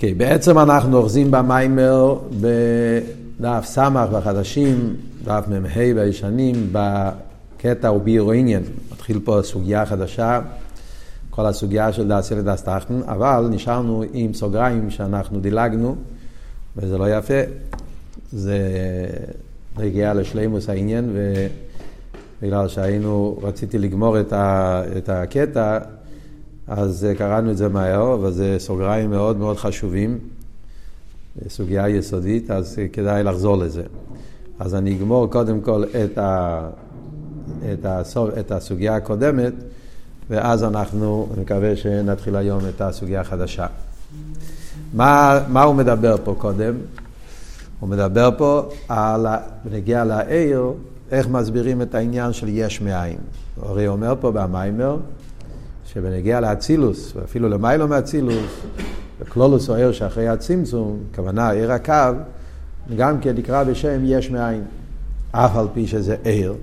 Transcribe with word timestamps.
אוקיי, 0.00 0.12
okay, 0.12 0.14
בעצם 0.14 0.58
אנחנו 0.58 0.96
אוחזים 0.96 1.30
במיימר 1.30 2.18
בדף 2.40 3.64
סמך 3.64 4.08
בחדשים, 4.12 4.96
דף 5.24 5.44
מ"ה 5.48 5.94
בישנים, 5.94 6.72
בקטע 6.72 7.92
ובירו 7.92 8.32
עניין. 8.32 8.62
מתחיל 8.92 9.20
פה 9.24 9.40
סוגיה 9.42 9.86
חדשה, 9.86 10.40
כל 11.30 11.46
הסוגיה 11.46 11.92
של 11.92 12.08
דאסי 12.08 12.34
לדס 12.34 12.62
תחתן, 12.62 13.00
אבל 13.02 13.48
נשארנו 13.50 14.04
עם 14.12 14.34
סוגריים 14.34 14.90
שאנחנו 14.90 15.40
דילגנו, 15.40 15.96
וזה 16.76 16.98
לא 16.98 17.16
יפה. 17.16 17.40
זה 18.32 18.58
הגיע 19.76 20.14
לשלימוס 20.14 20.68
העניין, 20.68 21.16
ובגלל 22.42 22.68
שהיינו, 22.68 23.38
רציתי 23.42 23.78
לגמור 23.78 24.20
את, 24.20 24.32
ה, 24.32 24.82
את 24.96 25.08
הקטע, 25.08 25.78
אז 26.70 27.04
אה, 27.04 27.14
קראנו 27.14 27.50
את 27.50 27.56
זה 27.56 27.68
מהר, 27.68 28.14
אבל 28.14 28.32
זה 28.32 28.56
סוגריים 28.58 29.10
מאוד 29.10 29.36
מאוד 29.36 29.56
חשובים, 29.56 30.18
סוגיה 31.48 31.88
יסודית, 31.88 32.50
אז 32.50 32.78
אה, 32.78 32.88
כדאי 32.88 33.22
לחזור 33.22 33.56
לזה. 33.56 33.82
אז 34.58 34.74
אני 34.74 34.96
אגמור 34.96 35.30
קודם 35.30 35.60
כל 35.60 35.84
את, 36.04 36.18
ה, 36.18 36.68
את, 37.72 37.84
הסוג, 37.84 38.28
את 38.28 38.52
הסוגיה 38.52 38.96
הקודמת, 38.96 39.52
ואז 40.30 40.64
אנחנו, 40.64 41.28
אני 41.34 41.42
מקווה 41.42 41.76
שנתחיל 41.76 42.36
היום 42.36 42.60
את 42.68 42.80
הסוגיה 42.80 43.20
החדשה. 43.20 43.66
מה, 44.94 45.40
מה 45.48 45.62
הוא 45.62 45.74
מדבר 45.74 46.16
פה 46.24 46.34
קודם? 46.38 46.74
הוא 47.80 47.88
מדבר 47.88 48.30
פה 48.38 48.68
על, 48.88 49.26
בנגיע 49.64 50.04
לעיר, 50.04 50.72
איך 51.10 51.28
מסבירים 51.28 51.82
את 51.82 51.94
העניין 51.94 52.32
של 52.32 52.48
יש 52.48 52.80
מאין. 52.80 53.18
הוא 53.56 53.68
הרי 53.68 53.88
אומר 53.88 54.14
פה 54.20 54.30
במיימר, 54.32 54.96
שבנגיע 55.92 56.40
לאצילוס, 56.40 57.12
ואפילו 57.16 57.48
למיילו 57.48 57.88
מאצילוס, 57.88 58.60
וכלולוס 59.20 59.70
או 59.70 59.74
עיר 59.74 59.92
שאחרי 59.92 60.28
הצמצום, 60.28 60.98
כוונה 61.14 61.50
עיר 61.50 61.72
הקו, 61.72 61.92
גם 62.96 63.20
כן 63.20 63.36
נקרא 63.36 63.64
בשם 63.64 64.00
יש 64.04 64.30
מאין, 64.30 64.64
אף 65.30 65.56
על 65.56 65.66
פי 65.74 65.86
שזה 65.86 66.16
עיר. 66.24 66.54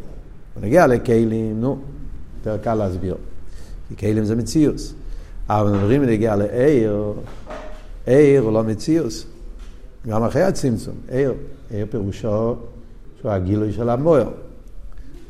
ונגיע 0.57 0.87
לכלים, 0.87 1.61
נו, 1.61 1.79
יותר 2.37 2.63
קל 2.63 2.73
להסביר. 2.73 3.15
כי 3.89 3.95
כלים 3.97 4.25
זה 4.25 4.35
מציאוס. 4.35 4.93
אבל 5.49 5.75
אומרים 5.75 6.03
נגיע 6.03 6.35
לעיר, 6.35 7.13
עיר 8.05 8.41
הוא 8.41 8.53
לא 8.53 8.63
מציאוס. 8.63 9.25
גם 10.07 10.23
אחרי 10.23 10.43
הצמצום, 10.43 10.95
עיר. 11.09 11.33
עיר 11.71 11.85
פירושו 11.91 12.55
שהוא 13.19 13.31
הגילוי 13.31 13.73
של 13.73 13.89
המויר. 13.89 14.29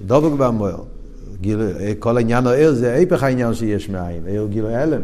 דבוק 0.06 0.34
במויר. 0.40 0.78
גיל, 1.42 1.60
כל 2.00 2.18
עניין 2.18 2.48
העיר 2.48 2.74
זה 2.74 2.94
היפך 2.94 3.24
העניין 3.24 3.54
שיש 3.54 3.90
מאין, 3.90 4.22
עיר 4.28 4.48
גילוי 4.50 4.76
הלם. 4.76 5.02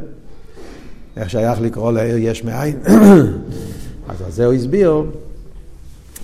איך 1.18 1.30
שייך 1.30 1.62
לקרוא 1.62 1.92
לעיר 1.92 2.18
יש 2.18 2.44
מאין? 2.44 2.80
אז 4.10 4.22
על 4.22 4.32
זה 4.32 4.46
הוא 4.46 4.54
הסביר, 4.54 5.04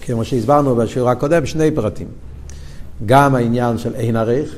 כמו 0.01 0.25
שהסברנו 0.25 0.75
בשיעור 0.75 1.09
הקודם, 1.09 1.45
שני 1.45 1.71
פרטים. 1.71 2.07
גם 3.05 3.35
העניין 3.35 3.77
של 3.77 3.95
אין 3.95 4.15
עריך, 4.15 4.55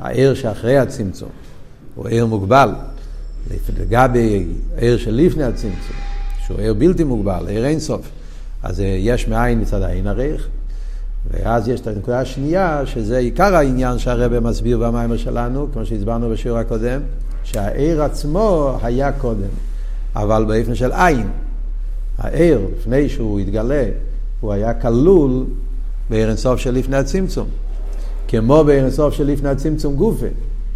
העיר 0.00 0.34
שאחרי 0.34 0.78
הצמצום, 0.78 1.28
הוא 1.94 2.08
עיר 2.08 2.26
מוגבל, 2.26 2.70
לגבי 3.78 4.46
עיר 4.76 4.98
שלפני 4.98 5.44
הצמצום, 5.44 5.96
שהוא 6.46 6.58
עיר 6.58 6.74
בלתי 6.74 7.04
מוגבל, 7.04 7.48
עיר 7.48 7.66
אינסוף, 7.66 8.08
אז 8.62 8.82
יש 8.98 9.28
מאין 9.28 9.60
מצד 9.60 9.82
האין 9.82 10.06
עריך, 10.06 10.48
ואז 11.30 11.68
יש 11.68 11.80
את 11.80 11.86
הנקודה 11.86 12.20
השנייה, 12.20 12.86
שזה 12.86 13.18
עיקר 13.18 13.56
העניין 13.56 13.98
שהרבא 13.98 14.40
מסביר 14.40 14.78
במיימר 14.78 15.16
שלנו, 15.16 15.66
כמו 15.72 15.86
שהסברנו 15.86 16.30
בשיעור 16.30 16.58
הקודם, 16.58 17.00
שהעיר 17.44 18.02
עצמו 18.02 18.78
היה 18.82 19.12
קודם, 19.12 19.50
אבל 20.16 20.44
באופן 20.44 20.74
של 20.74 20.92
עין. 20.92 21.28
העיר, 22.18 22.60
לפני 22.78 23.08
שהוא 23.08 23.40
התגלה, 23.40 23.84
הוא 24.40 24.52
היה 24.52 24.74
כלול 24.74 25.44
בעיר 26.10 26.28
אינסוף 26.28 26.60
של 26.60 26.74
לפני 26.74 26.96
הצמצום. 26.96 27.46
כמו 28.28 28.64
בעיר 28.64 28.84
אינסוף 28.84 29.14
של 29.14 29.26
לפני 29.26 29.48
הצמצום 29.48 29.96
גופה, 29.96 30.26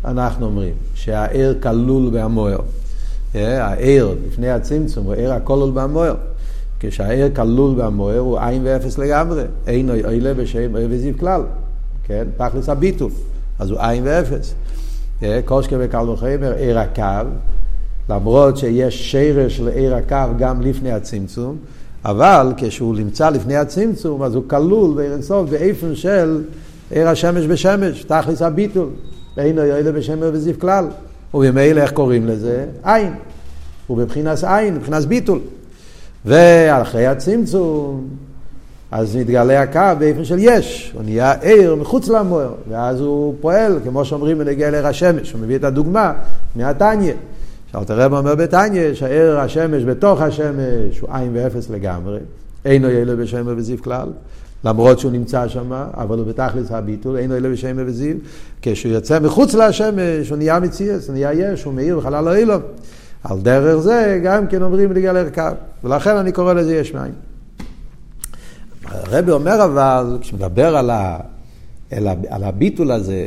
אנחנו 0.04 0.46
אומרים, 0.46 0.74
שהעיר 0.94 1.58
כלול 1.62 2.10
בהמוער. 2.10 2.60
אה, 3.34 3.66
העיר 3.66 4.14
לפני 4.28 4.50
הצמצום 4.50 5.04
הוא 5.04 5.14
עיר 5.14 5.32
הכלול 5.32 5.70
בהמוער. 5.70 6.14
כשהעיר 6.88 7.28
כלול 7.34 7.74
במוער 7.78 8.18
הוא 8.18 8.38
עין 8.38 8.62
ואפס 8.64 8.98
לגמרי, 8.98 9.42
אין 9.66 9.90
אוילה 9.90 10.34
בשם 10.34 10.74
אויר 10.74 10.88
וזיו 10.90 11.18
כלל, 11.18 11.42
כן? 12.04 12.24
תכלס 12.36 12.68
הביטול, 12.68 13.10
אז 13.58 13.70
הוא 13.70 13.78
עין 13.80 14.02
ואפס. 14.06 14.54
קושקה 15.44 15.76
וקל 15.78 16.08
וחמר, 16.10 16.52
עיר 16.52 16.78
הקו, 16.78 17.28
למרות 18.08 18.56
שיש 18.56 19.12
שרש 19.12 19.60
לעיר 19.60 19.94
הקו 19.94 20.36
גם 20.38 20.60
לפני 20.60 20.92
הצמצום, 20.92 21.56
אבל 22.04 22.52
כשהוא 22.56 22.96
נמצא 22.96 23.30
לפני 23.30 23.56
הצמצום, 23.56 24.22
אז 24.22 24.34
הוא 24.34 24.44
כלול 24.46 24.96
בעיר 24.96 25.12
אינסוף 25.12 25.50
באיפן 25.50 25.94
של 25.94 26.42
עיר 26.90 27.08
השמש 27.08 27.46
בשמש, 27.46 28.04
תכלס 28.04 28.42
הביטול, 28.42 28.88
אין 29.38 29.58
אוילה 29.58 29.92
בשם 29.92 30.22
אויר 30.22 30.30
וזיו 30.34 30.54
כלל. 30.58 30.86
ובמילא 31.34 31.80
איך 31.80 31.92
קוראים 31.92 32.26
לזה? 32.26 32.66
עין. 32.82 33.12
הוא 33.86 33.96
בבחינת 33.96 34.44
עין, 34.44 34.78
בבחינת 34.78 35.04
ביטול. 35.04 35.38
ואחרי 36.26 37.06
הצמצום, 37.06 38.08
אז 38.90 39.16
מתגלה 39.16 39.62
הקו 39.62 39.98
באיפן 39.98 40.24
של 40.24 40.36
יש, 40.38 40.92
הוא 40.94 41.02
נהיה 41.02 41.32
עיר 41.32 41.74
מחוץ 41.74 42.08
למוער, 42.08 42.52
ואז 42.68 43.00
הוא 43.00 43.34
פועל, 43.40 43.78
כמו 43.84 44.04
שאומרים 44.04 44.38
בנגיע 44.38 44.70
לעיר 44.70 44.86
השמש, 44.86 45.32
הוא 45.32 45.40
מביא 45.40 45.56
את 45.56 45.64
הדוגמה 45.64 46.12
מהתניא. 46.56 47.12
שאלתר 47.72 48.00
רב 48.00 48.14
אומר 48.14 48.34
בתניא, 48.34 48.94
שהעיר 48.94 49.40
השמש 49.40 49.84
בתוך 49.84 50.20
השמש 50.20 51.00
הוא 51.00 51.10
עין 51.12 51.30
ואפס 51.34 51.70
לגמרי, 51.70 52.18
אינו 52.64 52.90
ילד 52.90 53.18
בשמר 53.18 53.54
וזיו 53.56 53.82
כלל, 53.82 54.08
למרות 54.64 54.98
שהוא 54.98 55.12
נמצא 55.12 55.48
שם, 55.48 55.72
אבל 55.72 56.18
הוא 56.18 56.26
בתכלס 56.26 56.70
הביטול, 56.70 57.16
אינו 57.16 57.34
ילד 57.34 57.52
בשמר 57.52 57.82
וזיו, 57.86 58.16
כשהוא 58.62 58.92
יוצא 58.92 59.20
מחוץ 59.20 59.54
לשמש, 59.54 60.30
הוא 60.30 60.36
נהיה 60.38 60.60
מציאס, 60.60 61.06
הוא 61.06 61.12
נהיה 61.12 61.32
יש, 61.32 61.64
הוא 61.64 61.74
מאיר 61.74 61.98
בחלל 61.98 62.28
האילום. 62.28 62.60
על 63.28 63.40
דרך 63.40 63.76
זה 63.76 64.20
גם 64.24 64.46
כן 64.46 64.62
אומרים 64.62 64.92
לגל 64.92 65.16
הרכב, 65.16 65.52
ולכן 65.84 66.16
אני 66.16 66.32
קורא 66.32 66.52
לזה 66.52 66.76
יש 66.76 66.94
מים. 66.94 67.12
הרבי 68.84 69.30
אומר 69.30 69.64
אבל, 69.64 70.18
כשמדבר 70.20 70.76
על, 70.76 70.90
ה, 70.90 71.18
על, 71.90 72.08
ה, 72.08 72.14
על 72.28 72.44
הביטול 72.44 72.90
הזה, 72.90 73.26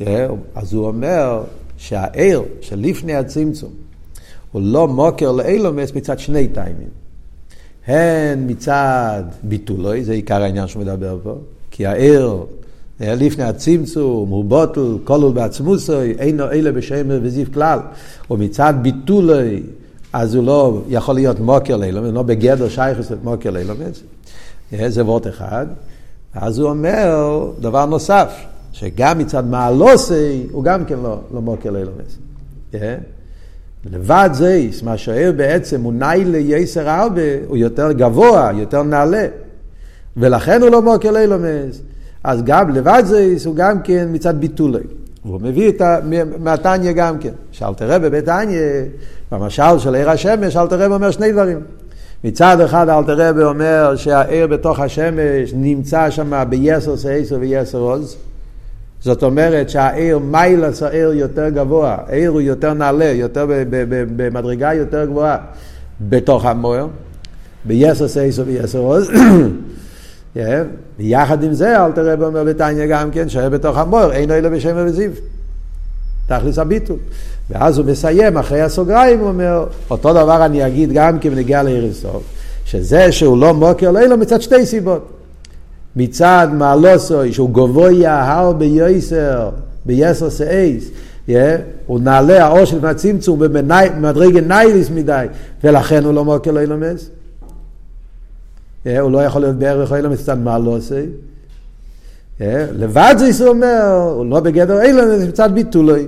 אה, 0.00 0.26
אז 0.54 0.72
הוא 0.72 0.86
אומר 0.86 1.42
שהעיר 1.76 2.42
שלפני 2.60 3.14
הצמצום 3.14 3.70
הוא 4.52 4.62
לא 4.64 4.88
מוקר 4.88 5.32
לאילומס 5.32 5.94
מצד 5.94 6.18
שני 6.18 6.48
טיימים. 6.48 6.88
הן 7.86 8.50
מצד 8.50 9.22
ביטולוי, 9.42 10.04
זה 10.04 10.12
עיקר 10.12 10.42
העניין 10.42 10.66
שהוא 10.66 10.82
מדבר 10.82 11.18
פה, 11.22 11.34
כי 11.70 11.86
העיר 11.86 12.44
לפני 13.00 13.44
הצמצום, 13.44 14.28
הוא 14.28 14.44
בוטל, 14.44 14.96
כלול 15.04 15.32
בעצמוסוי, 15.32 16.14
אינו 16.18 16.50
אלה 16.50 16.72
בשמר 16.72 17.20
וזיו 17.22 17.46
כלל. 17.52 17.78
ומצד 18.30 18.74
ביטולוי, 18.82 19.62
אז 20.12 20.34
הוא 20.34 20.44
לא 20.44 20.82
יכול 20.88 21.14
להיות 21.14 21.40
מוקר 21.40 21.76
לילומס, 21.76 22.10
לא 22.12 22.22
בגדר 22.22 22.68
שייכוס 22.68 23.12
את 23.12 23.24
מוקר 23.24 23.50
לילומס. 23.50 24.02
זה 24.88 25.04
וורט 25.04 25.26
אחד. 25.26 25.66
אז 26.34 26.58
הוא 26.58 26.70
אומר 26.70 27.50
דבר 27.60 27.86
נוסף, 27.86 28.32
שגם 28.72 29.18
מצד 29.18 29.46
מעלוסי, 29.46 30.46
הוא 30.52 30.64
גם 30.64 30.84
כן 30.84 30.98
לא, 31.02 31.18
לא 31.34 31.40
מוקר 31.40 31.70
לילומס. 31.70 32.18
לבד 33.92 34.30
זה, 34.32 34.68
מה 34.82 34.98
שהעיר 34.98 35.32
בעצם 35.32 35.82
הוא 35.82 35.92
נאי 35.92 36.24
לייסר 36.24 36.88
הרבה, 36.88 37.22
הוא 37.46 37.56
יותר 37.56 37.92
גבוה, 37.92 38.50
יותר 38.54 38.82
נעלה. 38.82 39.26
ולכן 40.16 40.62
הוא 40.62 40.70
לא 40.70 40.82
מוקר 40.82 41.10
לילומס. 41.10 41.80
אז 42.24 42.42
גם 42.42 42.70
לבד 42.70 43.02
זה 43.06 43.34
הוא 43.44 43.54
גם 43.56 43.82
כן 43.82 44.08
מצד 44.12 44.40
ביטולי. 44.40 44.78
והוא 45.24 45.40
מביא 45.40 45.68
את 45.68 45.80
ה... 45.80 45.98
מהתניא 46.38 46.92
גם 46.92 47.18
כן. 47.18 47.32
שאלתר 47.52 47.90
רבי 47.90 48.10
בתניא, 48.10 48.58
במשל 49.32 49.78
של 49.78 49.94
עיר 49.94 50.10
השמש, 50.10 50.56
אלתר 50.56 50.76
רבי 50.76 50.94
אומר 50.94 51.10
שני 51.10 51.32
דברים. 51.32 51.60
מצד 52.24 52.60
אחד 52.60 52.88
אלתר 52.88 53.28
רבי 53.28 53.42
אומר 53.42 53.96
שהעיר 53.96 54.46
בתוך 54.46 54.80
השמש 54.80 55.52
נמצא 55.54 56.10
שם 56.10 56.42
ביסר 56.48 56.96
סייסר 56.96 57.36
ויסר 57.40 57.78
עוז. 57.78 58.16
זאת 59.00 59.22
אומרת 59.22 59.70
שהעיר 59.70 60.18
מיילס 60.18 60.82
העיר 60.82 61.12
יותר 61.12 61.48
גבוה, 61.48 61.96
העיר 62.06 62.30
הוא 62.30 62.40
יותר 62.40 62.74
נעלה, 62.74 63.04
יותר 63.04 63.46
במדרגה 64.16 64.74
יותר 64.74 65.04
גבוהה 65.04 65.36
בתוך 66.08 66.44
המוער, 66.44 66.86
ביסר 67.64 68.08
סייסר 68.08 68.42
ויסר 68.46 68.78
עוז. 68.78 69.10
ויחד 70.98 71.42
עם 71.42 71.52
זה, 71.52 71.84
אל 71.84 71.92
תראה 71.92 72.26
אומר 72.26 72.44
בתניא 72.44 72.86
גם 72.86 73.10
כן, 73.10 73.28
שהיה 73.28 73.50
בתוך 73.50 73.78
המור, 73.78 74.12
אין 74.12 74.30
אלו 74.30 74.50
בשם 74.50 74.74
וזיו. 74.76 75.10
תכלס 76.26 76.58
הביטול. 76.58 76.96
ואז 77.50 77.78
הוא 77.78 77.86
מסיים, 77.86 78.36
אחרי 78.36 78.60
הסוגריים, 78.60 79.20
הוא 79.20 79.28
אומר, 79.28 79.66
אותו 79.90 80.12
דבר 80.12 80.44
אני 80.44 80.66
אגיד 80.66 80.92
גם 80.92 81.18
כי 81.18 81.30
בנגיע 81.30 81.62
לערסוף, 81.62 82.22
שזה 82.64 83.12
שהוא 83.12 83.38
לא 83.38 83.54
מוקר 83.54 83.90
לאלו 83.90 84.16
מצד 84.16 84.42
שתי 84.42 84.66
סיבות. 84.66 85.10
מצד 85.96 86.48
מעלוסוי, 86.52 87.32
שהוא 87.32 87.50
גבוה 87.50 87.92
יהר 87.92 88.52
ביוסר, 88.52 89.50
ביסר 89.86 90.30
סאייס, 90.30 90.90
הוא 91.86 92.00
נעלה 92.00 92.44
האור 92.44 92.64
של 92.64 92.86
הצמצום 92.86 93.38
במדרגה 93.38 94.40
נייליס 94.40 94.90
מדי, 94.90 95.26
ולכן 95.64 96.04
הוא 96.04 96.14
לא 96.14 96.24
מוקר 96.24 96.50
לא 96.50 96.60
ילמס. 96.60 97.08
הוא 99.00 99.10
לא 99.10 99.24
יכול 99.24 99.42
להיות 99.42 99.56
בערך 99.56 99.92
אילומס, 99.92 100.22
קצת 100.22 100.36
מה 100.36 100.58
לא 100.58 100.70
עושה. 100.70 101.04
לבד 102.72 103.14
זה 103.18 103.44
הוא 103.44 103.48
אומר, 103.48 104.12
הוא 104.16 104.26
לא 104.26 104.40
בגדר 104.40 104.82
אילומס, 104.82 105.28
מצד 105.28 105.50
ביטולוי. 105.54 106.06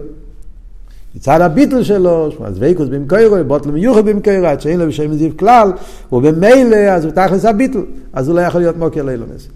מצד 1.16 1.40
הביטול 1.40 1.82
שלו, 1.82 2.30
אז 2.44 2.58
ויקוס 2.58 2.88
במקורו, 2.88 3.36
בוטל 3.46 3.70
מיוחד 3.70 4.04
במקורו, 4.04 4.46
עד 4.46 4.60
שאין 4.60 4.78
לו 4.80 4.86
בשם 4.86 5.14
זיו 5.14 5.36
כלל, 5.36 5.72
ובמילא, 6.12 6.76
אז 6.76 7.04
הוא 7.04 7.12
תכלס 7.12 7.44
הביטול, 7.44 7.86
אז 8.12 8.28
הוא 8.28 8.36
לא 8.36 8.40
יכול 8.40 8.60
להיות 8.60 8.76
מוקר 8.76 9.02
לאילומס. 9.02 9.48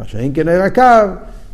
מה 0.00 0.04
שאין 0.08 0.30
כן 0.34 0.48
עיר 0.48 0.62
הקו, 0.62 0.82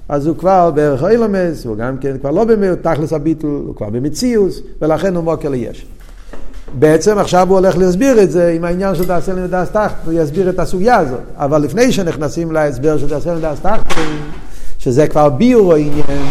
אז 0.08 0.26
הוא 0.26 0.36
כבר 0.36 0.70
בערך 0.70 1.04
אילומס, 1.04 1.66
הוא 1.66 1.76
גם 1.76 1.98
כן 1.98 2.18
כבר 2.18 2.30
לא 2.30 2.44
במילא, 2.44 2.74
תכלס 2.74 3.12
הביטול, 3.12 3.62
הוא 3.66 3.76
כבר 3.76 3.90
במציאוס, 3.90 4.60
ולכן 4.82 5.16
הוא 5.16 5.24
מוקר 5.24 5.48
ליש. 5.48 5.86
בעצם 6.78 7.18
עכשיו 7.18 7.48
הוא 7.48 7.58
הולך 7.58 7.78
להסביר 7.78 8.22
את 8.22 8.30
זה 8.30 8.52
עם 8.56 8.64
העניין 8.64 8.94
של 8.94 9.06
תעשה 9.06 9.32
לנו 9.32 9.46
דס 9.46 9.70
תחת, 9.70 9.96
הוא 10.04 10.12
יסביר 10.12 10.50
את 10.50 10.58
הסוגיה 10.58 10.96
הזאת. 10.96 11.20
אבל 11.36 11.62
לפני 11.62 11.92
שנכנסים 11.92 12.52
להסבר 12.52 12.98
של 12.98 13.08
תעשה 13.08 13.30
לנו 13.30 13.40
דס 13.40 13.60
תחת, 13.60 13.92
שזה 14.78 15.06
כבר 15.06 15.28
ביור 15.28 15.72
העניין, 15.72 16.26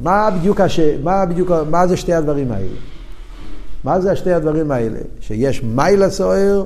מה 0.00 0.30
בדיוק, 0.30 0.60
הש... 0.60 0.80
מה 1.02 1.26
בדיוק, 1.26 1.50
מה 1.70 1.86
זה 1.86 1.96
שתי 1.96 2.14
הדברים 2.14 2.52
האלה? 2.52 2.76
מה 3.84 4.00
זה 4.00 4.16
שתי 4.16 4.32
הדברים 4.32 4.70
האלה? 4.70 4.98
שיש 5.20 5.62
מיילה 5.62 6.10
סוער 6.10 6.64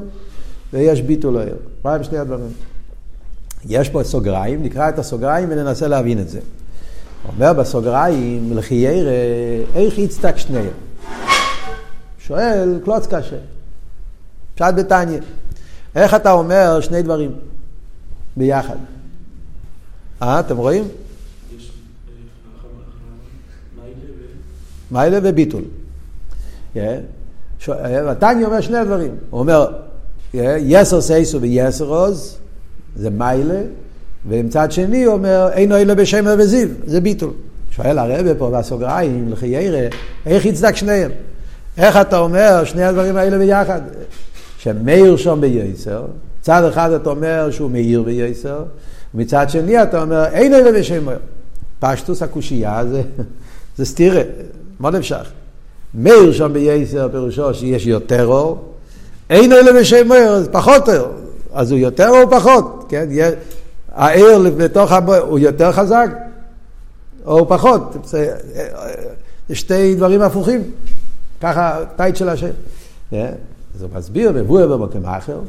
ויש 0.72 1.02
ביטול 1.02 1.36
ער. 1.38 1.54
מה 1.84 1.94
הם 1.94 2.02
שני 2.02 2.18
הדברים? 2.18 2.48
יש 3.66 3.88
פה 3.88 4.04
סוגריים, 4.04 4.62
נקרא 4.62 4.88
את 4.88 4.98
הסוגריים 4.98 5.48
וננסה 5.50 5.88
להבין 5.88 6.18
את 6.18 6.28
זה. 6.28 6.40
אומר 7.28 7.52
בסוגריים, 7.52 8.50
לכי 8.54 8.74
ירא, 8.74 9.10
איך 9.74 9.98
יצטק 9.98 10.36
שניהם? 10.36 10.87
שואל 12.28 12.80
קלוץ 12.84 13.06
קשה. 13.06 13.36
פשט 14.54 14.74
בתניא. 14.76 15.20
איך 15.96 16.14
אתה 16.14 16.32
אומר 16.32 16.80
שני 16.80 17.02
דברים 17.02 17.32
ביחד? 18.36 18.76
אה, 20.22 20.40
אתם 20.40 20.56
רואים? 20.56 20.88
מיילה 24.90 25.18
וביטול. 25.22 25.62
התניא 27.68 28.46
אומר 28.46 28.60
שני 28.60 28.84
דברים. 28.84 29.14
הוא 29.30 29.40
אומר, 29.40 29.66
יסר 30.58 31.00
סייסו 31.00 31.40
ויסר 31.40 31.84
עוז, 31.84 32.38
זה 32.96 33.10
מיילה, 33.10 33.60
ומצד 34.28 34.72
שני 34.72 35.04
הוא 35.04 35.14
אומר, 35.14 35.48
אין 35.52 35.72
אוהלה 35.72 35.94
בשם 35.94 36.24
וזיו, 36.38 36.68
זה 36.86 37.00
ביטול. 37.00 37.32
שואל 37.70 37.98
הרבה 37.98 38.34
פה 38.34 38.50
בסוגריים, 38.50 39.32
לכי 39.32 39.46
ירא, 39.46 39.88
איך 40.26 40.46
יצדק 40.46 40.76
שניהם? 40.76 41.10
איך 41.78 41.96
אתה 41.96 42.18
אומר 42.18 42.64
שני 42.64 42.84
הדברים 42.84 43.16
האלה 43.16 43.38
ביחד? 43.38 43.80
שמאיר 44.58 45.16
שם 45.16 45.40
בייסר, 45.40 46.04
צד 46.40 46.64
אחד 46.64 46.92
אתה 46.92 47.10
אומר 47.10 47.50
שהוא 47.50 47.70
מאיר 47.70 48.02
בייסר, 48.02 48.62
ומצד 49.14 49.50
שני 49.50 49.82
אתה 49.82 50.02
אומר 50.02 50.24
אין 50.24 50.54
אלה 50.54 50.72
בשם 50.72 51.04
מאיר. 51.04 51.18
פשטוס 51.78 52.22
הקושייה 52.22 52.84
זה, 52.90 53.02
זה 53.76 53.84
סתירה, 53.84 54.22
מה 54.80 54.90
נמשך? 54.90 55.30
מאיר 55.94 56.32
שם 56.32 56.52
בייסר 56.52 57.08
פירושו 57.08 57.54
שיש 57.54 57.86
יותר 57.86 58.26
אור, 58.26 58.74
אין 59.30 59.52
אלה 59.52 59.80
בשם 59.80 60.08
מאיר, 60.08 60.38
זה 60.38 60.52
פחות 60.52 60.88
אור, 60.88 61.08
אז 61.52 61.70
הוא 61.70 61.78
יותר 61.78 62.08
או 62.08 62.30
פחות, 62.30 62.86
כן? 62.88 63.08
העיר 63.92 64.50
בתוך 64.56 64.92
המאיר 64.92 65.22
הוא 65.22 65.38
יותר 65.38 65.72
חזק 65.72 66.10
או 67.26 67.48
פחות, 67.48 67.96
זה 68.04 68.34
שתי 69.52 69.94
דברים 69.94 70.22
הפוכים. 70.22 70.62
ככה 71.40 71.84
טייט 71.96 72.16
של 72.16 72.28
השם. 72.28 72.50
אז 73.12 73.82
הוא 73.82 73.90
מסביר 73.94 74.32
מבואר 74.32 74.76
במקום 74.76 75.04
אחר, 75.04 75.40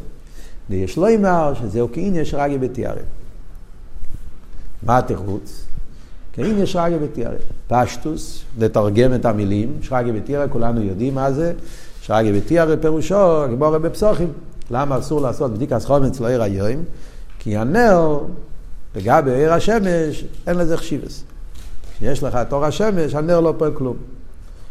ויש 0.70 0.98
לו 0.98 1.16
אמר 1.16 1.54
שזהו 1.54 1.92
כאין 1.92 2.16
יש 2.16 2.34
רגי 2.34 2.58
בתיארה. 2.58 3.02
מה 4.84 4.98
התירוץ? 4.98 5.66
כאין 6.34 6.58
יש 6.58 6.76
רגי 6.76 6.98
בתיארה. 6.98 7.36
פשטוס, 7.68 8.44
לתרגם 8.58 9.16
את 9.16 9.26
המילים, 9.26 9.78
שרגי 9.82 10.12
בתיארה, 10.12 10.48
כולנו 10.48 10.82
יודעים 10.82 11.16
מה 11.16 11.32
זה. 11.32 11.54
שרגי 12.02 12.32
בתיארה 12.32 12.78
פירושו, 12.78 13.46
גיבור 13.50 13.78
בפסוחים. 13.78 14.34
למה 14.72 15.00
אסור 15.00 15.22
לעשות 15.22 15.54
בדיקת 15.54 15.84
חומץ 15.84 16.22
עיר 16.22 16.42
היום? 16.42 16.84
כי 17.40 17.58
הנר, 17.58 18.20
לגבי 18.96 19.32
עיר 19.32 19.54
השמש, 19.54 20.26
אין 20.48 20.58
לזה 20.58 20.78
חשיבס. 20.78 21.24
כשיש 21.98 22.24
לך 22.24 22.36
את 22.36 22.54
אור 22.54 22.66
השמש, 22.66 23.16
הנר 23.16 23.40
לא 23.40 23.54
פועל 23.58 23.72
כלום. 23.74 23.98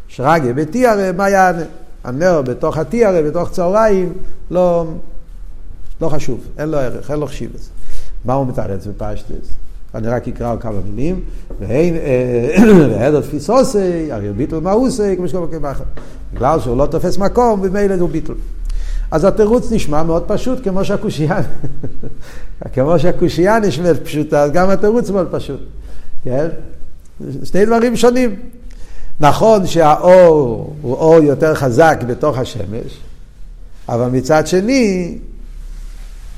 שרגה 0.09 0.53
בתיארה, 0.53 1.13
מה 1.13 1.31
יענה? 1.31 1.63
הנר 2.05 2.43
בתוך 2.43 2.79
התיארה, 2.79 3.23
בתוך 3.23 3.51
צהריים, 3.51 4.13
לא, 4.51 4.87
לא 6.01 6.09
חשוב, 6.09 6.41
אין 6.59 6.69
לו 6.69 6.79
ערך, 6.79 7.11
אין 7.11 7.21
לו 7.21 7.27
חשיבס. 7.27 7.71
מה 8.25 8.33
הוא 8.33 8.47
מתרץ 8.47 8.87
בפשטס? 8.87 9.53
אני 9.95 10.09
רק 10.09 10.29
אקרא 10.29 10.57
כמה 10.61 10.81
מילים. 10.91 11.21
והדר 12.91 13.21
תפיסוסי, 13.21 14.13
הרי 14.13 14.33
ביטל 14.33 14.59
מאוסי, 14.59 15.17
כמו 15.17 15.29
שקוראים 15.29 15.51
כבחר. 15.51 15.85
בגלל 16.35 16.61
שהוא 16.61 16.77
לא 16.77 16.87
תופס 16.87 17.19
מקום, 17.19 17.61
ומילא 17.63 17.95
הוא 17.95 18.09
ביטל. 18.09 18.33
אז 19.11 19.25
התירוץ 19.25 19.73
נשמע 19.73 20.03
מאוד 20.03 20.25
פשוט, 20.27 20.65
כמו 20.65 20.85
שהקושייה, 20.85 21.39
כמו 22.75 22.99
שהקושייה 22.99 23.59
נשמעת 23.59 24.05
פשוטה, 24.05 24.43
אז 24.43 24.53
גם 24.53 24.71
התירוץ 24.71 25.11
מאוד 25.11 25.29
פשוט. 25.31 25.61
כן? 26.25 26.49
שני 27.45 27.67
דברים 27.67 27.97
שונים. 27.97 28.37
נכון 29.21 29.67
שהאור 29.67 30.75
הוא 30.83 30.95
אור 30.95 31.23
יותר 31.23 31.55
חזק 31.55 31.99
בתוך 32.07 32.39
השמש, 32.39 32.99
אבל 33.89 34.07
מצד 34.07 34.47
שני, 34.47 35.19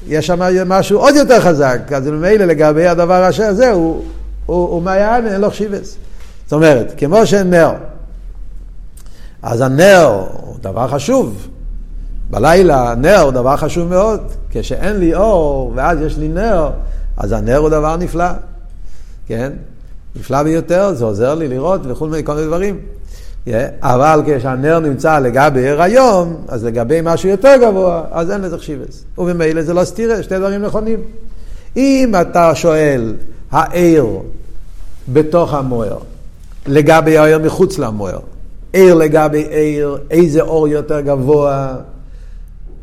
יש 0.07 0.27
שם 0.27 0.43
משהו 0.67 0.99
עוד 0.99 1.15
יותר 1.15 1.41
חזק, 1.41 1.81
אז 1.97 2.07
ממילא 2.07 2.45
לגבי 2.45 2.87
הדבר 2.87 3.31
הזה, 3.39 3.71
הוא, 3.71 4.05
הוא, 4.47 4.69
הוא 4.69 4.83
מעיין, 4.83 5.27
אין 5.27 5.41
לו 5.41 5.51
חשיבס. 5.51 5.97
זאת 6.45 6.53
אומרת, 6.53 6.95
כמו 6.97 7.27
שנר, 7.27 7.73
אז 9.43 9.61
הנר 9.61 10.27
הוא 10.33 10.57
דבר 10.61 10.89
חשוב. 10.89 11.49
בלילה 12.31 12.95
נר 12.95 13.21
הוא 13.21 13.31
דבר 13.31 13.57
חשוב 13.57 13.89
מאוד. 13.89 14.21
כשאין 14.51 14.97
לי 14.97 15.15
אור 15.15 15.73
ואז 15.75 16.01
יש 16.01 16.19
לי 16.19 16.29
נר, 16.29 16.71
אז 17.17 17.33
הנר 17.33 17.57
הוא 17.57 17.69
דבר 17.69 17.97
נפלא. 17.97 18.31
כן? 19.27 19.53
נפלא 20.17 20.43
ביותר, 20.43 20.95
זה 20.95 21.05
עוזר 21.05 21.35
לי 21.35 21.49
לראות 21.49 21.81
וכל 21.85 22.09
מיני 22.09 22.25
כל 22.25 22.35
מיני 22.35 22.47
דברים. 22.47 22.79
Yeah, 23.47 23.51
אבל 23.83 24.23
כשהנר 24.27 24.79
נמצא 24.79 25.19
לגבי 25.19 25.69
הריון, 25.69 26.37
אז 26.49 26.65
לגבי 26.65 27.01
משהו 27.03 27.29
יותר 27.29 27.55
גבוה, 27.63 28.03
אז 28.11 28.31
אין 28.31 28.41
לזה 28.41 28.59
חשיבס. 28.59 29.05
וממילא 29.19 29.63
זה 29.63 29.75
לא 29.75 29.85
סתירה, 29.85 30.23
שתי 30.23 30.39
דברים 30.39 30.63
נכונים. 30.63 31.01
אם 31.77 32.13
אתה 32.21 32.55
שואל, 32.55 33.15
העיר 33.51 34.07
בתוך 35.09 35.55
המוער, 35.55 35.99
לגבי 36.67 37.19
העיר 37.19 37.39
מחוץ 37.39 37.79
למוער, 37.79 38.19
עיר 38.73 38.95
לגבי 38.95 39.47
עיר, 39.51 39.99
איזה 40.11 40.41
אור 40.41 40.69
יותר 40.69 41.01
גבוה, 41.01 41.77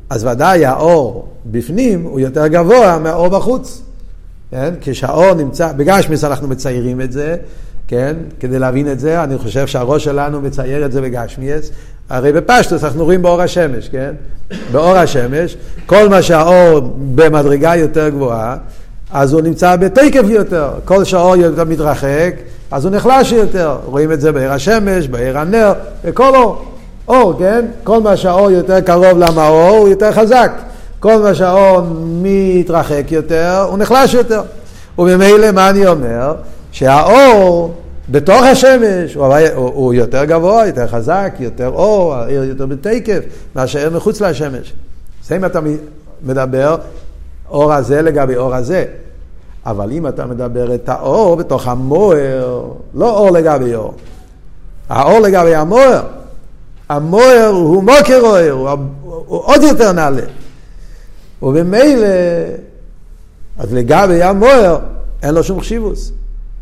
אז 0.10 0.25
ודאי 0.25 0.65
האור 0.65 1.27
בפנים 1.46 2.03
הוא 2.03 2.19
יותר 2.19 2.48
גבוה 2.48 3.00
מהאור 3.00 3.27
בחוץ. 3.27 3.81
כן? 4.51 4.74
כשהאור 4.82 5.34
נמצא, 5.34 5.72
בגשמיס 5.72 6.24
אנחנו 6.24 6.48
מציירים 6.48 7.01
את 7.01 7.12
זה, 7.12 7.36
כן? 7.88 8.16
כדי 8.39 8.60
להבין 8.60 8.92
את 8.92 9.00
זה, 9.00 9.24
אני 9.24 9.38
חושב 9.38 9.68
שהראש 9.68 10.04
שלנו 10.04 10.42
מצייר 10.42 10.86
את 10.86 10.92
זה 10.92 11.01
בגשמיאס. 11.01 11.72
הרי 12.10 12.32
בפשטוס 12.32 12.84
אנחנו 12.84 13.04
רואים 13.04 13.22
באור 13.22 13.42
השמש, 13.42 13.89
כן? 13.89 14.12
באור 14.72 14.96
השמש, 14.98 15.58
כל 15.86 16.10
מה 16.10 16.22
שהאור 16.22 16.80
במדרגה 17.16 17.75
יותר 17.75 18.10
גבוהה, 18.10 18.58
אז 19.12 19.34
הוא 19.34 19.42
נמצא 19.42 19.75
בתקף 19.75 20.24
יותר. 20.30 20.70
כל 20.86 21.04
שהאור 21.04 21.36
יותר 21.36 21.63
מתרחק, 21.63 22.34
אז 22.72 22.86
הוא 22.86 22.96
נחלש 22.96 23.32
יותר. 23.32 23.77
רואים 23.86 24.12
את 24.12 24.22
זה 24.22 24.32
בעיר 24.32 24.51
השמש, 24.51 25.08
בעיר 25.08 25.39
הנר, 25.39 25.74
בכל 26.06 26.36
אור. 26.36 26.66
אור, 27.08 27.39
כן? 27.39 27.66
כל 27.84 28.01
מה 28.01 28.18
שהאור 28.18 28.51
יותר 28.51 28.82
קרוב 28.82 29.20
למאור, 29.20 29.77
הוא 29.77 29.89
יותר 29.89 30.12
חזק. 30.12 30.51
כל 31.00 31.18
מה 31.18 31.36
שהאור 31.36 31.82
מתרחק 32.22 33.12
יותר, 33.12 33.66
הוא 33.70 33.77
נחלש 33.77 34.13
יותר. 34.13 34.42
וממילא 35.00 35.51
מה 35.51 35.70
אני 35.70 35.88
אומר? 35.88 36.36
שהאור 36.72 37.74
בתוך 38.10 38.44
השמש 38.44 39.13
הוא, 39.13 39.25
הוא, 39.25 39.72
הוא 39.74 39.94
יותר 39.94 40.25
גבוה, 40.25 40.68
יותר 40.68 40.88
חזק, 40.88 41.34
יותר 41.39 41.68
אור, 41.68 42.16
העיר 42.16 42.44
יותר 42.44 42.66
בתקף, 42.66 43.20
מאשר 43.56 43.89
מחוץ 43.89 44.22
לשמש. 44.22 44.74
זה 45.27 45.36
אם 45.36 45.46
אתה 45.46 45.60
מדבר 46.24 46.77
אור 47.50 47.74
הזה 47.74 48.01
לגבי 48.01 48.36
אור 48.36 48.56
הזה. 48.56 48.86
אבל 49.66 49.92
אם 49.92 50.08
אתה 50.08 50.25
מדבר 50.25 50.75
את 50.75 50.89
האור 50.89 51.36
בתוך 51.36 51.68
המוער, 51.68 52.63
לא 52.94 53.18
אור 53.18 53.32
לגבי 53.32 53.75
אור. 53.75 53.94
האור 54.89 55.20
לגבי 55.20 55.56
המוער. 55.56 56.04
המוער 56.89 57.48
הוא 57.48 57.84
מוקר 57.84 58.20
אוהר, 58.22 58.51
הוא, 58.51 58.70
הוא 59.04 59.42
עוד 59.44 59.63
יותר 59.63 59.92
נעלה. 59.92 60.22
ובמילא, 61.41 62.08
אז 63.58 63.74
לגבי 63.74 64.24
המוער 64.24 64.79
אין 65.24 65.34
לו 65.34 65.44
שום 65.44 65.60
חשיבוס. 65.60 66.12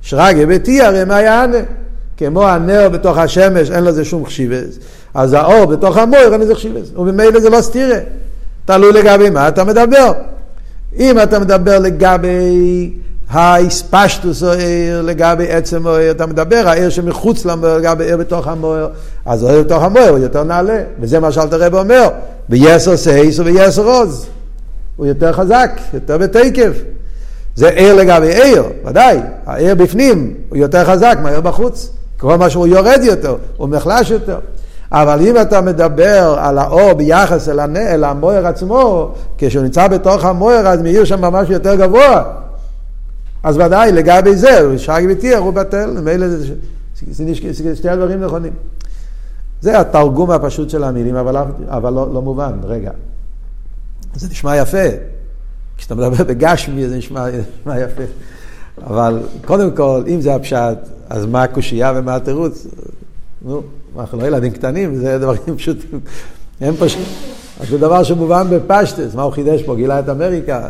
שרגא 0.02 0.46
ביתי 0.46 0.82
הרי 0.82 1.06
מה 1.06 1.22
יענה? 1.22 1.58
כמו 2.18 2.48
הנר 2.48 2.90
בתוך 2.90 3.18
השמש, 3.18 3.72
אין 3.72 3.84
לזה 3.84 4.06
שום 4.06 4.26
חשיבס. 4.26 4.80
אז 5.14 5.34
האור 5.34 5.66
בתוך 5.66 5.98
המויר 5.98 6.34
אין 6.34 6.42
לזה 6.42 6.56
חשיבס. 6.56 6.92
וממילא 6.96 7.40
זה 7.40 7.50
לא 7.50 7.62
סתירה. 7.62 7.98
תלוי 8.66 8.94
לגבי 8.94 9.30
מה 9.30 9.48
אתה 9.48 9.64
מדבר. 9.64 10.12
אם 10.98 11.22
אתה 11.24 11.40
מדבר 11.40 11.80
לגבי 11.80 12.94
האספשטוס 13.30 14.44
או 14.44 14.52
עיר, 14.52 15.02
לגבי 15.02 15.52
עצם 15.52 15.86
או 15.86 15.96
עיר, 15.96 16.12
אתה 16.12 16.26
מדבר, 16.26 16.64
העיר 16.66 16.90
שמחוץ 16.90 17.46
למויר, 17.46 17.78
לגבי 17.78 18.04
עיר 18.04 18.18
בתוך 18.18 18.48
המויר, 18.48 18.88
אז 19.26 19.44
העיר 19.44 19.64
בתוך 19.64 19.84
המויר 19.84 20.10
הוא 20.10 20.20
יותר 20.20 20.44
נעלה. 20.44 20.84
וזה 21.00 21.20
מה 21.20 21.32
שאלתר 21.32 21.64
רב 21.64 21.76
אומר, 21.76 22.10
ביסר 22.50 22.98
סייס 22.98 23.40
וביסר 23.40 23.86
עוז. 23.86 24.28
הוא 24.96 25.06
יותר 25.06 25.34
חזק, 25.34 25.72
יותר 25.94 26.18
בתקף. 26.18 26.82
זה 27.56 27.70
עיר 27.70 27.94
לגבי 27.96 28.44
עיר, 28.44 28.64
ודאי. 28.86 29.20
העיר 29.46 29.76
בפנים 29.76 30.34
הוא 30.50 30.58
יותר 30.58 30.86
חזק 30.86 31.18
מהעיר 31.24 31.42
בחוץ. 31.42 31.90
כל 32.20 32.36
מה 32.36 32.50
שהוא 32.50 32.68
יורד 32.68 33.00
יותר, 33.04 33.36
הוא 33.58 33.70
נחלש 33.70 34.12
יותר. 34.12 34.40
אבל 34.92 35.20
אם 35.22 35.42
אתה 35.42 35.62
מדבר 35.62 36.36
על 36.40 36.58
האור 36.58 36.94
ביחס 36.94 37.50
אל, 37.50 37.60
הנ... 37.60 37.78
אל 37.78 38.04
המויר 38.04 38.48
עצמו, 38.48 39.12
כשהוא 39.38 39.64
נמצא 39.64 39.88
בתוך 39.88 40.26
המויר 40.26 40.68
אז 40.68 40.82
מאיר 40.82 41.06
שם 41.06 41.22
ממש 41.22 41.50
יותר 41.50 41.76
גבוה. 41.76 42.24
אז 43.44 43.58
ודאי, 43.58 43.92
לגבי 43.92 44.36
זה, 44.36 44.60
הוא 44.60 44.78
שרק 44.78 45.04
וטיח, 45.10 45.40
הוא 45.40 45.54
בטל, 45.54 45.90
ממילא 46.02 46.28
זה 46.28 47.76
שתי 47.76 47.90
הדברים 47.90 48.22
נכונים. 48.22 48.54
זה 49.62 49.80
התרגום 49.80 50.32
הפשוט 50.32 50.70
של 50.70 50.84
המילים, 50.84 51.16
אבל, 51.16 51.36
אבל 51.68 51.94
לא, 51.94 52.14
לא 52.14 52.22
מובן, 52.22 52.52
רגע. 52.64 52.92
זה 54.16 54.28
נשמע 54.32 54.58
יפה. 54.58 54.88
כשאתה 55.78 55.96
מדבר 55.96 56.24
בגשמי 56.24 56.88
זה 56.88 56.98
נשמע, 56.98 57.26
נשמע 57.60 57.80
יפה. 57.80 58.04
אבל 58.84 59.20
קודם 59.46 59.72
כל, 59.72 60.04
אם 60.08 60.22
זה 60.22 60.36
הפשט, 60.36 60.78
אז 61.10 61.26
מה 61.26 61.44
הקושייה 61.44 61.94
ומה 61.96 62.16
התירוץ? 62.16 62.68
נו, 63.42 63.62
אנחנו 64.00 64.18
לא 64.18 64.28
ילדים 64.28 64.52
קטנים, 64.52 64.96
זה 64.96 65.18
דברים 65.20 65.58
פשוטים. 65.58 66.00
אין 66.62 66.76
פשוט. 66.76 67.08
זה 67.70 67.78
דבר 67.78 68.04
שמובן 68.04 68.48
בפשטס, 68.50 69.16
מה 69.16 69.22
הוא 69.22 69.32
חידש 69.32 69.64
פה? 69.64 69.76
גילה 69.76 70.00
את 70.00 70.10
אמריקה. 70.10 70.70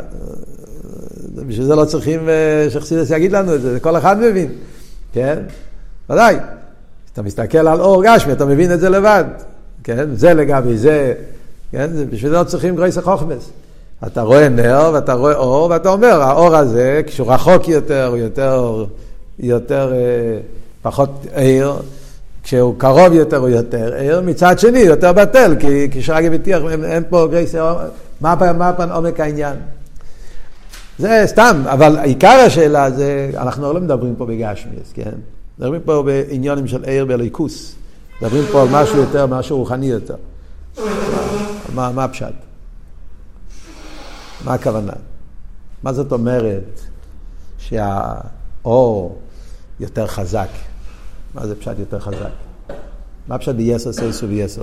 בשביל 1.36 1.66
זה 1.66 1.76
לא 1.76 1.86
צריכים 1.86 2.30
אה, 2.30 2.68
שחסידס 2.70 3.10
יגיד 3.10 3.32
לנו 3.32 3.56
את 3.56 3.62
זה, 3.62 3.80
כל 3.80 3.98
אחד 3.98 4.20
מבין, 4.20 4.48
כן? 5.14 5.40
ודאי. 6.10 6.36
אתה 7.14 7.22
מסתכל 7.22 7.58
על 7.68 7.82
אור 7.82 8.04
גשמי, 8.06 8.34
אתה 8.34 8.46
מבין 8.46 8.72
את 8.74 8.80
זה 8.80 8.90
לבד, 8.90 9.24
כן? 9.84 10.16
זה 10.16 10.34
לגבי 10.34 10.78
זה, 10.78 11.14
כן? 11.72 11.90
בשביל 12.10 12.32
זה 12.32 12.38
לא 12.38 12.44
צריכים 12.44 12.76
גרייס 12.76 12.98
החוכמס. 12.98 13.50
אתה 14.08 14.22
רואה 14.22 14.50
נר 14.50 14.92
ואתה 14.94 15.14
רואה 15.14 15.36
אור, 15.36 15.70
ואתה 15.70 15.90
אומר, 15.90 16.22
האור 16.22 16.56
הזה, 16.56 17.02
כשהוא 17.08 17.34
רחוק 17.34 17.68
יותר, 17.68 18.08
הוא 18.08 18.18
יותר, 18.18 18.86
יותר 19.40 19.94
אה, 19.94 20.40
פחות 20.82 21.26
ער, 21.34 21.78
כשהוא 22.44 22.76
קרוב 22.78 23.14
יותר 23.14 23.38
הוא 23.38 23.50
יותר 23.50 23.94
ער, 23.98 24.22
מצד 24.22 24.60
שני 24.60 24.80
יותר 24.80 25.14
בטל, 25.14 25.56
כי 25.60 25.88
כשרגי 25.92 26.30
בטיח 26.30 26.62
אין, 26.72 26.86
אין 26.86 27.04
פה 27.10 27.28
גרייס, 27.32 27.56
מה, 28.22 28.36
מה 28.58 28.74
פן 28.74 28.92
עומק 28.92 29.20
העניין? 29.20 29.56
זה 31.00 31.24
סתם, 31.26 31.64
אבל 31.66 31.98
עיקר 31.98 32.44
השאלה 32.46 32.92
זה, 32.92 33.32
אנחנו 33.38 33.74
לא 33.74 33.80
מדברים 33.80 34.16
פה 34.16 34.26
בגשמיאס, 34.26 34.92
כן? 34.94 35.12
מדברים 35.60 35.82
פה 35.86 36.04
בעניונים 36.06 36.68
של 36.68 36.84
ער 36.88 37.06
בליכוס. 37.06 37.76
מדברים 38.22 38.44
פה 38.52 38.62
על 38.62 38.68
משהו 38.72 38.98
יותר, 38.98 39.26
משהו 39.26 39.58
רוחני 39.58 39.86
יותר. 39.86 40.16
מה, 41.76 41.92
מה 41.92 42.04
הפשט? 42.04 42.34
מה 44.46 44.54
הכוונה? 44.54 44.94
מה 45.84 45.94
זאת 45.94 46.12
אומרת 46.12 46.82
שהאור 47.58 49.18
יותר 49.80 50.08
חזק? 50.08 50.48
מה 51.34 51.48
זה 51.48 51.56
פשט 51.56 51.80
יותר 51.80 52.00
חזק? 52.00 52.30
מה 53.28 53.38
פשט 53.38 53.56
ביסר 53.56 53.94
סייסו 53.94 54.28
ויסר? 54.28 54.62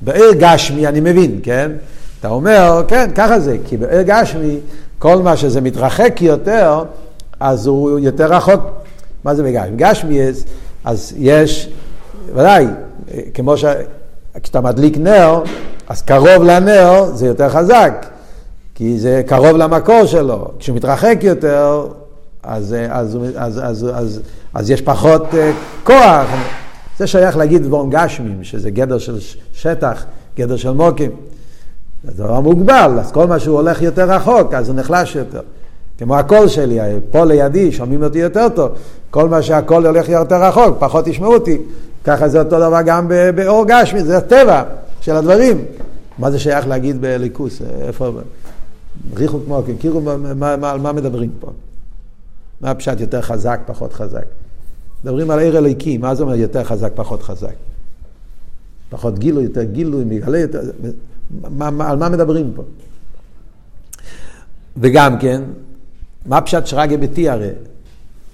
בעיר 0.00 0.32
גשמי 0.38 0.86
אני 0.86 1.00
מבין, 1.00 1.40
כן? 1.42 1.72
אתה 2.20 2.28
אומר, 2.28 2.84
כן, 2.88 3.10
ככה 3.14 3.40
זה, 3.40 3.56
כי 3.66 3.76
בעיר 3.76 4.02
גשמי, 4.02 4.58
כל 4.98 5.22
מה 5.22 5.36
שזה 5.36 5.60
מתרחק 5.60 6.16
יותר, 6.20 6.84
אז 7.40 7.66
הוא 7.66 7.98
יותר 7.98 8.32
רחוק. 8.32 8.60
מה 9.24 9.34
זה 9.34 9.42
בגשמי? 9.42 9.76
גשמי, 9.76 10.20
אז 10.84 11.14
יש, 11.16 11.68
ודאי, 12.34 12.66
כמו 13.34 13.56
ש... 13.56 13.64
כשאתה 14.42 14.60
מדליק 14.60 14.98
נר, 14.98 15.42
אז 15.88 16.02
קרוב 16.02 16.42
לנר 16.42 17.04
זה 17.14 17.26
יותר 17.26 17.48
חזק. 17.48 18.06
כי 18.74 18.98
זה 18.98 19.22
קרוב 19.26 19.56
למקור 19.56 20.06
שלו. 20.06 20.48
כשהוא 20.58 20.76
מתרחק 20.76 21.18
יותר, 21.22 21.86
אז, 22.42 22.76
אז, 22.88 23.18
אז, 23.36 23.60
אז, 23.64 23.86
אז, 23.94 24.20
אז 24.54 24.70
יש 24.70 24.82
פחות 24.82 25.22
uh, 25.32 25.36
כוח. 25.84 26.26
זה 26.98 27.06
שייך 27.06 27.36
להגיד 27.36 27.62
דבורם 27.62 27.90
גשמים, 27.90 28.44
שזה 28.44 28.70
גדר 28.70 28.98
של 28.98 29.18
שטח, 29.52 30.04
גדר 30.36 30.56
של 30.56 30.70
מוקים. 30.70 31.10
זה 32.04 32.22
דבר 32.22 32.40
מוגבל, 32.40 32.98
אז 33.00 33.12
כל 33.12 33.26
מה 33.26 33.38
שהוא 33.38 33.56
הולך 33.56 33.82
יותר 33.82 34.10
רחוק, 34.10 34.54
אז 34.54 34.68
הוא 34.68 34.76
נחלש 34.76 35.16
יותר. 35.16 35.40
כמו 35.98 36.16
הקול 36.16 36.48
שלי, 36.48 36.78
פה 37.10 37.24
לידי, 37.24 37.72
שומעים 37.72 38.02
אותי 38.02 38.18
יותר 38.18 38.48
טוב. 38.48 38.70
כל 39.10 39.28
מה 39.28 39.42
שהקול 39.42 39.86
הולך 39.86 40.08
יותר 40.08 40.42
רחוק, 40.42 40.76
פחות 40.78 41.06
ישמעו 41.06 41.34
אותי. 41.34 41.58
ככה 42.04 42.28
זה 42.28 42.38
אותו 42.38 42.56
דבר 42.56 42.80
גם 42.86 43.08
באור 43.34 43.64
גשמי, 43.68 44.04
זה 44.04 44.18
הטבע 44.18 44.62
של 45.00 45.16
הדברים. 45.16 45.64
מה 46.18 46.30
זה 46.30 46.38
שייך 46.38 46.66
להגיד 46.66 47.00
בליכוס? 47.00 47.62
איפה... 47.62 48.10
ריחו 49.16 49.38
כמו, 49.44 49.62
כאילו 49.80 50.10
על 50.62 50.80
מה 50.80 50.92
מדברים 50.92 51.30
פה. 51.40 51.50
מה 52.60 52.70
הפשט 52.70 53.00
יותר 53.00 53.20
חזק, 53.20 53.60
פחות 53.66 53.92
חזק? 53.92 54.24
מדברים 55.04 55.30
על 55.30 55.38
עיר 55.38 55.58
אלוהיקי, 55.58 55.98
מה 55.98 56.14
זה 56.14 56.22
אומר 56.22 56.34
יותר 56.34 56.64
חזק, 56.64 56.92
פחות 56.94 57.22
חזק? 57.22 57.54
פחות 58.90 59.18
גילוי, 59.18 59.44
יותר 59.44 59.62
גילוי, 59.62 60.04
מגלה 60.04 60.38
יותר... 60.38 60.60
מה, 61.50 61.70
מה, 61.70 61.90
על 61.90 61.96
מה 61.96 62.08
מדברים 62.08 62.52
פה? 62.54 62.62
וגם 64.76 65.18
כן, 65.18 65.42
מה 66.26 66.40
פשט 66.40 66.66
שרגא 66.66 66.96
ביתי 66.96 67.28
הרי? 67.28 67.50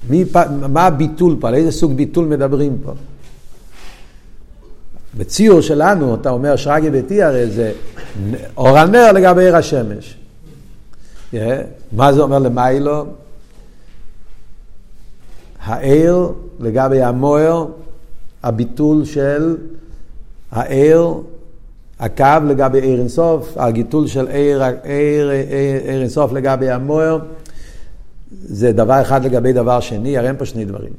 מי, 0.09 0.25
מה 0.69 0.87
הביטול 0.87 1.37
פה? 1.41 1.49
על 1.49 1.55
איזה 1.55 1.73
סוג 1.73 1.93
ביטול 1.93 2.27
מדברים 2.27 2.79
פה? 2.85 2.93
בציור 5.17 5.61
שלנו, 5.61 6.15
אתה 6.15 6.31
אומר 6.31 6.57
שרגא 6.57 6.91
ביתי 6.91 7.23
הרי 7.23 7.51
זה 7.51 7.73
אור 8.57 8.79
הנר 8.79 9.13
לגבי 9.13 9.45
עיר 9.45 9.57
השמש. 9.57 10.17
Yeah. 11.35 11.37
מה 11.93 12.13
זה 12.13 12.21
אומר 12.21 12.39
למיילו? 12.39 13.07
הער 15.63 16.29
לגבי 16.61 17.03
המוער, 17.03 17.67
הביטול 18.43 19.05
של 19.05 19.57
הער, 20.51 21.15
הקו 21.99 22.25
לגבי 22.49 22.79
ער 22.79 22.99
אינסוף, 22.99 23.57
הגיטול 23.57 24.07
של 24.07 24.29
ער 24.29 24.63
אינסוף 25.85 26.33
לגבי 26.33 26.71
המוער, 26.71 27.19
זה 28.43 28.73
דבר 28.73 29.03
אחד 29.03 29.25
לגבי 29.25 29.53
דבר 29.53 29.81
שני, 29.81 30.19
הרי 30.19 30.29
אין 30.29 30.37
פה 30.37 30.45
שני 30.45 30.65
דברים. 30.65 30.93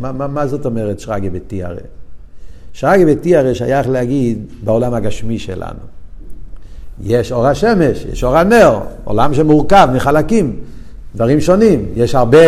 מה, 0.00 0.12
מה, 0.12 0.26
מה 0.26 0.46
זאת 0.46 0.66
אומרת 0.66 1.00
שרגי 1.00 1.30
ביתי 1.30 1.64
הרי? 1.64 1.80
שרגי 2.80 3.04
ביתי 3.04 3.36
הרי 3.36 3.54
שייך 3.54 3.88
להגיד 3.88 4.46
בעולם 4.64 4.94
הגשמי 4.94 5.38
שלנו. 5.38 5.80
יש 7.02 7.32
אור 7.32 7.46
השמש, 7.46 8.04
יש 8.12 8.24
אור 8.24 8.36
הנר, 8.36 8.80
עולם 9.04 9.34
שמורכב 9.34 9.88
מחלקים, 9.94 10.56
דברים 11.14 11.40
שונים. 11.40 11.86
יש 11.94 12.14
הרבה 12.14 12.38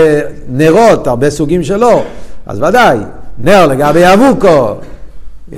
נרות, 0.48 1.06
הרבה 1.06 1.30
סוגים 1.30 1.62
שלו, 1.62 2.02
אז 2.46 2.60
ודאי, 2.62 2.98
נר 3.38 3.66
לגבי 3.66 4.02
אבוקו, 4.14 4.74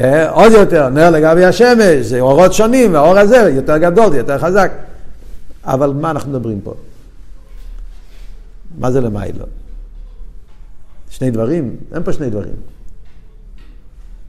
אה, 0.00 0.31
עוד 0.31 0.52
יותר, 0.52 0.88
נר 0.88 1.11
לגבי 1.11 1.45
השמש, 1.45 2.07
זה 2.07 2.21
אורות 2.21 2.52
שונים, 2.52 2.95
והאור 2.95 3.19
הזה 3.19 3.50
יותר 3.54 3.78
גדול, 3.78 4.14
יותר 4.14 4.38
חזק. 4.38 4.73
אבל 5.64 5.93
מה 5.93 6.11
אנחנו 6.11 6.31
מדברים 6.31 6.61
פה? 6.61 6.75
מה 8.78 8.90
זה 8.90 9.00
למיילו? 9.00 9.45
שני 11.11 11.31
דברים? 11.31 11.76
אין 11.95 12.02
פה 12.02 12.12
שני 12.12 12.31
דברים. 12.31 12.74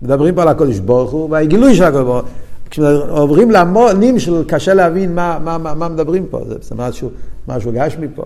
מדברים 0.05 0.35
פה 0.35 0.41
על 0.41 0.47
הקודש 0.47 0.79
ברוך 0.79 1.11
הוא 1.11 1.29
והגילוי 1.29 1.75
של 1.75 1.83
הקודש 1.83 2.03
ברוך 2.03 2.25
הוא. 2.25 2.31
כשעוברים 2.69 3.51
למונים 3.51 4.19
של 4.19 4.43
קשה 4.47 4.73
להבין 4.73 5.15
מה, 5.15 5.39
מה, 5.43 5.57
מה, 5.57 5.73
מה 5.73 5.89
מדברים 5.89 6.25
פה, 6.29 6.41
זה, 6.47 6.75
משהו, 6.75 7.09
משהו 7.47 7.71
גשמי 7.75 8.07
פה. 8.15 8.25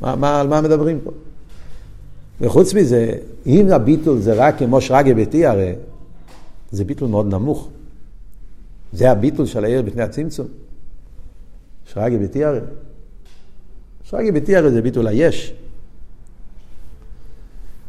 מה, 0.00 0.16
מה, 0.16 0.40
על 0.40 0.48
מה 0.48 0.60
מדברים 0.60 1.00
פה? 1.04 1.10
וחוץ 2.40 2.74
מזה, 2.74 3.12
אם 3.46 3.68
הביטול 3.72 4.18
זה 4.18 4.34
רק 4.34 4.58
כמו 4.58 4.80
שרגא 4.80 5.14
ביתי 5.14 5.46
הרי, 5.46 5.74
זה 6.70 6.84
ביטול 6.84 7.08
מאוד 7.08 7.26
נמוך. 7.26 7.68
זה 8.92 9.10
הביטול 9.10 9.46
של 9.46 9.64
העיר 9.64 9.82
בפני 9.82 10.02
הצמצום. 10.02 10.46
שרגא 11.84 12.16
ביתי 12.16 12.44
הרי. 12.44 12.60
שרגא 14.04 14.30
ביתי 14.30 14.56
הרי 14.56 14.70
זה 14.70 14.82
ביטול 14.82 15.06
היש. 15.06 15.54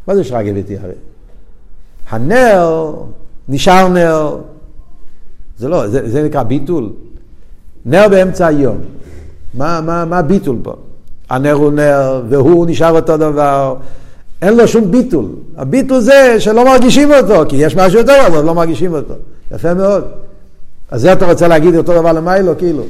מה 0.08 0.16
זה 0.16 0.24
שרגא 0.24 0.54
ביתי 0.54 0.78
הרי? 0.78 0.94
הנר 2.10 2.94
נשאר 3.50 3.88
נר. 3.88 4.38
זה 5.58 5.68
לא, 5.68 5.88
זה, 5.88 6.10
זה 6.10 6.24
נקרא 6.24 6.44
ביטול. 6.44 6.90
נר 7.86 8.08
באמצע 8.10 8.48
היום. 8.48 8.78
מה, 9.54 9.82
מה, 9.82 10.06
מה 10.06 10.22
ביטול 10.22 10.58
פה? 10.64 10.74
הנר 11.30 11.54
הוא 11.54 11.72
נר, 11.72 12.24
והוא 12.30 12.66
נשאר 12.70 12.96
אותו 12.96 13.18
דבר. 13.18 13.76
אין 14.42 14.58
לו 14.58 14.68
שום 14.68 14.92
ביטול. 14.92 15.26
הביטול 15.58 16.00
זה 16.00 16.36
שלא 16.40 16.66
מרגישים 16.66 17.12
אותו, 17.12 17.44
כי 17.50 17.56
יש 17.56 17.76
משהו 17.76 18.00
יותר 18.00 18.28
אבל 18.28 18.44
לא 18.44 18.56
מרגישים 18.56 18.94
אותו. 18.94 19.14
יפה 19.52 19.74
מאוד. 19.74 20.04
אז 20.92 21.02
זה 21.02 21.14
אתה 21.14 21.26
רוצה 21.26 21.48
להגיד 21.48 21.76
אותו 21.76 21.94
דבר 22.02 22.14
למיילו, 22.14 22.58
כאילו. 22.58 22.84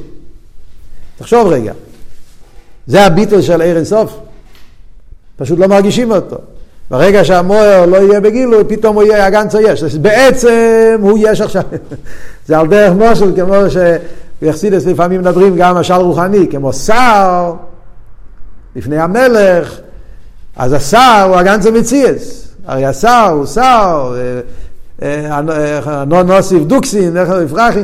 תחשוב 1.18 1.48
רגע. 1.48 1.72
זה 2.86 3.06
הביטול 3.06 3.42
של 3.42 3.60
עיר 3.60 3.76
אינסוף. 3.76 4.18
פשוט 5.36 5.58
לא 5.58 5.66
מרגישים 5.66 6.12
אותו. 6.12 6.36
ברגע 6.90 7.24
שהמוער 7.24 7.86
לא 7.86 7.96
יהיה 7.96 8.20
בגילוי, 8.20 8.64
פתאום 8.68 8.96
הוא 8.96 9.02
יהיה 9.02 9.26
הגנצו 9.26 9.60
יש. 9.60 9.94
בעצם 9.94 10.96
הוא 11.00 11.18
יש 11.20 11.40
עכשיו. 11.40 11.62
זה 12.46 12.58
על 12.58 12.66
דרך 12.66 12.92
מושל, 12.92 13.32
כמו 13.36 13.54
שיחסידס 14.42 14.86
לפעמים 14.86 15.20
מדברים 15.20 15.56
גם 15.56 15.74
משל 15.74 15.94
רוחני, 15.94 16.46
כמו 16.50 16.72
שר 16.72 17.54
לפני 18.76 18.98
המלך, 18.98 19.80
אז 20.56 20.72
השר 20.72 21.26
הוא 21.28 21.36
הגנצו 21.36 21.72
מציאס. 21.72 22.48
הרי 22.66 22.84
השר 22.84 23.28
הוא 23.32 23.46
שר, 23.46 24.14
אה, 25.02 25.10
אה, 25.30 25.40
אה, 25.86 26.04
נוסיף 26.04 26.62
דוקסין, 26.62 27.16
איך 27.16 27.28
יפרחי. 27.44 27.82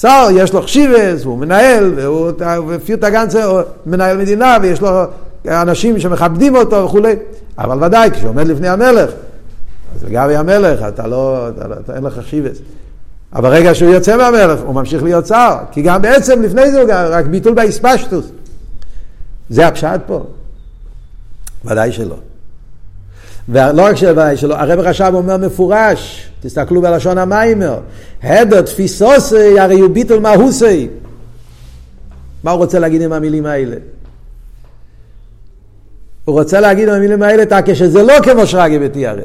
שר, 0.00 0.28
יש 0.34 0.52
לו 0.52 0.62
חשיבס, 0.62 1.24
הוא 1.24 1.38
מנהל, 1.38 1.92
והוא 1.96 2.30
את 2.94 3.04
הגנצה, 3.04 3.44
הוא 3.44 3.60
מנהל 3.86 4.16
מדינה, 4.16 4.56
ויש 4.62 4.80
לו 4.80 4.88
אנשים 5.46 5.98
שמכבדים 5.98 6.56
אותו 6.56 6.84
וכולי. 6.84 7.16
אבל 7.58 7.84
ודאי, 7.84 8.10
כשהוא 8.10 8.28
עומד 8.28 8.48
לפני 8.48 8.68
המלך, 8.68 9.10
אז 9.96 10.04
לגבי 10.04 10.36
המלך, 10.36 10.82
אתה 10.88 11.06
לא, 11.06 11.48
אתה, 11.48 11.68
לא, 11.68 11.74
אתה 11.84 11.96
אין 11.96 12.04
לך 12.04 12.18
חשיבס. 12.18 12.58
אבל 13.32 13.50
ברגע 13.50 13.74
שהוא 13.74 13.90
יוצא 13.90 14.16
מהמלך, 14.16 14.60
הוא 14.60 14.74
ממשיך 14.74 15.02
להיות 15.02 15.26
שר. 15.26 15.56
כי 15.72 15.82
גם 15.82 16.02
בעצם 16.02 16.42
לפני 16.42 16.70
זה 16.70 16.80
הוא 16.80 16.90
רק 16.92 17.26
ביטול 17.26 17.54
באספשטוס. 17.54 18.26
זה 19.50 19.66
הפשט 19.66 20.00
פה. 20.06 20.24
ודאי 21.64 21.92
שלא. 21.92 22.16
ולא 23.48 23.82
רק 23.82 23.96
שוודאי 23.96 24.36
שלא, 24.36 24.54
הרב 24.54 24.78
רש"ב 24.78 25.10
אומר 25.14 25.36
מפורש, 25.36 26.30
תסתכלו 26.40 26.82
בלשון 26.82 27.18
המיימר, 27.18 27.78
הדר 28.22 28.60
תפיסוסי 28.60 29.60
הרי 29.60 29.80
הוא 29.80 29.90
ביטול 29.90 30.20
מהוסי. 30.20 30.88
מה 32.44 32.50
הוא 32.50 32.58
רוצה 32.58 32.78
להגיד 32.78 33.02
עם 33.02 33.12
המילים 33.12 33.46
האלה? 33.46 33.76
הוא 36.30 36.38
רוצה 36.38 36.60
להגיד 36.60 36.88
עם 36.88 36.94
המילים 36.94 37.22
האלה, 37.22 37.62
כשזה 37.64 38.02
לא 38.02 38.14
כמו 38.22 38.46
שרגי 38.46 38.78
בתיארה. 38.78 39.22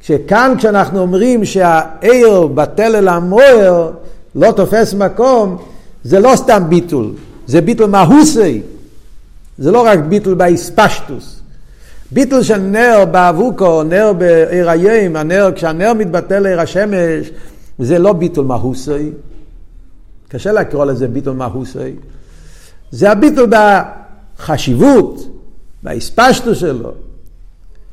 שכאן 0.00 0.54
כשאנחנו 0.58 1.00
אומרים 1.00 1.44
שהעיר 1.44 2.48
אל 2.78 3.08
המוער 3.08 3.90
לא 4.34 4.52
תופס 4.52 4.94
מקום, 4.94 5.56
זה 6.04 6.20
לא 6.20 6.32
סתם 6.36 6.62
ביטול, 6.68 7.12
זה 7.46 7.60
ביטול 7.60 7.90
מהוסי. 7.90 8.62
זה 9.58 9.70
לא 9.70 9.86
רק 9.86 9.98
ביטול 9.98 10.34
באספשטוס. 10.34 11.40
ביטול 12.10 12.42
של 12.42 12.58
נר 12.58 13.04
באבוקו, 13.10 13.82
נר 13.82 14.12
בעיר 14.18 14.70
הים, 14.70 15.16
הנר, 15.16 15.50
כשהנר 15.54 15.92
מתבטל 15.94 16.38
לעיר 16.38 16.60
השמש, 16.60 17.30
זה 17.78 17.98
לא 17.98 18.12
ביטול 18.12 18.44
מהוסי. 18.44 19.10
קשה 20.28 20.52
לקרוא 20.52 20.84
לזה 20.84 21.08
ביטול 21.08 21.34
מהוסי. 21.34 21.94
זה 22.90 23.10
הביטול 23.10 23.50
בחשיבות, 24.38 25.28
באספשטוס 25.84 26.58
שלו. 26.58 26.92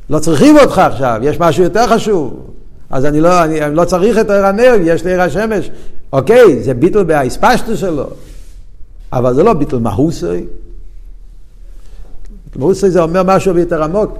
לא 0.09 0.19
צריכים 0.19 0.57
אותך 0.57 0.77
עכשיו, 0.77 1.19
יש 1.23 1.39
משהו 1.39 1.63
יותר 1.63 1.87
חשוב. 1.87 2.51
אז 2.89 3.05
אני 3.05 3.21
לא, 3.21 3.43
אני, 3.43 3.65
אני 3.65 3.75
לא 3.75 3.85
צריך 3.85 4.17
את 4.17 4.29
עיר 4.29 4.45
הנר, 4.45 4.75
יש 4.81 5.03
לי 5.03 5.11
עיר 5.11 5.21
השמש. 5.21 5.69
אוקיי, 6.13 6.63
זה 6.63 6.73
ביטול 6.73 7.03
באספשטוס 7.03 7.79
שלו. 7.79 8.05
אבל 9.13 9.33
זה 9.33 9.43
לא 9.43 9.53
ביטול 9.53 9.79
מהוסי. 9.79 10.45
מוסי 12.55 12.89
זה 12.89 13.01
אומר 13.01 13.23
משהו 13.23 13.57
יותר 13.57 13.83
עמוק, 13.83 14.17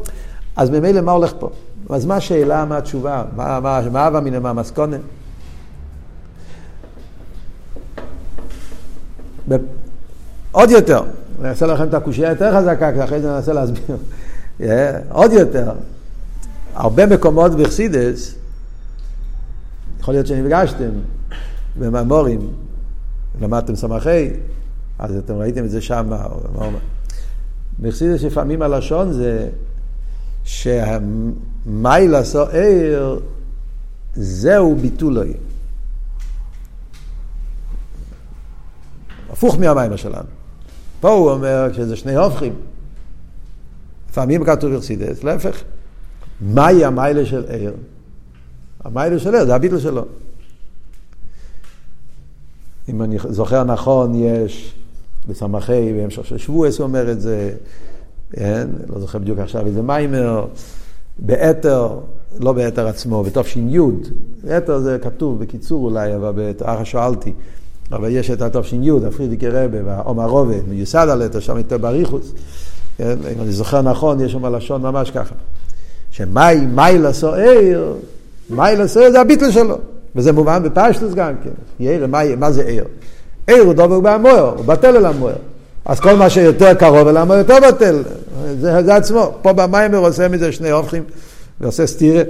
אז 0.56 0.70
ממילא 0.70 1.02
מה 1.02 1.12
הולך 1.12 1.34
פה? 1.40 1.50
אז 1.90 2.06
מה 2.06 2.16
השאלה, 2.16 2.66
מה 2.66 2.78
התשובה? 2.78 3.24
מה, 3.36 3.60
מה, 3.60 3.82
מה 3.92 4.08
אבא 4.08 4.20
מן 4.20 4.46
המסקונה? 4.46 4.98
עוד 10.52 10.70
יותר, 10.70 11.04
אני 11.40 11.50
אעשה 11.50 11.66
לכם 11.66 11.84
את 11.84 11.94
הקושייה 11.94 12.30
יותר 12.30 12.56
חזקה, 12.56 12.94
כי 12.94 13.04
אחרי 13.04 13.22
זה 13.22 13.28
אני 13.30 13.38
אנסה 13.38 13.54
להסביר. 13.54 13.82
yeah, 14.60 14.64
עוד 15.10 15.32
יותר, 15.34 15.72
הרבה 16.74 17.06
מקומות 17.06 17.52
בחסידס, 17.56 18.36
יכול 20.00 20.14
להיות 20.14 20.28
שנפגשתם 20.28 20.92
בממורים, 21.80 22.54
למדתם 23.42 23.76
סמכי, 23.76 24.30
אז 25.00 25.16
אתם 25.18 25.34
ראיתם 25.34 25.66
את 25.66 25.70
זה 25.70 25.82
שם, 25.82 26.12
בחסידס 27.80 28.24
לפעמים 28.24 28.62
הלשון 28.62 29.14
זה 29.14 29.50
שהמייל 30.44 32.16
עשו 32.16 32.48
עיר 32.48 33.20
זהו 34.16 34.76
ביטולוי. 34.76 35.34
הפוך 39.30 39.60
מהמים 39.60 39.98
שלנו. 39.98 40.41
פה 41.02 41.10
הוא 41.10 41.32
אומר 41.32 41.74
שזה 41.74 41.96
שני 41.96 42.16
הופכים. 42.16 42.54
לפעמים 44.10 44.44
כתוב 44.44 44.76
בחסידס, 44.76 45.24
להפך. 45.24 45.64
מהי 46.42 46.86
המיילה 46.86 47.26
של 47.26 47.44
עיר? 47.50 47.74
המיילה 48.84 49.20
של 49.20 49.36
עיר 49.36 49.46
זה 49.46 49.56
הביטול 49.56 49.80
שלו. 49.80 50.06
אם 52.90 53.02
אני 53.02 53.18
זוכר 53.30 53.64
נכון, 53.64 54.16
יש 54.16 54.74
בסמכי, 55.28 55.94
בהמשך 55.94 56.26
של 56.26 56.38
שבועס 56.38 56.80
הוא 56.80 56.84
אומר 56.84 57.12
את 57.12 57.22
זה, 57.22 57.52
כן? 58.32 58.68
לא 58.90 59.00
זוכר 59.00 59.20
בדיוק 59.20 59.40
עכשיו 59.40 59.66
איזה 59.66 59.82
מיימר, 59.82 60.46
באתר, 61.20 62.00
לא 62.40 62.54
באתר 62.54 62.88
עצמו, 62.88 63.24
בתש"י, 63.24 63.78
אתר 64.58 64.80
זה 64.80 64.98
כתוב 65.02 65.40
בקיצור 65.40 65.86
אולי, 65.86 66.16
אבל 66.16 66.32
בתארך 66.36 66.86
שאלתי, 66.86 67.34
אבל 67.92 68.10
יש 68.12 68.32
את 68.32 68.42
התש"י, 68.42 68.90
הפרידיקי 69.08 69.50
רבה 69.50 69.78
והעומר 69.86 70.26
רובה, 70.26 70.56
מיוסד 70.68 71.08
על 71.10 71.26
אתר, 71.26 71.40
שם 71.40 71.58
יותר 71.58 71.78
בריחוס, 71.78 72.32
כן? 72.98 73.18
אם 73.36 73.42
אני 73.42 73.52
זוכר 73.52 73.82
נכון, 73.82 74.22
יש 74.22 74.32
שם 74.32 74.56
לשון 74.56 74.82
ממש 74.82 75.12
ככה, 75.12 75.36
שמאי, 76.12 76.58
מאי 76.74 76.98
לסוער, 76.98 77.94
מאי 78.50 78.76
לסוער 78.76 79.12
זה 79.12 79.22
הביטל 79.22 79.52
שלו, 79.52 79.78
וזה 80.16 80.32
מובן 80.32 80.64
בפשטוס 80.64 81.14
גם 81.14 81.34
כן, 81.44 81.50
ירא, 81.80 82.08
מה, 82.08 82.36
מה 82.36 82.52
זה 82.52 82.64
עיר? 82.64 82.86
עיר 83.48 83.64
הוא 83.64 83.74
דבק 83.74 84.04
בהמוער, 84.04 84.54
הוא 84.58 84.66
בטל 84.66 84.96
אל 84.96 85.06
המוער. 85.06 85.36
אז 85.86 86.00
כל 86.00 86.14
מה 86.14 86.30
שיותר 86.30 86.74
קרוב 86.74 87.08
אל 87.08 87.18
המוער 87.18 87.40
יותר 87.40 87.58
בטל. 87.68 88.04
זה, 88.60 88.84
זה 88.84 88.96
עצמו. 88.96 89.32
פה 89.42 89.54
במיימר 89.54 89.98
עושה 89.98 90.28
מזה 90.28 90.52
שני 90.52 90.70
הופכים, 90.70 91.04
ועושה 91.62 91.88
סטירה, 91.88 92.24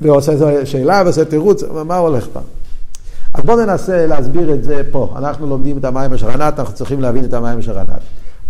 ועושה 0.00 0.32
שאלה 0.66 1.02
ועושה 1.04 1.24
תירוץ, 1.24 1.62
מה 1.86 1.96
הולך 1.96 2.26
פעם? 2.32 2.42
אז 3.34 3.44
בואו 3.44 3.66
ננסה 3.66 4.06
להסביר 4.06 4.54
את 4.54 4.64
זה 4.64 4.82
פה. 4.90 5.14
אנחנו 5.16 5.46
לומדים 5.46 5.78
את 5.78 5.84
המים 5.84 6.18
של 6.18 6.26
רנת, 6.26 6.58
אנחנו 6.58 6.74
צריכים 6.74 7.00
להבין 7.00 7.24
את 7.24 7.34
המים 7.34 7.62
של 7.62 7.72
רנת. 7.72 8.00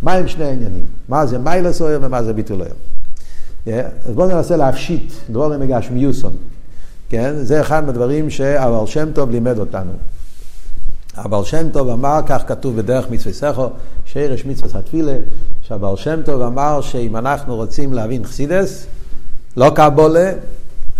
מה 0.02 0.12
הם 0.12 0.28
שני 0.28 0.44
העניינים? 0.44 0.84
מה 1.08 1.26
זה 1.26 1.38
מיילס 1.38 1.82
אויר 1.82 2.00
ומה 2.02 2.22
זה 2.22 2.32
ביטול 2.32 2.60
אויר? 2.60 2.74
Yeah, 3.66 3.70
אז 4.08 4.14
בואו 4.14 4.28
ננסה 4.28 4.56
להפשיט 4.56 5.12
דבורים 5.30 5.60
מגשמיוסון. 5.60 6.32
כן? 7.08 7.34
זה 7.42 7.60
אחד 7.60 7.84
מהדברים 7.84 8.30
שהבעל 8.30 8.86
שם 8.86 9.12
טוב 9.12 9.30
לימד 9.30 9.58
אותנו. 9.58 9.92
הבעל 11.16 11.44
שם 11.44 11.68
טוב 11.72 11.88
אמר, 11.88 12.20
כך 12.26 12.42
כתוב 12.46 12.76
בדרך 12.76 13.10
מצווה 13.10 13.32
סכו, 13.32 13.66
שרש 14.04 14.44
מצווה 14.44 14.80
התפילה, 14.80 15.16
שהבעל 15.62 15.96
שם 15.96 16.20
טוב 16.24 16.42
אמר 16.42 16.80
שאם 16.80 17.16
אנחנו 17.16 17.56
רוצים 17.56 17.92
להבין 17.92 18.24
חסידס, 18.24 18.86
לא 19.56 19.72
קבולה, 19.74 20.32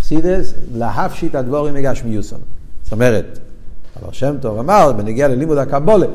חסידס, 0.01 0.55
להפשיט 0.75 1.35
הדבורים 1.35 1.75
מגשמיוסון. 1.75 2.41
זאת 2.85 2.93
אומרת, 2.93 3.39
הבעל 3.97 4.13
שם 4.13 4.35
טוב 4.41 4.59
אמר, 4.59 4.93
בנגיע 4.93 5.29
ללימוד 5.29 5.59
הקבולה, 5.59 6.07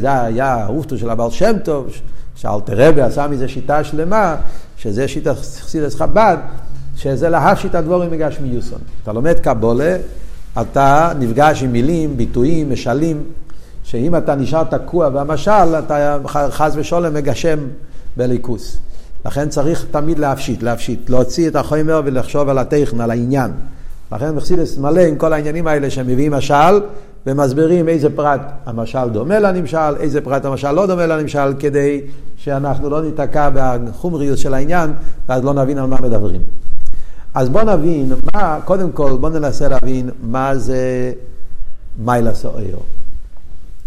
זה 0.00 0.22
היה 0.22 0.54
האופטו 0.54 0.98
של 0.98 1.10
הבעל 1.10 1.30
שם 1.30 1.52
טוב, 1.64 1.86
שאלתר 2.36 2.88
רבי 2.88 3.00
עשה 3.00 3.28
מזה 3.28 3.48
שיטה 3.48 3.84
שלמה, 3.84 4.36
שזה 4.76 5.08
שיטה 5.08 5.34
חסידס 5.34 5.94
חב"ד, 5.94 6.36
שזה 6.96 7.28
להפשיט 7.28 7.74
הדבורים 7.74 8.10
מגשמיוסון. 8.10 8.78
אתה 9.02 9.12
לומד 9.12 9.38
קבולה, 9.38 9.96
אתה 10.60 11.12
נפגש 11.18 11.62
עם 11.62 11.72
מילים, 11.72 12.16
ביטויים, 12.16 12.72
משלים, 12.72 13.22
שאם 13.84 14.16
אתה 14.16 14.34
נשאר 14.34 14.64
תקוע 14.64 15.08
במשל, 15.08 15.78
אתה 15.78 16.18
חס 16.26 16.72
ושלום 16.76 17.14
מגשם 17.14 17.58
בליכוס. 18.16 18.76
לכן 19.24 19.48
צריך 19.48 19.86
תמיד 19.90 20.18
להפשיט, 20.18 20.62
להפשיט, 20.62 21.10
להוציא 21.10 21.48
את 21.48 21.56
החומר 21.56 22.02
ולחשוב 22.04 22.48
על 22.48 22.58
הטכן, 22.58 23.00
על 23.00 23.10
העניין. 23.10 23.50
לכן 24.12 24.34
מחסידס 24.34 24.78
מלא 24.78 25.00
עם 25.00 25.16
כל 25.16 25.32
העניינים 25.32 25.66
האלה 25.66 25.90
שמביאים 25.90 26.32
משל 26.32 26.80
ומסבירים 27.26 27.88
איזה 27.88 28.16
פרט 28.16 28.40
המשל 28.66 29.08
דומה 29.08 29.38
לנמשל, 29.38 29.96
איזה 30.00 30.20
פרט 30.20 30.44
המשל 30.44 30.72
לא 30.72 30.86
דומה 30.86 31.06
לנמשל, 31.06 31.54
כדי 31.58 32.00
שאנחנו 32.36 32.90
לא 32.90 33.02
ניתקע 33.02 33.48
בחומריות 33.54 34.38
של 34.38 34.54
העניין 34.54 34.92
ואז 35.28 35.44
לא 35.44 35.54
נבין 35.54 35.78
על 35.78 35.86
מה 35.86 35.96
מדברים. 36.02 36.40
אז 37.34 37.48
בוא 37.48 37.62
נבין, 37.62 38.12
מה, 38.34 38.58
קודם 38.64 38.92
כל 38.92 39.16
בוא 39.20 39.30
ננסה 39.30 39.68
להבין 39.68 40.10
מה 40.22 40.56
זה 40.56 41.12
מיילס 41.98 42.44
אויר. 42.44 42.76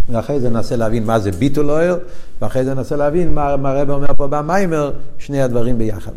ואחרי 0.09 0.39
זה 0.39 0.49
ננסה 0.49 0.75
להבין 0.75 1.05
מה 1.05 1.19
זה 1.19 1.31
ביטול 1.31 1.71
אויר, 1.71 1.97
ואחרי 2.41 2.65
זה 2.65 2.73
ננסה 2.73 2.95
להבין 2.95 3.33
מה, 3.33 3.57
מה 3.57 3.71
הרב 3.71 3.89
אומר 3.89 4.13
פה 4.17 4.27
במיימר, 4.27 4.91
שני 5.17 5.41
הדברים 5.41 5.77
ביחד. 5.77 6.11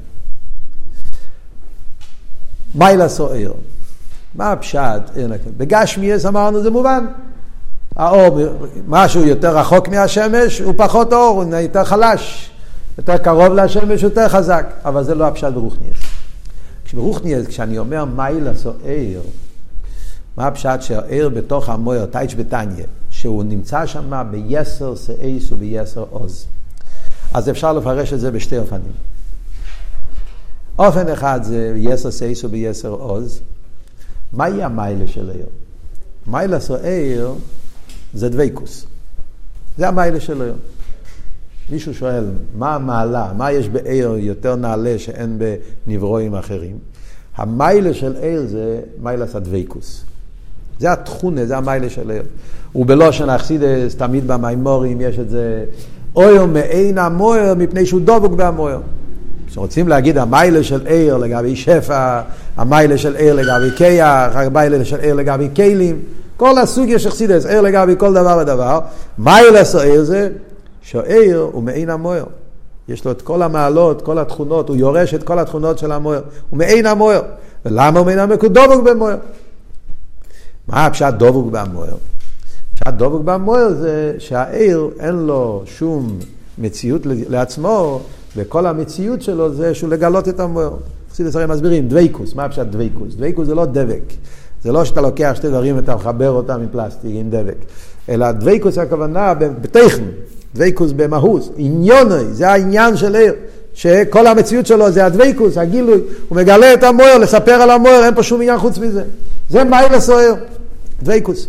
מיילה 2.75 3.09
סוער. 3.09 3.53
מה 4.35 4.53
הפשט? 4.53 5.03
בגשמיאס 5.57 6.27
אמרנו 6.27 6.63
זה 6.63 6.71
מובן. 6.71 7.07
האור, 7.97 8.41
משהו 8.89 9.25
יותר 9.25 9.59
רחוק 9.59 9.89
מהשמש 9.89 10.61
הוא 10.61 10.75
פחות 10.77 11.13
אור, 11.13 11.43
הוא 11.43 11.55
יותר 11.55 11.85
חלש. 11.85 12.51
יותר 12.99 13.19
קרוב 13.19 13.55
לשמש, 13.55 14.03
יותר 14.03 14.29
חזק. 14.29 14.67
אבל 14.85 15.05
זה 15.05 15.15
לא 15.15 15.27
הפשט 15.27 15.53
ברוכניאס. 15.53 15.97
כשברוכניאס, 16.85 17.47
כשאני 17.47 17.79
אומר 17.79 18.05
מיילה 18.05 18.57
סוער, 18.57 19.21
מה 20.37 20.47
הפשט 20.47 20.83
שהעיר 20.83 21.29
בתוך 21.29 21.69
המויר, 21.69 22.07
טייץ' 22.07 22.35
בטניה, 22.35 22.87
שהוא 23.11 23.45
נמצא 23.45 23.87
שם 23.87 24.23
ביסר 24.31 24.97
סאייס 24.97 25.53
וביסר 25.53 26.05
עוז. 26.11 26.47
אז 27.35 27.51
אפשר 27.51 27.73
לפרש 27.73 28.13
את 28.13 28.21
זה 28.21 28.31
בשתי 28.31 28.59
אופנים. 28.59 28.93
אופן 30.79 31.09
אחד 31.09 31.41
זה 31.43 31.71
ביתר 31.75 32.11
שאת 32.11 32.45
וביתר 32.45 32.89
עוז. 32.89 33.41
מהי 34.33 34.63
המעלה 34.63 35.07
של 35.07 35.31
האור? 35.31 35.47
מעלה 36.27 36.61
של 36.61 36.75
האור 36.75 37.33
זה 38.15 38.29
דביקות. 38.29 38.87
זה 39.79 39.89
המעלה 39.89 40.21
של 40.21 40.43
האור. 40.43 40.55
מישהו 41.71 41.95
שואל, 41.95 42.25
מה 42.55 42.75
המעלה? 42.75 43.33
מה 43.37 43.53
יש 43.53 43.69
באור 43.69 44.17
יותר 44.19 44.57
נעלה 44.57 44.95
שאין 44.99 45.39
בנבראים 45.87 46.35
אחרים? 46.35 46.79
המעלה 47.37 47.95
של 47.95 48.17
אור 48.17 48.47
זה 48.47 48.81
מעלת 49.03 49.37
הדביקות. 49.37 50.05
זה 50.79 50.93
התכונה, 50.93 51.47
זה 51.47 51.57
המעלה 51.57 51.91
של 51.91 52.11
אור. 52.11 52.23
ובלשון 52.75 53.31
החסידות, 53.31 53.95
תמיד 53.97 54.27
במאמרים 54.27 55.01
יש 55.01 55.19
את 55.19 55.31
זה, 55.31 55.65
אויר 56.17 56.47
מעין 56.47 56.99
המויר 56.99 57.55
מפני 57.55 57.87
שהוא 57.87 58.01
דבוק 58.05 58.33
בהמויר. 58.33 58.81
כשרוצים 59.49 59.89
להגיד 59.89 60.19
המיילה 60.19 60.63
של 60.63 60.87
עיר 60.87 61.17
לגבי 61.17 61.57
שפע, 61.57 62.21
המיילה 62.57 62.99
של 62.99 63.17
עיר 63.17 63.35
לגבי 63.35 63.77
כיח, 63.77 64.37
המיילה 64.37 64.85
של 64.85 65.01
עיר 65.01 65.15
לגבי 65.15 65.49
כלים, 65.57 66.01
כל 66.37 66.59
הסוג 66.59 66.89
יש 66.89 67.07
אכסידס, 67.07 67.47
עיר 67.47 67.61
לגבי 67.61 67.95
כל 67.99 68.15
דבר 68.15 68.39
ודבר. 68.41 68.81
מיילה 69.19 69.65
של 69.65 69.79
עיר 69.79 70.05
זה 70.05 70.31
שהעיר 70.83 71.49
הוא 71.53 71.63
מעין 71.63 71.91
המויר. 71.91 72.25
יש 72.89 73.05
לו 73.05 73.11
את 73.11 73.23
כל 73.23 73.43
המעלות, 73.43 74.03
כל 74.03 74.19
התכונות, 74.19 74.69
הוא 74.69 74.77
יורש 74.77 75.15
את 75.15 75.23
כל 75.23 75.39
התכונות 75.39 75.79
של 75.79 75.93
המויר. 75.93 76.23
הוא 76.51 76.59
מעין 76.59 76.87
המויר. 76.87 77.23
ולמה 77.65 77.99
הוא 77.99 78.07
מעין 78.07 78.19
המויר? 78.19 78.39
כי 78.39 78.47
הוא 78.47 78.55
דבוק 78.55 78.83
במויר. 78.85 79.17
מה 80.69 80.87
הפשט 80.87 81.15
דבוק 81.19 81.51
במויר? 81.51 81.97
פשט 82.75 82.95
דבוק 82.95 83.23
במאור 83.23 83.69
זה 83.69 84.15
שהאור 84.19 84.91
אין 85.01 85.15
לו 85.15 85.63
שום 85.67 86.19
מציאות 86.59 87.03
לעצמו, 87.05 88.01
וכל 88.39 88.67
המציאות 88.67 89.23
שלו 89.23 89.55
זה 89.55 89.75
שהוא 89.75 89.91
לגלות 89.91 90.29
את 90.29 90.41
המאור. 90.41 90.71
חסידות 91.13 91.37
הרי 91.37 91.47
מסבירים, 91.47 91.89
דביקות, 91.89 92.35
מה 92.35 92.45
הפשט 92.45 92.67
דביקות? 92.67 93.15
דביקות 93.15 93.47
זה 93.47 93.55
לא 93.55 93.65
דבק. 93.65 94.03
זה 94.63 94.73
לא 94.73 94.85
שאתה 94.85 95.01
לוקח 95.01 95.33
שתי 95.35 95.49
דברים 95.49 95.77
ואתה 95.77 95.97
מחבר 95.97 96.31
אותם 96.31 96.61
עם 96.61 96.69
פלסטיק, 96.73 97.11
עם 97.15 97.31
דבק. 97.31 97.57
אלא 98.09 98.33
דביקות 98.33 98.79
הכוונה 98.79 99.35
בתוכן, 99.35 100.05
דביקות 100.55 100.93
במהות, 100.93 101.53
עניינו, 101.57 102.25
זה 102.33 102.49
העניין 102.49 102.97
של 102.97 103.17
אור. 103.17 103.35
שכל 103.75 104.27
המציאות 104.27 104.67
שלו 104.67 104.91
זה 104.91 105.07
הדביקות, 105.07 105.59
הגילוי, 105.59 106.01
הוא 106.29 106.37
מגלה 106.37 106.75
את 106.75 106.83
המאור, 106.83 107.19
לספר 107.19 107.53
על 107.53 107.71
המאור, 107.71 108.05
אין 108.05 108.15
פה 108.15 108.23
שום 108.23 108.41
עניין 108.41 108.59
חוץ 108.59 108.79
מזה. 108.79 109.03
זה 109.51 109.65
מעלת 109.65 110.11
האור, 110.11 110.35
דביקות. 111.03 111.47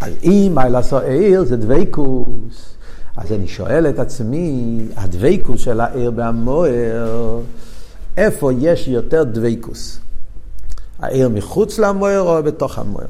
אז 0.00 0.12
אם 0.24 0.52
מעלת 0.54 0.92
האור 0.92 1.44
זה 1.44 1.56
דביקות, 1.56 2.76
אז 3.20 3.32
אני 3.32 3.48
שואל 3.48 3.86
את 3.88 3.98
עצמי, 3.98 4.78
הדביקות 4.96 5.60
של 5.60 5.80
האור 5.80 6.10
במאור, 6.10 7.40
איפה 8.16 8.52
יש 8.58 8.88
יותר 8.88 9.24
דביקות? 9.24 9.98
האור 10.98 11.28
מחוץ 11.28 11.78
למאור 11.78 12.20
או 12.20 12.42
בתוך 12.42 12.78
המאור? 12.78 13.08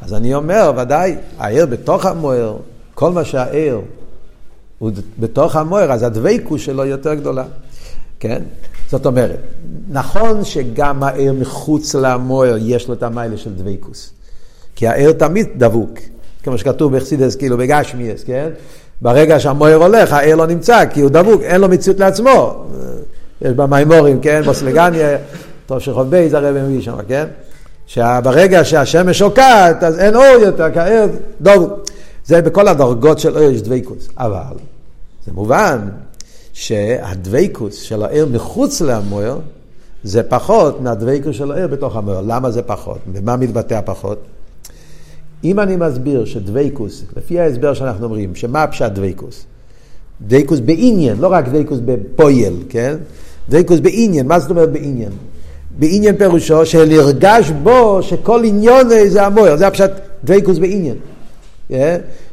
אז 0.00 0.14
אני 0.14 0.34
אומר, 0.34 0.72
ודאי, 0.76 1.16
האור 1.38 1.66
בתוך 1.66 2.06
המאור, 2.06 2.56
כל 2.94 3.12
מה 3.12 3.24
שהאור 3.24 3.80
הוא 4.78 4.90
בתוך 5.18 5.56
המאור, 5.56 5.92
אז 5.92 6.02
הדביקות 6.02 6.60
שלו 6.60 6.84
יותר 6.84 7.14
גדולה. 7.14 7.44
כן? 8.20 8.42
זאת 8.90 9.06
אומרת, 9.06 9.40
נכון 9.88 10.44
שגם 10.44 11.02
העיר 11.02 11.32
מחוץ 11.32 11.94
למויר 11.94 12.56
יש 12.60 12.88
לו 12.88 12.94
את 12.94 13.02
המיילה 13.02 13.36
של 13.36 13.54
דבקוס. 13.54 14.10
כי 14.74 14.86
העיר 14.86 15.12
תמיד 15.12 15.48
דבוק, 15.56 15.98
כמו 16.46 16.58
שכתוב 16.58 16.96
בחסידס, 16.96 17.36
כאילו 17.36 17.58
בגשמיאס, 17.58 18.24
כן? 18.24 18.48
ברגע 19.00 19.40
שהמויר 19.40 19.76
הולך, 19.76 20.12
העיר 20.12 20.36
לא 20.36 20.46
נמצא, 20.46 20.84
כי 20.90 21.00
הוא 21.00 21.10
דבוק, 21.10 21.42
אין 21.42 21.60
לו 21.60 21.68
מציאות 21.68 22.00
לעצמו. 22.00 22.64
יש 23.42 23.52
במימורים, 23.52 24.20
כן? 24.20 24.42
בוסלגניה, 24.44 25.18
טוב 25.66 25.78
שחוב 25.78 26.10
בייז 26.10 26.34
הרב 26.34 26.56
מביא 26.56 26.80
שם, 26.80 26.96
כן? 27.08 27.24
שברגע 27.86 28.64
שהשמש 28.64 29.18
שוקעת, 29.18 29.82
אז 29.82 29.98
אין 29.98 30.16
אור 30.16 30.24
יותר, 30.42 30.72
כי 30.72 30.78
העיר 30.78 31.08
דבוק. 31.40 31.72
זה 32.24 32.42
בכל 32.42 32.68
הדרגות 32.68 33.18
של 33.18 33.36
אור 33.38 33.50
יש 33.50 33.62
דבקוס. 33.62 34.08
אבל 34.18 34.56
זה 35.26 35.32
מובן 35.32 35.78
שהדבקוס 36.52 37.74
של 37.74 38.02
העיר 38.02 38.26
מחוץ 38.32 38.80
למוער 38.80 39.38
זה 40.04 40.22
פחות 40.22 40.80
מהדבקוס 40.80 41.36
של 41.36 41.52
העיר 41.52 41.66
בתוך 41.66 41.96
המוער. 41.96 42.20
למה 42.26 42.50
זה 42.50 42.62
פחות? 42.62 42.98
במה 43.12 43.36
מתבטא 43.36 43.74
הפחות? 43.74 44.18
אם 45.46 45.60
אני 45.60 45.76
מסביר 45.76 46.24
שדבקוס, 46.24 47.04
לפי 47.16 47.40
ההסבר 47.40 47.74
שאנחנו 47.74 48.04
אומרים, 48.04 48.34
שמה 48.34 48.62
הפשט 48.62 48.92
דבקוס? 48.92 49.44
דבקוס 50.22 50.60
בעניין, 50.60 51.16
לא 51.20 51.26
רק 51.26 51.48
דבקוס 51.48 51.78
בפויל, 51.84 52.54
כן? 52.68 52.96
דבקוס 53.48 53.80
בעניין, 53.80 54.26
מה 54.26 54.38
זאת 54.38 54.50
אומרת 54.50 54.72
בעניין? 54.72 55.12
בעניין 55.78 56.16
פירושו 56.16 56.66
שנרגש 56.66 57.50
בו 57.50 58.02
שכל 58.02 58.44
עניון 58.44 58.88
זה 59.08 59.26
המוער, 59.26 59.56
זה 59.56 59.66
הפשט 59.66 59.90
דבקוס 60.24 60.58
בעניין. 60.58 60.96
Yeah? 61.70 61.74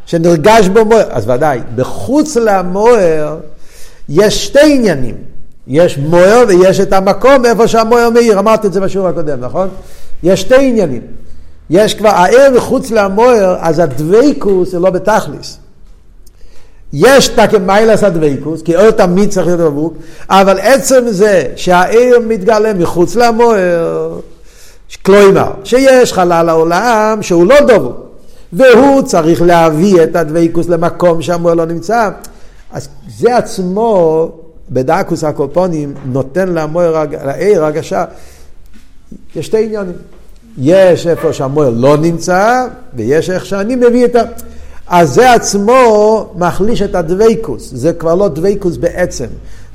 שנרגש 0.06 0.68
בו 0.68 0.86
מוער. 0.86 1.08
אז 1.10 1.30
ודאי, 1.30 1.60
בחוץ 1.76 2.38
למוער 2.38 3.38
יש 4.10 4.46
שתי 4.46 4.76
עניינים. 4.76 5.16
יש 5.68 5.98
מוער 5.98 6.44
ויש 6.48 6.80
את 6.80 6.94
המקום 6.94 7.46
איפה 7.46 7.68
שהמוער 7.68 8.10
מאיר, 8.10 8.40
אמרתי 8.40 8.68
את 8.68 8.74
זה 8.74 8.82
בשיעור 8.82 9.08
הקודם, 9.08 9.40
נכון? 9.40 9.68
יש 10.24 10.42
שתי 10.42 10.70
עניינים. 10.70 11.02
יש 11.70 11.94
כבר 11.94 12.10
הער 12.10 12.50
מחוץ 12.56 12.92
למוער, 12.92 13.56
אז 13.60 13.80
הדוויקוס 13.80 14.72
זה 14.72 14.80
לא 14.80 14.90
בתכליס. 14.90 15.58
יש 16.94 17.28
תקמיילס 17.28 18.04
הדוויקוס, 18.04 18.62
כי 18.62 18.76
אור 18.76 18.92
תמיד 18.92 19.30
צריך 19.30 19.48
להיות 19.48 19.60
דבוק, 19.60 19.94
אבל 20.30 20.60
עצם 20.60 21.04
זה 21.08 21.44
שהער 21.56 22.18
מתגלה 22.28 22.74
מחוץ 22.74 23.16
למוער, 23.16 24.20
כלומר, 25.06 25.52
שיש 25.64 26.14
חלל 26.14 26.50
העולם 26.50 27.18
שהוא 27.22 27.46
לא 27.46 27.56
דבוק. 27.68 28.04
והוא 28.54 29.02
צריך 29.02 29.42
להביא 29.42 30.04
את 30.04 30.16
הדבקוס 30.16 30.70
למקום 30.70 31.22
שהמוער 31.22 31.54
לא 31.54 31.66
נמצא. 31.66 32.10
אז 32.72 32.90
זה 33.18 33.38
עצמו, 33.38 34.32
בדקוס 34.70 35.24
הקופונים, 35.24 35.94
נותן 36.06 36.50
למוער, 36.50 37.06
לעיר 37.26 37.64
הרגשה. 37.66 38.06
יש 39.36 39.46
שתי 39.46 39.66
עניינים. 39.66 39.94
יש 40.58 41.08
איפה 41.08 41.34
שהמוער 41.34 41.70
לא 41.70 41.98
נמצא, 41.98 42.66
ויש 42.94 43.30
איך 43.30 43.46
שאני 43.46 43.76
מביא 43.76 44.06
את 44.06 44.16
ה... 44.16 44.22
אז 44.88 45.14
זה 45.14 45.34
עצמו 45.34 46.34
מחליש 46.36 46.82
את 46.82 46.96
הדבקוס, 46.96 47.70
זה 47.74 47.94
כבר 47.94 48.16
לא 48.16 48.28
דבקוס 48.28 48.78
בעצם, 48.78 49.26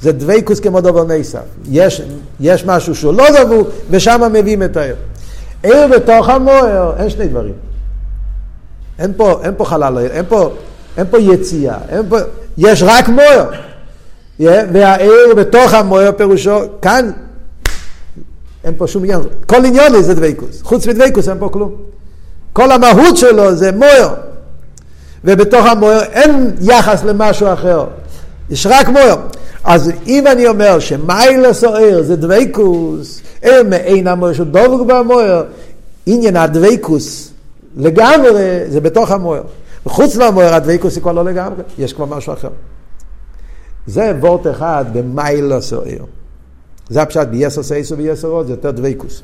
זה 0.01 0.13
דבקוס 0.13 0.61
כמו 0.61 0.81
דובר 0.81 1.05
נסף. 1.05 1.39
יש, 1.71 2.03
יש 2.41 2.65
משהו 2.65 2.95
שהוא 2.95 3.15
לא 3.15 3.25
דבוק, 3.45 3.69
ושם 3.91 4.31
מביאים 4.33 4.63
את 4.63 4.77
העיר. 4.77 4.97
עיר 5.63 5.87
בתוך 5.87 6.29
המוער, 6.29 6.95
אין 6.99 7.11
שני 7.11 7.29
דברים. 7.29 7.55
אין 8.99 9.13
פה, 9.17 9.41
אין 9.43 9.55
פה 9.57 9.65
חלל, 9.65 9.99
אין 9.99 10.25
פה, 10.29 10.51
אין 10.97 11.07
פה 11.11 11.19
יציאה, 11.19 11.77
אין 11.89 12.03
פה, 12.09 12.17
יש 12.59 12.83
רק 12.87 13.09
מויר. 13.09 13.45
Yeah, 14.41 14.45
והעיר 14.73 15.35
בתוך 15.37 15.75
המויר 15.75 16.13
פירושו, 16.13 16.61
כאן 16.83 17.11
אין 18.69 18.77
פה 18.79 18.87
שום 18.87 19.05
עניין, 19.05 19.21
כל 19.47 19.65
עניון 19.65 20.03
זה 20.03 20.15
דבייקוס, 20.15 20.63
חוץ 20.63 20.87
מדבייקוס 20.87 21.29
אין 21.29 21.39
פה 21.39 21.49
כלום. 21.49 21.73
כל 22.53 22.73
המהות 22.73 23.17
שלו 23.17 23.55
זה 23.55 23.73
מויר, 23.73 24.09
ובתוך 25.25 25.67
המויר 25.67 26.03
אין 26.03 26.51
יחס 26.61 27.05
למשהו 27.05 27.53
אחר, 27.53 27.87
יש 28.51 28.67
רק 28.71 28.89
מויר. 28.89 29.15
אז 29.65 29.93
אם 30.07 30.27
אני 30.27 30.49
אומר 30.49 30.79
שמיילס 30.79 31.65
או 31.65 31.77
עיר 31.77 32.03
זה 32.03 32.17
דבייקוס, 32.17 33.21
עיר 33.43 33.63
מעין 33.63 34.07
המויר 34.07 34.33
שהוא 34.33 34.47
דבוק 34.47 34.87
במויר, 34.87 35.45
עניין 36.07 36.37
הדבייקוס 36.37 37.31
לגמרי 37.77 38.61
זה 38.69 38.81
בתוך 38.81 39.11
המוער. 39.11 39.43
וחוץ 39.87 40.17
מהמוער 40.17 40.55
הדבקוס 40.55 40.95
היא 40.95 41.03
כבר 41.03 41.13
לא 41.13 41.25
לגמרי, 41.25 41.63
יש 41.79 41.93
כבר 41.93 42.05
משהו 42.05 42.33
אחר. 42.33 42.49
זה 43.87 44.13
וורט 44.21 44.47
אחד 44.47 44.85
במיילוס 44.93 45.73
או 45.73 45.83
עיר. 45.83 46.05
זה 46.91 47.03
הפשט 47.03 47.29
ביסר 47.29 47.63
סייסו 47.63 47.97
ויסר 47.97 48.29
עוד, 48.29 48.47
זה 48.47 48.53
יותר 48.53 48.71
דבקוס. 48.71 49.23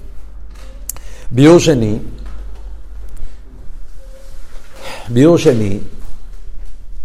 ביור 1.30 1.58
שני, 1.58 1.98
ביור 5.08 5.38
שני, 5.38 5.78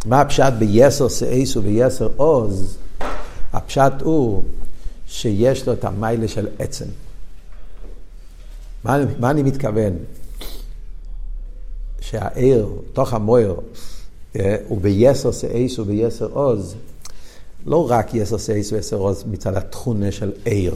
מה 0.06 0.22
הפשט 0.22 0.54
ביסר 0.60 1.10
סייסו 1.10 1.64
ויסר 1.64 2.10
עוז? 2.16 2.78
הפשט 3.54 4.02
הוא 4.02 4.44
שיש 5.08 5.68
לו 5.68 5.74
את 5.74 5.86
המיילה 5.86 6.28
של 6.28 6.48
עצם. 6.60 6.86
מה, 8.84 8.98
מה 9.20 9.32
אני 9.32 9.44
מתכוון? 9.44 9.94
שהעיר, 12.02 12.68
תוך 12.94 13.14
המויר, 13.14 13.56
אה, 14.36 14.56
הוא 14.68 14.82
ביסר 14.82 15.32
סאיס 15.32 15.80
וביסר 15.80 16.26
עוז, 16.26 16.76
לא 17.66 17.92
רק 17.92 18.14
יסר 18.14 18.38
סאיס 18.38 18.72
ויסר 18.72 18.96
עוז 18.96 19.24
מצד 19.32 19.56
התכונה 19.56 20.12
של 20.12 20.32
עיר, 20.46 20.76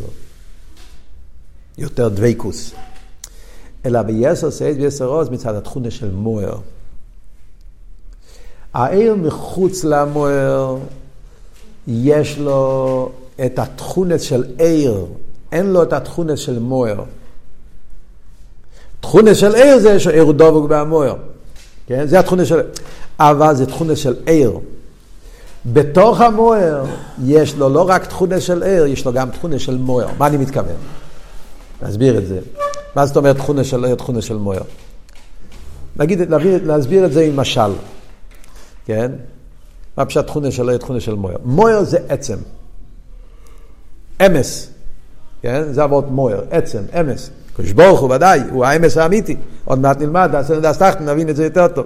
יותר 1.78 2.10
דבייקוס, 2.10 2.72
אלא 3.86 4.02
ביסר 4.02 4.52
סאיס 4.52 4.78
ויסר 4.78 5.06
עוז 5.06 5.30
מצד 5.30 5.56
התכונה 5.56 5.91
של 5.91 6.12
מויר. 6.12 6.58
העיר 8.74 9.15
מחוץ 9.15 9.84
למויר, 9.84 10.78
יש 11.88 12.38
לו 12.38 13.12
את 13.46 13.60
התכונה 13.60 14.19
של 14.19 14.43
עיר, 14.58 15.06
אין 15.52 15.65
לו 15.65 15.84
את 15.84 15.93
התכונה 15.93 16.38
של 16.38 16.60
מויר. 16.60 17.02
תכונה 19.02 19.36
של 19.36 19.56
עיר 19.56 19.80
זה 19.80 20.00
שעיר 20.00 20.24
הוא 20.24 20.34
דבוק 20.34 20.69
בהמויר. 20.69 21.15
כן? 21.88 22.08
זה 22.08 22.19
התכונה 22.19 22.46
של... 22.46 22.62
אבל 23.19 23.56
זה 23.56 23.65
תכונה 23.65 23.96
של 23.96 24.15
עיר. 24.26 24.60
בתוך 25.65 26.21
המוער 26.21 26.86
יש 27.23 27.56
לו 27.56 27.69
לא 27.69 27.89
רק 27.89 28.06
תכונה 28.06 28.41
של 28.41 28.63
עיר, 28.63 28.86
יש 28.86 29.06
לו 29.06 29.13
גם 29.13 29.30
תכונה 29.30 29.60
של 29.60 29.78
מוער. 29.78 30.08
מה 30.17 30.28
אני 30.28 30.38
מתכוון? 30.38 30.76
להסביר 31.82 32.17
את 32.17 32.28
זה. 32.28 32.39
מה 32.95 33.06
זאת 33.06 33.17
אומרת 33.17 33.36
תכונה 33.38 33.63
של 33.63 33.86
עיר, 33.86 33.95
תכונה 33.95 34.21
של 34.21 34.38
מוער? 34.38 34.62
נגיד, 35.95 36.19
להסביר 36.63 37.06
את 37.06 37.13
זה 37.13 37.21
עם 37.21 37.38
משל. 37.38 37.71
כן? 38.86 39.12
מה 39.97 40.06
פשוט 40.06 40.26
תכונה 40.26 40.52
של 40.52 40.69
עיר, 40.69 40.78
תכונה 40.78 40.99
של 40.99 41.15
מוער? 41.15 41.36
מוער 41.43 41.84
זה 41.84 41.97
עצם. 42.10 42.38
אמס. 44.26 44.69
כן? 45.41 45.63
זה 45.71 45.84
אבות 45.84 46.12
מוער, 46.12 46.41
עצם, 46.52 46.82
אמס. 46.99 47.30
הקדוש 47.54 47.71
ברוך 47.71 47.99
הוא 47.99 48.15
ודאי, 48.15 48.41
הוא 48.52 48.65
האמס 48.65 48.97
האמיתי. 48.97 49.36
עוד 49.65 49.80
מעט 49.80 50.02
נלמד, 50.02 50.30
נעשה 50.34 50.58
נדס 50.58 50.78
תחתן, 50.78 51.10
נבין 51.10 51.30
את 51.30 51.36
זה 51.36 51.43
יותר 51.43 51.67
טוב. 51.67 51.86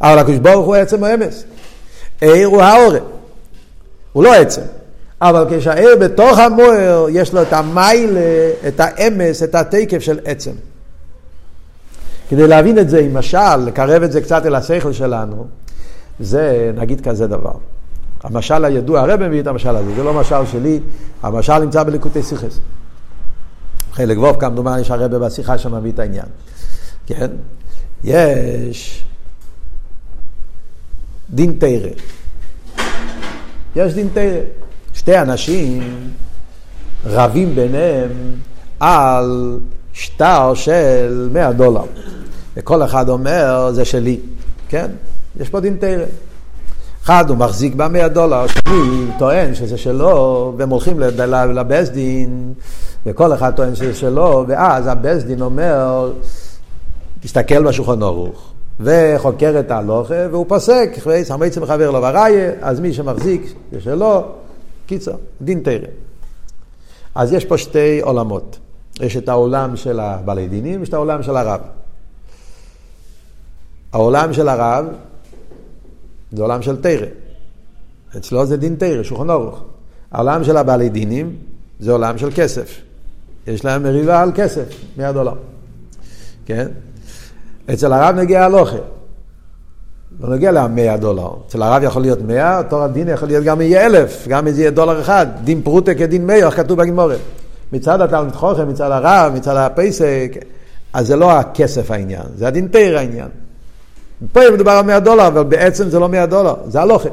אבל 0.00 0.18
הקדוש 0.18 0.38
ברוך 0.38 0.66
הוא 0.66 0.74
עצם 0.74 1.04
האמס. 1.04 1.44
עיר 2.20 2.46
הוא 2.46 2.62
האורן. 2.62 3.15
הוא 4.16 4.24
לא 4.24 4.34
עצם. 4.34 4.62
אבל 5.20 5.46
כשהעיר 5.50 5.96
בתוך 6.00 6.38
המוער, 6.38 7.06
יש 7.10 7.34
לו 7.34 7.42
את 7.42 7.52
המיילה, 7.52 8.50
את 8.68 8.80
האמס, 8.80 9.42
את 9.42 9.54
התקף 9.54 9.98
של 9.98 10.18
עצם. 10.24 10.50
כדי 12.28 12.46
להבין 12.46 12.78
את 12.78 12.90
זה 12.90 13.00
עם 13.00 13.14
משל, 13.14 13.56
לקרב 13.56 14.02
את 14.02 14.12
זה 14.12 14.20
קצת 14.20 14.46
אל 14.46 14.54
השכל 14.54 14.92
שלנו, 14.92 15.46
זה 16.20 16.72
נגיד 16.76 17.08
כזה 17.08 17.26
דבר. 17.26 17.52
המשל 18.22 18.64
הידוע, 18.64 19.00
הרב 19.00 19.20
מביא 19.20 19.40
את 19.40 19.46
המשל 19.46 19.76
הזה, 19.76 19.94
זה 19.96 20.02
לא 20.02 20.14
משל 20.14 20.46
שלי, 20.52 20.80
המשל 21.22 21.58
נמצא 21.58 21.82
בליקוטי 21.82 22.22
סיכס. 22.22 22.58
חלק 23.92 24.18
ווב 24.18 24.40
כמדומני 24.40 24.84
שהרבה 24.84 25.18
בשיחה 25.18 25.58
שם 25.58 25.74
מביא 25.74 25.92
את 25.92 25.98
העניין. 25.98 26.26
כן? 27.06 27.30
יש 28.04 29.04
דין 31.30 31.56
תורה. 31.58 31.90
יש 33.76 33.94
דין 33.94 34.08
תורה. 34.12 34.40
שתי 34.94 35.18
אנשים 35.18 35.82
רבים 37.06 37.54
ביניהם 37.54 38.10
על 38.80 39.58
שטר 39.92 40.54
של 40.54 41.28
100 41.32 41.52
דולר. 41.52 41.84
וכל 42.56 42.82
אחד 42.82 43.08
אומר, 43.08 43.70
זה 43.72 43.84
שלי. 43.84 44.20
כן? 44.68 44.86
יש 45.40 45.48
פה 45.48 45.60
דין 45.60 45.76
תורה. 45.80 46.04
אחד 47.04 47.30
הוא 47.30 47.36
מחזיק 47.36 47.74
במאה 47.74 48.08
דולר, 48.08 48.46
שני 48.46 49.06
טוען 49.18 49.54
שזה 49.54 49.78
שלו, 49.78 50.54
והם 50.56 50.70
הולכים 50.70 51.00
לבית 51.54 51.88
דין, 51.88 52.52
וכל 53.06 53.34
אחד 53.34 53.50
טוען 53.50 53.74
שזה 53.74 53.94
שלו, 53.94 54.44
ואז 54.48 54.86
הבית 54.86 55.22
דין 55.22 55.40
אומר, 55.40 56.12
תסתכל 57.20 57.64
בשולחן 57.68 58.02
ערוך, 58.02 58.52
וחוקר 58.80 59.60
את 59.60 59.70
ההלוכה, 59.70 60.14
והוא 60.30 60.46
פוסק, 60.48 60.90
סמייצם 61.22 61.62
מחבר 61.62 61.90
לו 61.90 62.02
וראיה, 62.02 62.52
אז 62.60 62.80
מי 62.80 62.92
שמחזיק 62.92 63.54
זה 63.72 63.80
שלו, 63.80 64.24
קיצר, 64.86 65.16
דין 65.42 65.60
תרא. 65.60 65.88
אז 67.14 67.32
יש 67.32 67.44
פה 67.44 67.58
שתי 67.58 68.00
עולמות. 68.00 68.58
יש 69.00 69.16
את 69.16 69.28
העולם 69.28 69.76
של 69.76 70.00
הבעלי 70.00 70.48
דינים, 70.48 70.80
ויש 70.80 70.88
את 70.88 70.94
העולם 70.94 71.22
של 71.22 71.36
הרב. 71.36 71.60
העולם 73.92 74.32
של 74.32 74.48
הרב 74.48 74.86
זה 76.32 76.42
עולם 76.42 76.62
של 76.62 76.82
תרא. 76.82 77.06
אצלו 78.16 78.46
זה 78.46 78.56
דין 78.56 78.76
תרא, 78.76 79.02
שולחן 79.02 79.30
אורוך. 79.30 79.62
העולם 80.12 80.44
של 80.44 80.56
הבעלי 80.56 80.88
דינים 80.88 81.36
זה 81.80 81.92
עולם 81.92 82.18
של 82.18 82.28
כסף. 82.36 82.80
יש 83.46 83.64
להם 83.64 83.82
מריבה 83.82 84.22
על 84.22 84.32
כסף, 84.34 84.68
100 84.96 85.12
דולר. 85.12 85.34
כן? 86.46 86.68
אצל 87.72 87.92
הרב 87.92 88.14
נגיע 88.16 88.44
הלוכה. 88.44 88.76
לא 90.20 90.28
נגיע 90.28 90.52
ל-100 90.52 90.96
דולר. 90.96 91.28
אצל 91.46 91.62
הרב 91.62 91.82
יכול 91.82 92.02
להיות 92.02 92.22
100, 92.22 92.62
תור 92.62 92.82
הדין 92.82 93.08
יכול 93.08 93.28
להיות 93.28 93.44
גם 93.44 93.60
יהיה 93.60 93.86
אלף, 93.86 94.28
גם 94.28 94.46
אם 94.46 94.52
זה 94.52 94.60
יהיה 94.60 94.70
דולר 94.70 95.00
אחד. 95.00 95.26
דין 95.44 95.62
פרוטה 95.62 95.94
כדין 95.94 96.26
100, 96.26 96.46
איך 96.46 96.56
כתוב 96.56 96.78
בגמורת. 96.78 97.18
מצד 97.72 98.00
התלמיד 98.00 98.34
חוכם, 98.34 98.68
מצד 98.68 98.90
הרב, 98.90 99.32
מצד 99.34 99.56
הפסק, 99.56 100.36
אז 100.92 101.06
זה 101.06 101.16
לא 101.16 101.32
הכסף 101.32 101.90
העניין, 101.90 102.22
זה 102.36 102.46
הדין 102.46 102.68
תרא 102.68 102.98
העניין. 102.98 103.28
פה 104.32 104.40
מדובר 104.54 104.70
על 104.70 104.84
100 104.84 105.00
דולר, 105.00 105.26
אבל 105.26 105.42
בעצם 105.44 105.88
זה 105.88 105.98
לא 105.98 106.08
100 106.08 106.26
דולר, 106.26 106.54
זה 106.66 106.80
הלוכה. 106.80 107.08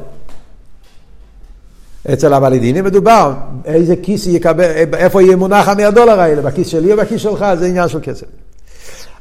אצל 2.14 2.34
הבלידינים 2.34 2.86
מדובר, 2.86 3.34
איזה 3.66 3.96
כיס 3.96 4.28
יקבל, 4.28 4.64
איפה 4.94 5.22
יהיה 5.22 5.36
מונח 5.36 5.68
המאה 5.68 5.92
דולר 5.92 6.20
האלה, 6.20 6.42
בכיס 6.42 6.68
שלי 6.68 6.92
או 6.92 6.98
בכיס 6.98 7.22
שלך, 7.22 7.46
זה 7.60 7.66
עניין 7.66 7.88
של 7.88 8.00
כסף. 8.04 8.26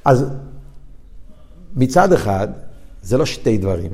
אז 0.05 0.25
מצד 1.77 2.13
אחד, 2.13 2.49
זה 3.03 3.19
לא 3.19 3.27
שתי 3.27 3.59
דברים. 3.59 3.91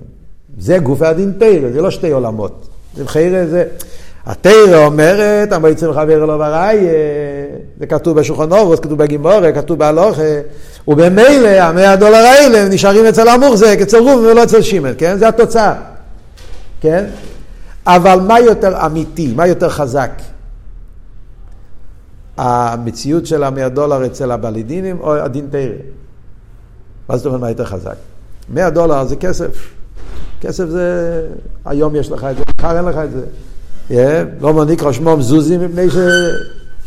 זה 0.59 0.79
גוף 0.79 1.03
הדין 1.03 1.33
תרא, 1.39 1.71
זה 1.73 1.81
לא 1.81 1.91
שתי 1.91 2.11
עולמות. 2.11 2.69
זה 2.95 3.09
חיירה 3.09 3.47
זה... 3.47 3.65
התרא 4.27 4.87
אומרת, 4.87 5.53
המועצם 5.53 5.93
חבר 5.93 6.25
אלו 6.25 6.39
בראי, 6.39 6.79
זה 7.81 7.87
כתוב 7.87 8.21
בשולחן 8.21 8.53
אורוס, 8.53 8.81
כתוב 8.81 8.99
בגימורה, 8.99 9.53
כתוב 9.53 9.79
בהלוכה, 9.79 10.23
ובמילא 10.89 11.49
המאה 11.49 11.97
דולר 11.97 12.17
האלה 12.17 12.69
נשארים 12.69 13.07
אצל 13.07 13.29
המוחזק, 13.29 13.79
אצל 13.83 13.99
רוב 13.99 14.21
ולא 14.21 14.43
אצל 14.43 14.63
שימן, 14.63 14.93
כן? 14.99 15.19
זה 15.19 15.29
התוצאה, 15.29 15.75
כן? 16.81 17.05
אבל 17.87 18.21
מה 18.21 18.41
יותר 18.41 18.87
אמיתי, 18.87 19.33
מה 19.37 19.47
יותר 19.47 19.69
חזק? 19.69 20.11
המציאות 22.37 23.27
של 23.27 23.45
המאה 23.45 23.69
דולר 23.69 24.07
אצל 24.07 24.31
הבלידינים 24.31 25.01
או 25.01 25.15
הדין 25.15 25.47
תרא? 25.51 25.75
מה 27.09 27.17
זאת 27.17 27.27
אומרת 27.27 27.41
מה 27.41 27.49
יותר 27.49 27.65
חזק? 27.65 27.95
מאה 28.55 28.71
דולר 28.71 29.05
זה 29.05 29.17
כסף. 29.17 29.69
כסף 30.41 30.65
זה, 30.69 31.23
היום 31.65 31.97
יש 31.97 32.11
לך 32.11 32.25
את 32.25 32.37
זה, 32.37 32.43
מחר 32.59 32.77
אין 32.77 32.85
לך 32.85 32.97
את 33.05 33.11
זה. 33.11 33.23
Yeah, 33.91 33.95
לא 34.41 34.55
מניקרא 34.55 34.93
שמו 34.93 35.17
מזוזים 35.17 35.61
מפני 35.61 35.91
ש... 35.91 35.97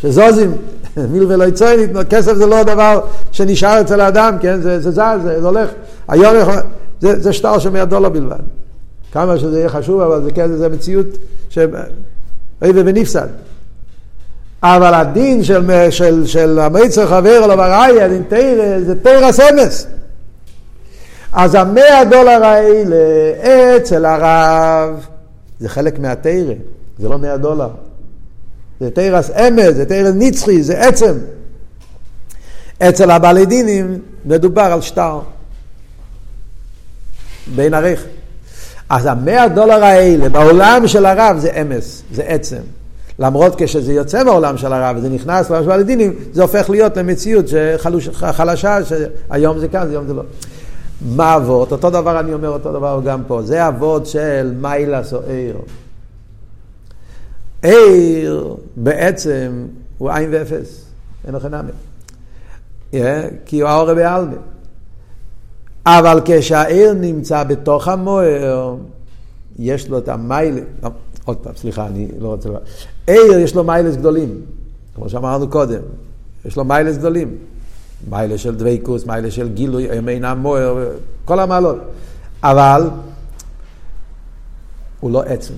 שזוזים, 0.02 0.58
מיל 0.98 1.24
ולא 1.24 1.44
יצוינית, 1.44 1.90
כסף 2.10 2.34
זה 2.34 2.46
לא 2.46 2.64
דבר 2.64 3.02
שנשאר 3.32 3.82
אצל 3.82 4.02
האדם, 4.02 4.38
כן? 4.42 4.62
זה, 4.62 4.80
זז, 4.80 5.02
זה, 5.24 5.42
זה 5.42 5.48
הולך. 5.48 5.70
היום 6.08 6.36
יכול... 6.42 6.54
זה, 7.00 7.20
זה 7.20 7.34
שטר 7.34 7.60
של 7.60 7.70
100 7.70 7.86
דולר 7.86 8.10
בלבד. 8.10 8.40
כמה 9.12 9.38
שזה 9.38 9.60
יהיה 9.60 9.70
חשוב, 9.70 10.02
אבל 10.02 10.24
זה, 10.24 10.32
כן, 10.32 10.58
זה 10.58 10.70
מציאות 10.70 11.06
ש... 11.50 11.58
אוי 12.62 12.72
ונפסד. 12.76 13.28
אבל 14.64 14.94
הדין 14.94 15.44
של, 15.44 15.90
של, 15.90 16.26
של 16.26 16.60
המיצר 16.60 17.08
חבר 17.08 17.44
או 17.44 17.48
לבראי, 17.48 18.02
הדין 18.02 18.24
תרא, 18.28 18.80
זה 18.86 18.96
תרא 19.04 19.32
סמס. 19.32 19.88
אז 21.34 21.56
המאה 21.56 22.06
דולר 22.06 22.46
האלה 22.46 22.98
אצל 23.78 24.06
הרב, 24.06 25.06
זה 25.60 25.70
חלק 25.70 26.00
מהתרא, 26.00 26.54
זה 27.00 27.10
לא 27.10 27.18
מאה 27.18 27.38
דולר. 27.38 27.70
זה 28.80 28.92
תרס 28.92 29.30
אמס, 29.30 29.76
זה 29.76 29.86
תרס 29.86 30.14
נצחי, 30.16 30.64
זה 30.64 30.80
עצם. 30.80 31.18
אצל 32.80 33.12
הבעלי 33.12 33.46
דינים 33.46 34.00
מדובר 34.26 34.62
על 34.62 34.82
שטר. 34.82 35.20
בין 37.56 37.74
ערך. 37.74 38.04
אז 38.90 39.06
המאה 39.06 39.48
דולר 39.48 39.84
האלה 39.84 40.30
בעולם 40.30 40.88
של 40.88 41.06
הרב 41.06 41.38
זה 41.40 41.50
אמס, 41.62 42.04
זה 42.12 42.24
עצם. 42.24 42.62
למרות 43.20 43.56
כשזה 43.58 43.94
יוצא 43.94 44.24
מהעולם 44.24 44.58
של 44.58 44.74
הרב 44.74 44.98
וזה 44.98 45.10
נכנס 45.10 45.50
לעולם 45.50 45.66
של 45.66 45.72
הדינים, 45.72 46.14
זה 46.34 46.42
הופך 46.42 46.70
להיות 46.70 46.98
למציאות 46.98 47.46
חלשה, 48.32 48.78
שהיום 48.86 49.60
זה 49.60 49.68
כאן, 49.68 49.90
היום 49.90 50.08
זה 50.08 50.14
לא. 50.14 50.24
מה 51.06 51.36
אבות? 51.36 51.72
אותו 51.72 51.90
דבר 51.90 52.20
אני 52.20 52.34
אומר, 52.34 52.50
אותו 52.50 52.74
דבר 52.74 53.02
גם 53.06 53.24
פה. 53.28 53.42
זה 53.42 53.68
אבות 53.68 54.06
של 54.06 54.54
מיילס 54.62 55.14
או 55.14 55.20
עיר. 55.28 55.58
עיר 57.62 58.56
בעצם 58.76 59.68
הוא 59.98 60.12
עין 60.12 60.30
ואפס, 60.34 60.86
אין 61.26 61.36
לכם 61.36 61.56
נמי. 61.56 61.72
Yeah, 62.92 62.96
כי 63.46 63.62
הוא 63.62 63.70
האור 63.70 63.94
בעלמי. 63.94 64.36
אבל 65.86 66.22
כשהעיר 66.26 66.94
נמצא 66.94 67.44
בתוך 67.44 67.88
המוער, 67.88 68.76
יש 69.60 69.90
לו 69.90 69.98
את 69.98 70.10
המיילה, 70.10 70.62
לא, 70.84 70.90
עוד 71.26 71.38
פעם, 71.38 71.54
סליחה, 71.56 71.88
אני 71.88 72.08
לא 72.20 72.28
רוצה... 72.28 72.50
עיר 73.08 73.40
יש 73.40 73.56
לו 73.56 73.64
מיילס 73.64 73.96
גדולים. 73.96 74.42
כמו 74.96 75.10
שאמרנו 75.10 75.50
קודם, 75.50 75.82
יש 76.46 76.58
לו 76.58 76.64
מיילס 76.66 76.98
גדולים. 76.98 77.38
מיילה 78.10 78.38
של 78.38 78.56
דבייקוס, 78.56 79.06
מיילה 79.06 79.32
של 79.32 79.50
גילוי, 79.50 79.92
הם 79.92 80.10
אינם 80.10 80.38
מוער, 80.38 80.90
כל 81.26 81.40
המעלות. 81.40 81.78
אבל 82.44 82.90
הוא 85.00 85.12
לא 85.12 85.24
עצם. 85.24 85.54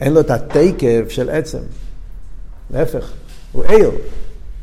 אין 0.00 0.14
לו 0.14 0.20
את 0.20 0.30
התקף 0.30 1.04
של 1.08 1.30
עצם. 1.30 1.58
להפך, 2.70 3.10
הוא 3.52 3.64
עיר. 3.64 3.90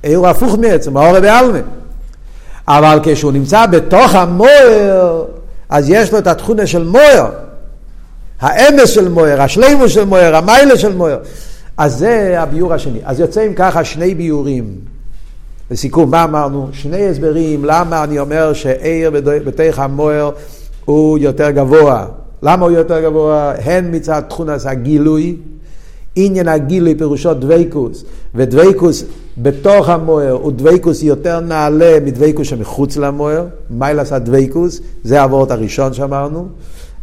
עיר 0.04 0.18
הוא 0.18 0.28
הפוך 0.28 0.58
מעצם, 0.58 0.98
האור 0.98 1.20
בעלמה. 1.20 1.60
אבל 2.68 3.00
כשהוא 3.04 3.32
נמצא 3.32 3.66
בתוך 3.66 4.16
המוער, 4.16 5.26
אז 5.70 5.90
יש 5.90 6.12
לו 6.12 6.18
את 6.18 6.28
התכונה 6.28 6.68
של 6.68 6.84
מוער. 6.84 7.32
האמס 8.40 8.90
של 8.90 9.10
מוער, 9.10 9.42
השלימוס 9.42 9.92
של 9.92 10.06
מוער, 10.06 10.36
המיילה 10.36 10.78
של 10.78 10.96
מוער. 10.96 11.20
אז 11.78 11.98
זה 11.98 12.42
הביור 12.42 12.74
השני. 12.74 13.00
אז 13.04 13.20
יוצאים 13.20 13.54
ככה 13.54 13.84
שני 13.84 14.16
ביורים. 14.16 14.76
לסיכום, 15.72 16.12
מה 16.12 16.24
אמרנו? 16.24 16.68
שני 16.72 17.08
הסברים 17.08 17.66
למה 17.66 18.04
אני 18.04 18.20
אומר 18.20 18.54
שעיר 18.54 19.12
בתוך 19.46 19.80
המאור 19.80 20.32
הוא 20.86 21.18
יותר 21.18 21.52
גבוה. 21.52 22.06
למה 22.44 22.66
הוא 22.66 22.72
יותר 22.72 23.02
גבוה? 23.04 23.54
הן 23.64 23.96
מצד 23.96 24.22
תכונת 24.30 24.66
הגילוי, 24.66 25.38
עניין 26.16 26.48
הגילוי 26.48 26.96
פירושו 26.96 27.34
דביקות, 27.34 28.04
ודביקות 28.36 29.04
בתוך 29.38 29.90
המאור 29.90 30.32
הוא 30.32 30.52
דביקות 30.52 31.04
יותר 31.04 31.40
נעלה 31.40 32.00
מדביקות 32.06 32.48
שמחוץ 32.48 32.98
למאור, 32.98 33.46
מעלת 33.70 34.12
הדביקות, 34.12 34.82
זה 35.04 35.22
ה 35.22 35.26
וואָרט 35.26 35.52
הראשון 35.52 35.94
שאמרנו. 35.94 36.48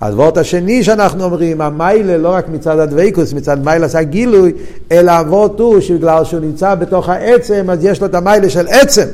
ה 0.02 0.08
וואָרט 0.08 0.38
השני 0.38 0.84
שאנחנו 0.84 1.24
אומרים, 1.24 1.60
המעלה 1.61 2.18
לא 2.18 2.28
רק 2.28 2.48
מצד 2.48 2.78
הדביקות, 2.78 3.32
מצד 3.32 3.64
מעלת 3.64 3.94
הגילוי, 3.94 4.52
אלא 4.92 5.12
ה 5.12 5.19
וואָרט 5.19 5.61
הוא 5.60 5.80
שבגלל 5.80 6.24
שהוא 6.24 6.40
נמצא 6.40 6.74
בתוך 6.74 7.08
העצם, 7.08 7.66
אז 7.70 7.84
יש 7.84 8.00
לו 8.00 8.06
את 8.06 8.14
המעלה 8.14 8.50
של 8.50 8.66
עצם. 8.68 9.06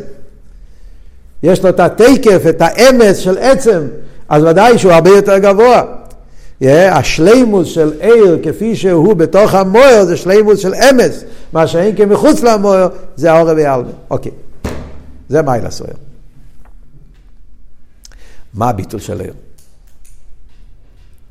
יש 1.43 1.63
לו 1.63 1.69
את 1.69 1.81
התקף, 1.81 2.43
את 2.49 2.61
האמס 2.61 3.17
של 3.17 3.39
עצם, 3.39 3.81
אז 4.29 4.45
ודאי 4.45 4.79
שהוא 4.79 4.93
הרבה 4.93 5.11
יותר 5.11 5.39
גבוה. 5.39 5.83
Yeah, 6.63 6.67
השלימוס 6.93 7.69
של 7.69 7.93
עיר 8.01 8.39
כפי 8.43 8.77
שהוא 8.77 9.15
בתוך 9.15 9.55
המויר 9.55 10.05
זה 10.05 10.17
שלימוס 10.17 10.59
של 10.59 10.75
אמס, 10.75 11.25
מה 11.53 11.67
שאין 11.67 11.97
כמחוץ 11.97 12.43
למויר 12.43 12.89
זה 13.17 13.33
האור 13.33 13.49
ויאלמה. 13.57 13.91
אוקיי, 14.11 14.33
זה 15.29 15.43
מיילה 15.43 15.71
סויר. 15.71 15.95
מה 18.55 18.69
הביטול 18.69 19.01
של 19.01 19.21
עיר? 19.21 19.33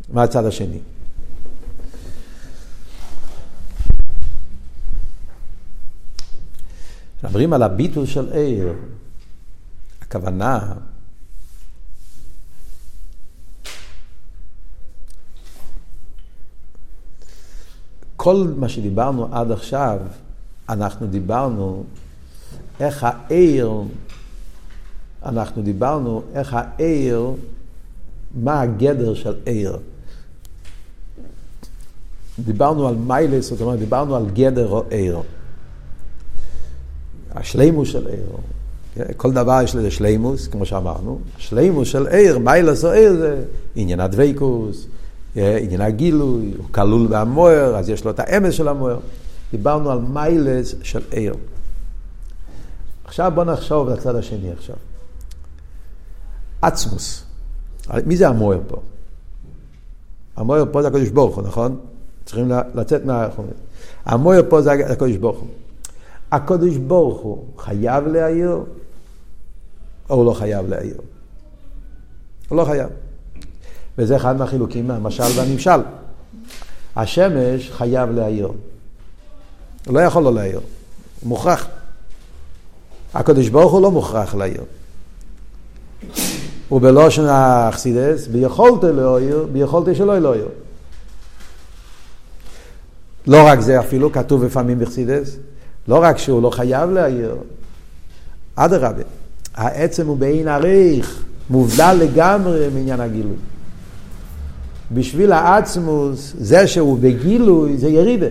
מה 0.09 0.23
הצד 0.23 0.45
השני? 0.45 0.79
כשמדברים 7.17 7.53
על 7.53 7.63
הביטול 7.63 8.05
של 8.05 8.33
עיר, 8.33 8.73
הכוונה 10.01 10.73
כל 18.15 18.53
מה 18.57 18.69
שדיברנו 18.69 19.35
עד 19.35 19.51
עכשיו, 19.51 19.99
אנחנו 20.69 21.07
דיברנו 21.07 21.83
איך 22.79 23.03
העיר, 23.03 23.71
אנחנו 25.25 25.61
דיברנו 25.61 26.23
איך 26.33 26.53
העיר, 26.53 27.31
מה 28.35 28.61
הגדר 28.61 29.13
של 29.13 29.35
עיר. 29.45 29.79
דיברנו 32.39 32.87
על 32.87 32.95
מיילס, 32.95 33.49
זאת 33.49 33.61
אומרת, 33.61 33.79
דיברנו 33.79 34.15
על 34.15 34.25
גדר 34.33 34.69
או 34.69 34.83
עיר. 34.89 35.19
השלימוס 37.31 37.89
של 37.89 38.07
עיר. 38.07 38.27
כל 39.17 39.31
דבר 39.31 39.59
יש 39.63 39.75
לזה 39.75 39.91
שלימוס, 39.91 40.47
כמו 40.47 40.65
שאמרנו. 40.65 41.19
השלימוס 41.37 41.87
של 41.87 42.07
עיר, 42.07 42.39
מיילס 42.39 42.85
או 42.85 42.91
עיר 42.91 43.13
זה 43.13 43.43
עניין 43.75 43.99
הדבקוס, 43.99 44.87
עניין 45.35 45.81
הגילוי, 45.81 46.53
הוא 46.57 46.65
כלול 46.71 47.07
במוער, 47.09 47.75
אז 47.75 47.89
יש 47.89 48.05
לו 48.05 48.11
את 48.11 48.19
האמס 48.19 48.53
של 48.53 48.67
המוער. 48.67 48.99
דיברנו 49.51 49.91
על 49.91 49.99
מיילס 49.99 50.75
של 50.83 51.01
עיר. 51.11 51.35
עכשיו 53.05 53.31
בוא 53.35 53.43
נחשוב 53.43 53.89
לצד 53.89 54.15
השני 54.15 54.51
עכשיו. 54.51 54.75
עצמוס. 56.61 57.23
מי 58.05 58.17
זה 58.17 58.27
המוער 58.27 58.59
פה? 58.67 58.77
המוער 60.35 60.63
פה 60.71 60.81
זה 60.81 60.87
הקדוש 60.87 61.09
ברוך 61.09 61.35
הוא, 61.35 61.43
נכון? 61.43 61.79
צריכים 62.27 62.51
לצאת 62.75 63.05
מהחומר. 63.05 63.49
המוער 64.05 64.41
פה 64.49 64.61
זה 64.61 64.71
הקדוש 64.71 65.17
ברוך 65.17 65.39
הוא. 65.39 65.47
הקדוש 66.31 66.77
ברוך 66.77 67.21
הוא 67.21 67.43
חייב 67.57 68.07
להעיר, 68.07 68.63
או 70.09 70.15
הוא 70.15 70.25
לא 70.25 70.33
חייב 70.33 70.69
להעיר? 70.69 70.97
הוא 72.49 72.57
לא 72.57 72.65
חייב. 72.65 72.89
וזה 73.97 74.15
אחד 74.15 74.37
מהחילוקים 74.37 74.87
מהמשל 74.87 75.23
והנמשל. 75.35 75.81
השמש 76.95 77.71
חייב 77.71 78.11
להעיר. 78.11 78.47
הוא 79.87 79.93
לא 79.93 79.99
יכול 79.99 80.23
לא 80.23 80.33
להעיר, 80.33 80.59
הוא 81.21 81.29
מוכרח. 81.29 81.67
הקדוש 83.13 83.49
ברוך 83.49 83.71
הוא 83.71 83.81
לא 83.81 83.91
מוכרח 83.91 84.35
להעיר. 84.35 84.63
ובלושן 86.71 87.25
האכסידס, 87.25 88.27
ביכולת 88.27 88.83
להעיר, 88.83 89.47
ביכולת 89.51 89.95
שלא 89.95 90.19
להעיר. 90.19 90.47
לא 93.27 93.47
רק 93.47 93.59
זה 93.59 93.79
אפילו, 93.79 94.11
כתוב 94.11 94.43
לפעמים 94.43 94.79
בחסידס, 94.79 95.37
לא 95.87 96.03
רק 96.03 96.17
שהוא 96.17 96.41
לא 96.41 96.49
חייב 96.49 96.89
להעיר, 96.89 97.35
אדרבה, 98.55 99.03
העצם 99.55 100.07
הוא 100.07 100.17
בעין 100.17 100.47
עריך, 100.47 101.23
מובדל 101.49 101.97
לגמרי 101.99 102.69
מעניין 102.73 102.99
הגילוי. 102.99 103.35
בשביל 104.91 105.31
העצמוס, 105.31 106.33
זה 106.39 106.67
שהוא 106.67 106.99
בגילוי, 106.99 107.77
זה 107.77 107.89
ירידה. 107.89 108.27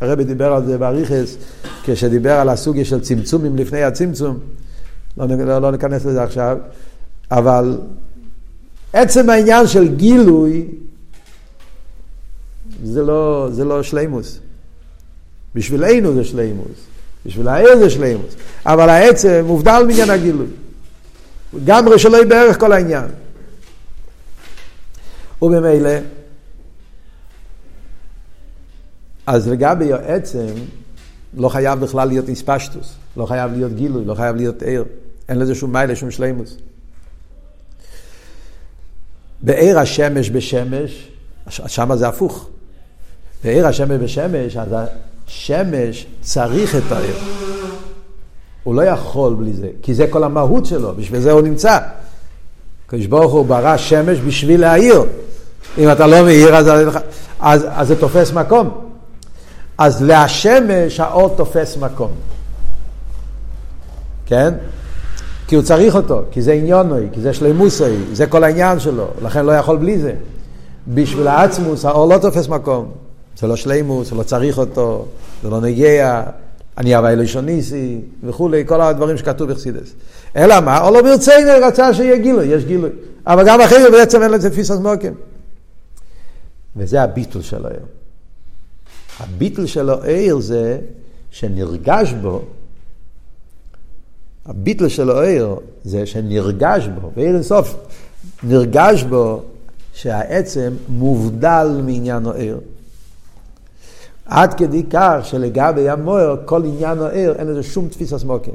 הרבי 0.00 0.24
דיבר 0.24 0.52
על 0.52 0.66
זה 0.66 0.78
באריכס, 0.78 1.36
כשדיבר 1.82 2.32
על 2.32 2.48
הסוגיה 2.48 2.84
של 2.84 3.00
צמצומים 3.00 3.56
לפני 3.56 3.82
הצמצום. 3.82 4.38
לא, 5.16 5.26
לא, 5.26 5.58
לא 5.58 5.70
ניכנס 5.70 6.04
לזה 6.04 6.22
עכשיו, 6.22 6.58
אבל 7.30 7.78
עצם 8.92 9.30
העניין 9.30 9.66
של 9.66 9.94
גילוי, 9.96 10.66
זה 12.84 13.02
לא, 13.02 13.48
זה 13.52 13.64
לא 13.64 13.82
שלימוס. 13.82 14.38
בשבילנו 15.54 16.14
זה 16.14 16.24
שלימוס, 16.24 16.78
בשביל 17.26 17.48
העיר 17.48 17.78
זה 17.78 17.90
שלימוס, 17.90 18.34
אבל 18.66 18.88
העצם 18.88 19.44
מובדל 19.46 19.82
מעניין 19.86 20.10
הגילוי. 20.10 20.46
לגמרי 21.52 21.98
שלא 21.98 22.24
בערך 22.24 22.60
כל 22.60 22.72
העניין. 22.72 23.06
וממילא, 25.42 25.90
אז 29.26 29.48
לגבי 29.48 29.92
העצם, 29.92 30.46
לא 31.34 31.48
חייב 31.48 31.80
בכלל 31.80 32.08
להיות 32.08 32.28
איספשטוס, 32.28 32.94
לא 33.16 33.26
חייב 33.26 33.52
להיות 33.52 33.72
גילוי, 33.74 34.04
לא 34.04 34.14
חייב 34.14 34.36
להיות 34.36 34.62
ער. 34.62 34.82
אין 35.28 35.38
לזה 35.38 35.54
שום 35.54 35.72
מיילה, 35.72 35.96
שום 35.96 36.10
שלימוס. 36.10 36.56
בעיר 39.42 39.78
השמש 39.78 40.30
בשמש, 40.30 41.10
שמה 41.48 41.96
זה 41.96 42.08
הפוך. 42.08 42.48
בעיר 43.44 43.66
השמש 43.66 44.00
בשמש, 44.02 44.56
אז 44.56 44.68
השמש 45.26 46.06
צריך 46.20 46.76
את 46.76 46.92
העיר. 46.92 47.16
הוא 48.64 48.74
לא 48.74 48.82
יכול 48.82 49.34
בלי 49.34 49.52
זה, 49.52 49.68
כי 49.82 49.94
זה 49.94 50.06
כל 50.10 50.24
המהות 50.24 50.66
שלו, 50.66 50.94
בשביל 50.94 51.20
זה 51.20 51.32
הוא 51.32 51.40
נמצא. 51.40 51.78
הקדוש 52.86 53.06
ברוך 53.06 53.32
הוא 53.32 53.46
ברא 53.46 53.76
שמש 53.76 54.18
בשביל 54.18 54.60
להעיר. 54.60 55.02
אם 55.78 55.92
אתה 55.92 56.06
לא 56.06 56.22
מאיר, 56.22 56.56
אז, 56.56 56.66
אז, 57.40 57.66
אז 57.70 57.88
זה 57.88 58.00
תופס 58.00 58.32
מקום. 58.32 58.70
אז 59.78 60.02
להשמש 60.02 61.00
האור 61.00 61.28
תופס 61.36 61.76
מקום. 61.76 62.10
כן? 64.26 64.54
כי 65.48 65.54
הוא 65.54 65.64
צריך 65.64 65.94
אותו, 65.94 66.22
כי 66.30 66.42
זה 66.42 66.52
עניונוי, 66.52 67.08
כי 67.12 67.20
זה 67.20 67.32
שלימוסוי, 67.32 67.96
זה 68.12 68.26
כל 68.26 68.44
העניין 68.44 68.80
שלו, 68.80 69.06
לכן 69.22 69.46
לא 69.46 69.52
יכול 69.52 69.76
בלי 69.76 69.98
זה. 69.98 70.14
בשביל 70.88 71.28
העצמוס 71.28 71.84
האור 71.84 72.14
לא 72.14 72.18
תופס 72.18 72.48
מקום. 72.48 72.88
זה 73.40 73.46
לא 73.46 73.56
שלימוס, 73.56 74.10
הוא 74.10 74.18
לא 74.18 74.22
צריך 74.22 74.58
אותו, 74.58 75.06
זה 75.42 75.50
לא 75.50 75.60
נגיע, 75.60 76.22
אני 76.78 76.98
אבי 76.98 77.08
אלוהישוניסי 77.08 78.00
וכולי, 78.22 78.64
כל 78.66 78.80
הדברים 78.80 79.16
שכתוב 79.16 79.50
בחסידס. 79.50 79.92
אלא 80.36 80.60
מה? 80.60 80.80
או 80.80 80.90
לא 80.90 81.02
ברצינו 81.02 81.50
רצה 81.62 81.94
שיהיה 81.94 82.18
גילוי, 82.18 82.46
יש 82.46 82.64
גילוי. 82.64 82.90
אבל 83.26 83.46
גם 83.46 83.60
אחרי 83.60 83.90
בעצם 83.90 84.22
אין 84.22 84.30
לזה 84.30 84.50
תפיסת 84.50 84.78
מוקים. 84.78 85.14
וזה 86.76 87.02
הביטול 87.02 87.42
של 87.42 87.66
העיר. 87.66 87.80
הביטול 89.20 89.66
של 89.66 89.90
העיר 89.90 90.38
זה 90.40 90.78
שנרגש 91.30 92.12
בו, 92.12 92.42
הביטול 94.46 94.88
של 94.88 95.10
העיר 95.10 95.54
זה 95.84 96.06
שנרגש 96.06 96.88
בו, 97.00 97.10
בעיר 97.16 97.34
אינסוף, 97.34 97.74
נרגש 98.42 99.02
בו 99.02 99.42
שהעצם 99.94 100.72
מובדל 100.88 101.80
מעניין 101.84 102.26
העיר. 102.26 102.60
עד 104.28 104.54
כדי 104.54 104.82
כך 104.90 105.18
שלגבי 105.22 105.88
המוער, 105.88 106.36
כל 106.44 106.64
עניין 106.64 106.98
הער, 106.98 107.34
אין 107.38 107.46
לזה 107.46 107.62
שום 107.62 107.88
תפיסה 107.88 108.18
סמוקים. 108.18 108.54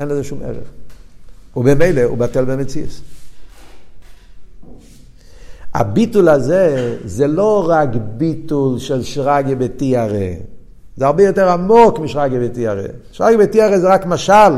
אין 0.00 0.08
לזה 0.08 0.24
שום 0.24 0.38
ערך. 0.44 0.68
ובמילא 1.56 2.02
הוא 2.02 2.18
בטל 2.18 2.44
במציאס. 2.44 3.00
הביטול 5.74 6.28
הזה 6.28 6.96
זה 7.04 7.26
לא 7.26 7.66
רק 7.68 7.88
ביטול 8.16 8.78
של 8.78 9.02
שרגא 9.02 9.54
בתיארה, 9.54 10.28
זה 10.96 11.06
הרבה 11.06 11.22
יותר 11.22 11.48
עמוק 11.48 11.98
משרגא 11.98 12.38
בתיארה. 12.38 12.82
שרגא 13.12 13.36
בתיארה 13.36 13.78
זה 13.78 13.88
רק 13.88 14.06
משל, 14.06 14.52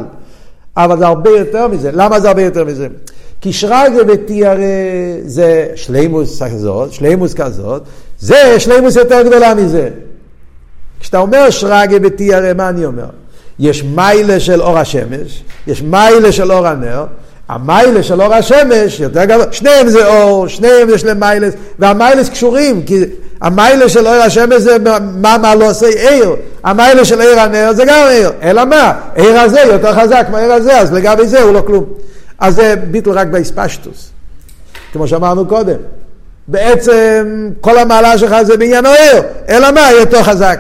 אבל 0.77 0.99
זה 0.99 1.07
הרבה 1.07 1.31
יותר 1.31 1.69
מזה. 1.69 1.91
למה 1.93 2.21
זה 2.21 2.29
הרבה 2.29 2.43
יותר 2.43 2.65
מזה? 2.65 2.89
כי 3.41 3.53
שרגא 3.53 4.03
בתיארה 4.03 4.57
זה 5.25 5.73
שלימוס 5.75 6.43
כזאת, 6.43 6.93
שלימוס 6.93 7.35
כזאת, 7.35 7.83
זה 8.19 8.61
שלימוס 8.61 8.97
יותר 8.97 9.23
גדולה 9.23 9.55
מזה. 9.55 9.91
כשאתה 11.01 11.19
אומר 11.19 11.51
שרגא 11.51 11.99
בתיארה, 11.99 12.55
מה 12.55 12.69
אני 12.69 12.85
אומר? 12.85 13.07
יש 13.59 13.85
מיילה 13.85 14.41
של 14.41 14.63
אור 14.63 14.79
השמש, 14.79 15.43
יש 15.67 15.83
מיילה 15.83 16.33
של 16.33 16.53
אור 16.53 16.67
הנר, 16.67 17.05
המיילה 17.49 18.03
של 18.03 18.23
אור 18.23 18.35
השמש 18.35 19.01
יותר 19.01 19.25
גדול, 19.25 19.47
שניהם 19.51 19.89
זה 19.89 20.07
אור, 20.07 20.49
שניהם 20.49 20.89
יש 20.91 21.05
להם 21.05 21.21
מיילס, 21.21 21.55
והמיילס 21.79 22.29
קשורים, 22.29 22.83
כי 22.83 23.05
המיילה 23.41 23.89
של 23.89 24.07
אור 24.07 24.15
השמש 24.15 24.63
זה 24.63 24.77
מה 25.21 25.39
מה 25.39 25.55
לא 25.55 25.71
עושה 25.71 25.87
עיר, 25.87 26.37
המיילה 26.65 27.05
של 27.05 27.21
עיר 27.21 27.41
הנר 27.41 27.73
זה 27.73 27.85
גם 27.85 28.07
עיר, 28.11 28.31
אלא 28.43 28.65
מה? 28.65 28.93
עיר 29.15 29.41
הזה 29.41 29.61
יותר 29.61 29.95
חזק 29.95 30.27
מהעיר 30.31 30.53
הזה, 30.53 30.81
אז 30.81 30.93
לגבי 30.93 31.27
זה 31.27 31.43
הוא 31.43 31.53
לא 31.53 31.63
כלום. 31.67 31.85
אז 32.39 32.55
זה 32.55 32.75
ביטל 32.91 33.11
רק 33.11 33.27
באספשטוס, 33.27 34.11
כמו 34.93 35.09
שאמרנו 35.09 35.47
קודם. 35.47 35.77
בעצם 36.49 37.49
כל 37.61 37.79
המעלה 37.79 38.19
שלך 38.19 38.43
זה 38.43 38.57
בעניין 38.57 38.87
העיר, 38.87 39.23
אלא 39.49 39.71
מה? 39.71 39.93
יותר 39.93 40.23
חזק. 40.23 40.59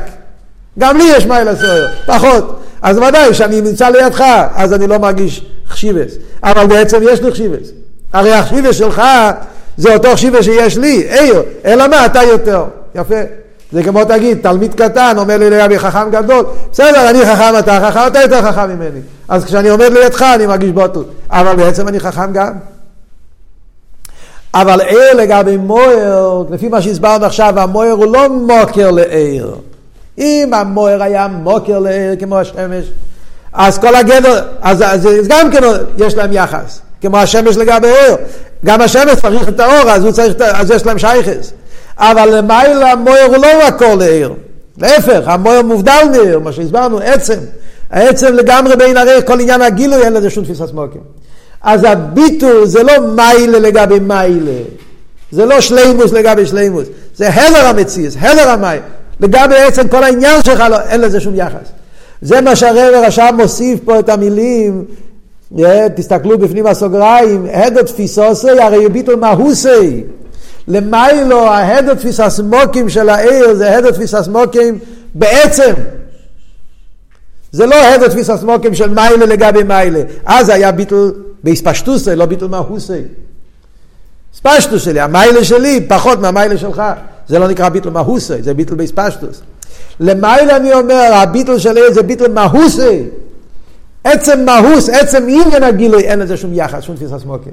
גם 0.79 0.97
לי 0.97 1.05
יש 1.05 1.27
מיילה 1.27 1.57
סוער, 1.57 1.87
פחות. 2.07 2.61
אז 2.83 2.99
ודאי, 2.99 3.31
כשאני 3.31 3.61
נמצא 3.61 3.89
לידך, 3.89 4.25
אז 4.55 4.72
אני 4.72 4.87
לא 4.87 4.99
מרגיש 4.99 5.45
חשיבס. 5.68 6.12
אבל 6.43 6.66
בעצם 6.66 6.99
יש 7.03 7.22
לי 7.22 7.31
חשיבס. 7.31 7.68
הרי 8.12 8.33
החשיבס 8.33 8.77
שלך 8.77 9.03
זה 9.77 9.95
אותו 9.95 10.09
חשיבס 10.14 10.45
שיש 10.45 10.79
לי, 10.79 11.07
עיר, 11.11 11.43
אלא 11.64 11.89
מה, 11.89 12.07
אתה 12.07 12.22
יותר. 12.22 12.64
יפה. 12.95 13.20
זה 13.72 13.83
כמו 13.83 14.05
תגיד, 14.05 14.39
תלמיד 14.43 14.75
קטן 14.75 15.14
אומר 15.18 15.37
לי 15.37 15.51
לגבי 15.51 15.79
חכם 15.79 16.11
גדול, 16.11 16.45
בסדר, 16.72 17.11
אני 17.11 17.27
חכם, 17.27 17.59
אתה 17.59 17.91
חכם, 17.91 18.07
אתה 18.07 18.20
יותר 18.22 18.43
חכם 18.43 18.68
ממני. 18.68 19.01
אז 19.29 19.45
כשאני 19.45 19.68
עומד 19.68 19.93
לידך 19.93 20.22
אני 20.22 20.47
מרגיש 20.47 20.70
בוטל. 20.70 21.01
אבל 21.31 21.57
בעצם 21.57 21.89
אני 21.89 22.01
חכם 22.01 22.33
גם. 22.33 22.53
אבל 24.55 24.81
עיר 24.81 25.14
לגבי 25.14 25.57
מויר, 25.57 26.45
לפי 26.51 26.68
מה 26.68 26.83
שהסברנו 26.83 27.27
עכשיו, 27.27 27.61
המויר 27.61 27.93
הוא 27.93 28.07
לא 28.07 28.29
מוקר 28.29 28.91
לעיר. 28.91 29.55
אם 30.18 30.54
המויר 30.54 31.02
היה 31.02 31.28
מוקר 31.28 31.84
כמו 32.20 32.38
השמש, 32.38 32.84
אז 33.52 33.78
כל 33.78 33.94
הגדר, 33.94 34.44
אז, 34.62 34.82
אז, 34.82 35.06
אז 35.06 35.28
גם 35.28 35.50
כן 35.50 35.62
יש 35.98 36.14
להם 36.14 36.32
יחס, 36.32 36.80
כמו 37.00 37.18
השמש 37.18 37.56
לגבי 37.56 37.88
עיר. 37.88 38.16
גם 38.64 38.80
השמש 38.80 39.12
צריך 39.22 39.48
את 39.48 39.60
האור, 39.60 39.90
אז, 39.90 40.06
צריך, 40.12 40.34
אז 40.40 40.70
יש 40.70 40.86
להם 40.86 40.98
שייכס. 40.98 41.52
אבל 41.98 42.36
למעלה 42.36 42.92
המויר 42.92 43.24
הוא 43.24 43.36
לא 43.36 43.48
מקור 43.68 43.94
לעיר. 43.94 44.34
להפך, 44.78 45.20
המויר 45.24 45.62
מובדל 45.62 46.02
מעיר, 46.10 46.38
מה 46.38 46.52
שהסברנו, 46.52 46.98
עצם. 46.98 47.38
העצם 47.90 48.34
לגמרי 48.34 48.76
בין 48.76 48.96
הרי 48.96 49.12
כל 49.26 49.40
עניין 49.40 49.62
הגילוי 49.62 50.02
אין 50.02 50.12
לזה 50.12 50.30
שום 50.30 50.44
תפיסת 50.44 50.72
מוקים. 50.72 51.00
אז 51.62 51.84
הביטול 51.84 52.66
זה 52.66 52.82
לא 52.82 52.92
מיילה 53.00 53.58
לגבי 53.58 53.98
מיילה. 53.98 54.62
זה 55.30 55.44
לא 55.44 55.60
שלימוס 55.60 56.12
לגבי 56.12 56.46
שלימוס. 56.46 56.88
זה 57.16 57.28
הלר 57.28 57.66
המציאס, 57.66 58.16
הלר 58.20 58.48
המיילה. 58.48 58.84
לגבי 59.20 59.56
עצם 59.56 59.88
כל 59.88 60.04
העניין 60.04 60.42
שלך, 60.42 60.60
לא, 60.70 60.80
אין 60.80 61.00
לזה 61.00 61.20
שום 61.20 61.34
יחס. 61.34 61.68
זה 62.22 62.40
מה 62.40 62.56
שהרבר 62.56 63.02
עכשיו 63.06 63.32
מוסיף 63.36 63.80
פה 63.84 63.98
את 63.98 64.08
המילים, 64.08 64.84
תסתכלו 65.94 66.38
בפנים 66.38 66.66
הסוגריים, 66.66 67.46
הדו 67.52 67.82
תפיסוסי, 67.82 68.50
הרי 68.50 68.88
ביטול 68.88 69.14
מהוסי. 69.14 70.04
למיילו, 70.68 71.48
ההדו 71.48 71.94
תפיסה 71.94 72.30
סמוקים 72.30 72.88
של 72.88 73.08
העיר, 73.08 73.54
זה 73.54 73.76
הדו 73.76 73.92
תפיסה 73.92 74.22
סמוקים 74.22 74.78
בעצם. 75.14 75.72
זה 77.52 77.66
לא 77.66 77.76
הדו 77.84 78.08
תפיסה 78.08 78.36
סמוקים 78.36 78.74
של 78.74 78.90
מיילה 78.90 79.26
לגבי 79.26 79.62
מיילה. 79.62 80.00
אז 80.24 80.48
היה 80.48 80.72
ביטול 80.72 81.12
בהספשטוסי, 81.44 82.16
לא 82.16 82.26
ביטול 82.26 82.48
מהוסי. 82.48 83.02
ספשטוס 84.34 84.82
שלי, 84.82 85.00
המיילה 85.00 85.44
שלי 85.44 85.86
פחות 85.88 86.20
מהמיילה 86.20 86.58
שלך. 86.58 86.82
זה 87.29 87.39
לא 87.39 87.49
נקרא 87.49 87.68
ביטל 87.68 87.91
מהוסי, 87.91 88.43
זה 88.43 88.55
ביטל 88.55 88.75
באספשטוס. 88.75 89.41
למעלה 90.01 90.57
אני 90.57 90.72
אומר, 90.72 91.11
הביטל 91.14 91.59
של 91.59 91.79
זה 91.91 92.03
ביטל 92.03 92.33
מהוסי. 92.33 93.03
עצם 94.05 94.45
מהוס, 94.45 94.89
עצם 94.89 95.22
עניין 95.22 95.62
הגילוי, 95.62 96.03
אין 96.03 96.18
לזה 96.18 96.37
שום 96.37 96.51
יחס, 96.55 96.83
שום 96.83 96.97
תפיסה 96.97 97.18
סמוקי. 97.18 97.51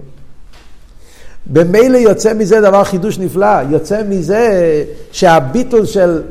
במילא 1.46 1.98
יוצא 1.98 2.34
מזה 2.34 2.62
דבר 2.62 2.84
חידוש 2.84 3.20
נפלא, 3.20 3.62
יוצא 3.70 4.02
מזה 4.10 4.84
שהביטול 5.12 5.86
של 5.86 6.22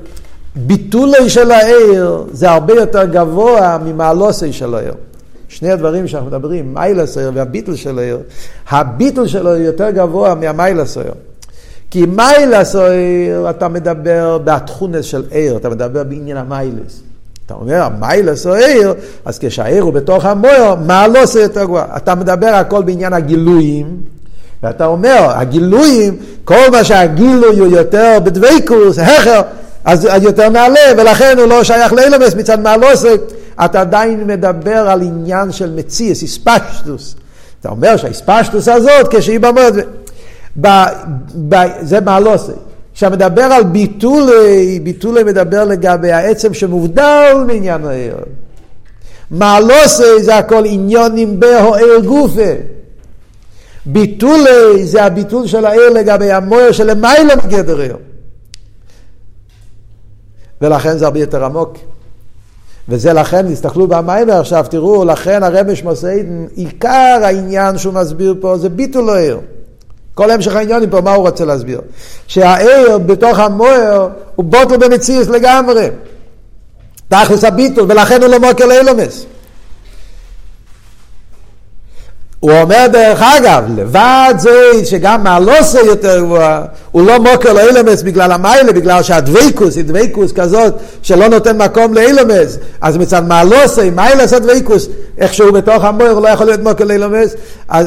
ביטולי 0.57 1.31
של 1.31 1.51
העיר 1.51 2.25
זה 2.33 2.51
הרבה 2.51 2.75
יותר 2.75 3.05
גבוה 3.05 3.79
ממעלוסי 3.85 4.53
של 4.53 4.75
העיר. 4.75 4.95
שני 5.49 5.71
הדברים 5.71 6.09
שאנחנו 6.09 6.29
מדברים, 6.29 6.75
מיילס 6.75 7.19
העיר 7.19 7.31
והביטול 7.35 7.77
של 7.77 7.99
העיר, 7.99 8.19
הביטול 8.69 9.27
שלו 9.27 9.57
יותר 9.57 9.91
גבוה 9.91 10.35
מהמיילס 10.35 10.97
העיר. 10.97 11.13
כי 11.91 12.07
מיילס 12.07 12.77
אויר, 12.77 13.51
אתה 13.51 13.69
מדבר 13.69 14.39
בתכונס 14.45 15.05
של 15.05 15.23
עיר, 15.31 15.57
אתה 15.57 15.69
מדבר 15.69 16.05
בעניין 16.05 16.37
המיילס. 16.37 17.01
אתה 17.47 17.55
אומר, 17.55 17.89
מיילס 18.01 18.47
או 18.47 18.55
עיר, 18.55 18.95
אז 19.25 19.39
כשהעיר 19.39 19.83
הוא 19.83 19.93
בתוך 19.93 20.25
המויר, 20.25 20.75
מה 20.87 21.09
לא 21.09 21.23
עושה 21.23 21.41
יותר 21.41 21.65
גבוה? 21.65 21.85
אתה 21.97 22.15
מדבר 22.15 22.47
הכל 22.47 22.83
בעניין 22.83 23.13
הגילויים, 23.13 23.97
ואתה 24.63 24.87
אומר, 24.87 25.27
הגילויים, 25.35 26.17
כל 26.45 26.71
מה 26.73 26.85
שהגילוי 26.85 27.59
הוא 27.59 27.67
יותר 27.69 28.19
בדוויקוס, 28.25 28.99
הכר, 28.99 29.41
אז 29.85 30.09
יותר 30.23 30.49
נעלה, 30.49 30.81
ולכן 30.97 31.39
הוא 31.39 31.47
לא 31.47 31.65
שייך 31.65 31.93
לאילמס 31.93 32.35
מצד 32.35 32.61
מעלוסק. 32.61 33.21
אתה 33.65 33.81
עדיין 33.81 34.27
מדבר 34.27 34.91
על 34.91 35.03
עניין 35.03 35.53
של 35.53 35.73
מציאס, 35.77 36.23
איספשטוס. 36.23 37.15
אתה 37.61 37.69
אומר 37.69 37.97
שהאיספשטוס 37.97 38.69
הזאת, 38.69 39.15
כשהיא 39.15 39.41
במועד... 39.41 39.75
ב, 40.61 40.69
ב, 41.49 41.55
זה 41.81 42.01
מעלוסי. 42.01 42.53
עכשיו 42.93 43.11
מדבר 43.11 43.43
על 43.43 43.63
ביטולי, 43.63 44.81
ביטולי 44.83 45.23
מדבר 45.23 45.65
לגבי 45.65 46.13
העצם 46.13 46.55
שמובדל 46.55 47.45
מעניין 47.47 47.85
העיר. 47.85 48.17
מעלוסי 49.31 50.23
זה 50.23 50.37
הכל 50.37 50.65
עניונים 50.67 51.41
בהוער 51.41 52.01
גופה. 52.07 52.53
ביטולי 53.87 54.87
זה 54.87 55.05
הביטול 55.05 55.47
של 55.47 55.65
העיר 55.65 55.91
לגבי 55.91 56.33
המויר 56.33 56.73
שלמיילא 56.73 57.35
מגדר 57.45 57.81
עיר. 57.81 57.97
ולכן 60.61 60.99
זה 60.99 61.05
הרבה 61.05 61.19
יותר 61.19 61.45
עמוק. 61.45 61.79
וזה 62.89 63.13
לכן, 63.13 63.53
תסתכלו 63.53 63.87
במיימר 63.87 64.41
עכשיו, 64.41 64.67
תראו, 64.71 65.05
לכן 65.05 65.43
הרמש 65.43 65.83
מוסיידן, 65.83 66.47
עיקר 66.55 67.21
העניין 67.23 67.79
שהוא 67.79 67.95
מסביר 67.95 68.35
פה 68.41 68.59
זה 68.59 68.69
ביטול 68.69 69.11
העיר. 69.11 69.41
כל 70.21 70.31
המשך 70.31 70.57
העניונים 70.57 70.91
פה, 70.91 71.01
מה 71.01 71.15
הוא 71.15 71.29
רוצה 71.29 71.45
להסביר? 71.45 71.81
שהעיר 72.27 72.99
בתוך 72.99 73.39
המוער 73.39 74.09
הוא 74.35 74.45
בוטל 74.45 74.77
במציאות 74.77 75.29
לגמרי. 75.29 75.89
תכלס 77.09 77.45
הביטול, 77.45 77.85
ולכן 77.89 78.23
הוא 78.23 78.31
לא 78.31 78.39
מוקר 78.41 78.67
לאילומס. 78.67 79.27
הוא 82.41 82.53
אומר 82.53 82.87
דרך 82.93 83.23
אגב, 83.23 83.65
לבד 83.77 84.35
זה 84.39 84.51
שגם 84.85 85.25
מהלוסה 85.25 85.81
יותר 85.81 86.21
גבוהה, 86.21 86.65
הוא 86.91 87.03
לא 87.03 87.19
מוקר 87.19 87.53
לאילומס 87.53 88.03
בגלל 88.03 88.33
המיילה, 88.33 88.73
בגלל 88.73 89.03
שהדוויקוס 89.03 89.77
היא 89.77 89.85
דוויקוס 89.85 90.33
כזאת 90.33 90.75
שלא 91.03 91.29
נותן 91.29 91.63
מקום 91.63 91.95
לאילומס, 91.95 92.59
אז 92.81 92.97
מצד 92.97 93.29
מהלוסה, 93.29 93.91
מיילה 93.91 94.27
זה 94.27 94.39
דוויקוס, 94.39 94.89
איכשהו 95.19 95.53
בתוך 95.53 95.85
המוער 95.85 96.11
הוא 96.11 96.23
לא 96.23 96.29
יכול 96.29 96.47
להיות 96.47 96.61
מוקר 96.61 96.85
לאילומס, 96.85 97.35
אז 97.69 97.87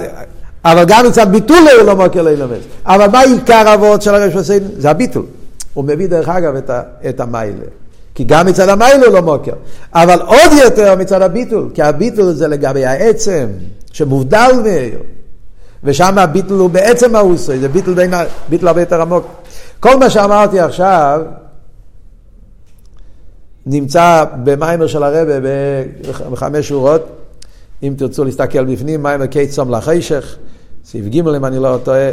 אבל 0.65 0.83
גם 0.87 1.05
מצד 1.07 1.31
ביטול 1.31 1.57
הוא 1.77 1.87
לא 1.87 1.95
מוקר 1.95 2.21
להילמס. 2.21 2.63
אבל 2.85 3.07
מה 3.07 3.21
עיקר 3.21 3.73
אבות 3.73 4.01
של 4.01 4.15
הרב 4.15 4.31
שפסיין? 4.31 4.63
זה 4.77 4.89
הביטול. 4.89 5.25
הוא 5.73 5.83
מביא 5.83 6.07
דרך 6.07 6.29
אגב 6.29 6.55
את, 6.55 6.69
ה, 6.69 6.81
את 7.09 7.19
המיילה. 7.19 7.65
כי 8.15 8.23
גם 8.23 8.45
מצד 8.45 8.69
המיילה 8.69 9.05
הוא 9.05 9.13
לא 9.13 9.21
מוקר. 9.21 9.53
אבל 9.93 10.21
עוד 10.21 10.51
יותר 10.63 10.95
מצד 10.95 11.21
הביטול, 11.21 11.69
כי 11.73 11.81
הביטול 11.81 12.33
זה 12.33 12.47
לגבי 12.47 12.85
העצם, 12.85 13.47
שמובדל 13.91 14.51
מאיר. 14.63 14.99
ושם 15.83 16.17
הביטול 16.17 16.59
הוא 16.59 16.69
בעצם 16.69 17.15
האוסרי, 17.15 17.59
זה 17.59 17.69
ביטול, 17.69 17.93
בין, 17.93 18.13
ביטול 18.49 18.67
הרבה 18.67 18.81
יותר 18.81 19.01
עמוק. 19.01 19.25
כל 19.79 19.97
מה 19.97 20.09
שאמרתי 20.09 20.59
עכשיו 20.59 21.21
נמצא 23.65 24.25
במיימר 24.43 24.87
של 24.87 25.03
הרבה 25.03 25.39
בחמש 26.31 26.67
שורות. 26.67 27.22
אם 27.83 27.93
תרצו 27.97 28.23
להסתכל 28.23 28.65
בפנים, 28.65 29.03
מיימר 29.03 29.25
קייט 29.25 29.51
סום 29.51 29.69
לחשך. 29.69 30.37
סעיף 30.85 31.05
ג' 31.05 31.17
אם 31.17 31.45
אני 31.45 31.59
לא 31.59 31.77
טועה, 31.83 32.09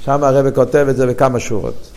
שם 0.00 0.24
הרב 0.24 0.50
כותב 0.50 0.86
את 0.90 0.96
זה 0.96 1.06
בכמה 1.06 1.40
שורות. 1.40 1.90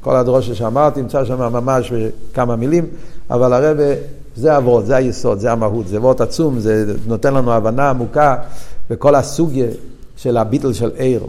כל 0.00 0.16
הדרושה 0.16 0.54
שאמרתי, 0.54 1.02
נמצא 1.02 1.24
שם 1.24 1.38
ממש 1.38 1.92
בכמה 1.92 2.56
מילים, 2.56 2.86
אבל 3.30 3.52
הרבה, 3.52 3.82
זה 4.36 4.56
אבות, 4.56 4.86
זה 4.86 4.96
היסוד, 4.96 5.38
זה 5.38 5.52
המהות, 5.52 5.88
זה 5.88 5.96
אבות 5.96 6.20
עצום, 6.20 6.58
זה 6.58 6.94
נותן 7.06 7.34
לנו 7.34 7.52
הבנה 7.52 7.90
עמוקה 7.90 8.36
בכל 8.90 9.14
הסוגיה 9.14 9.66
של 10.16 10.36
הביטל 10.36 10.72
של 10.72 10.90
עיר. 10.96 11.26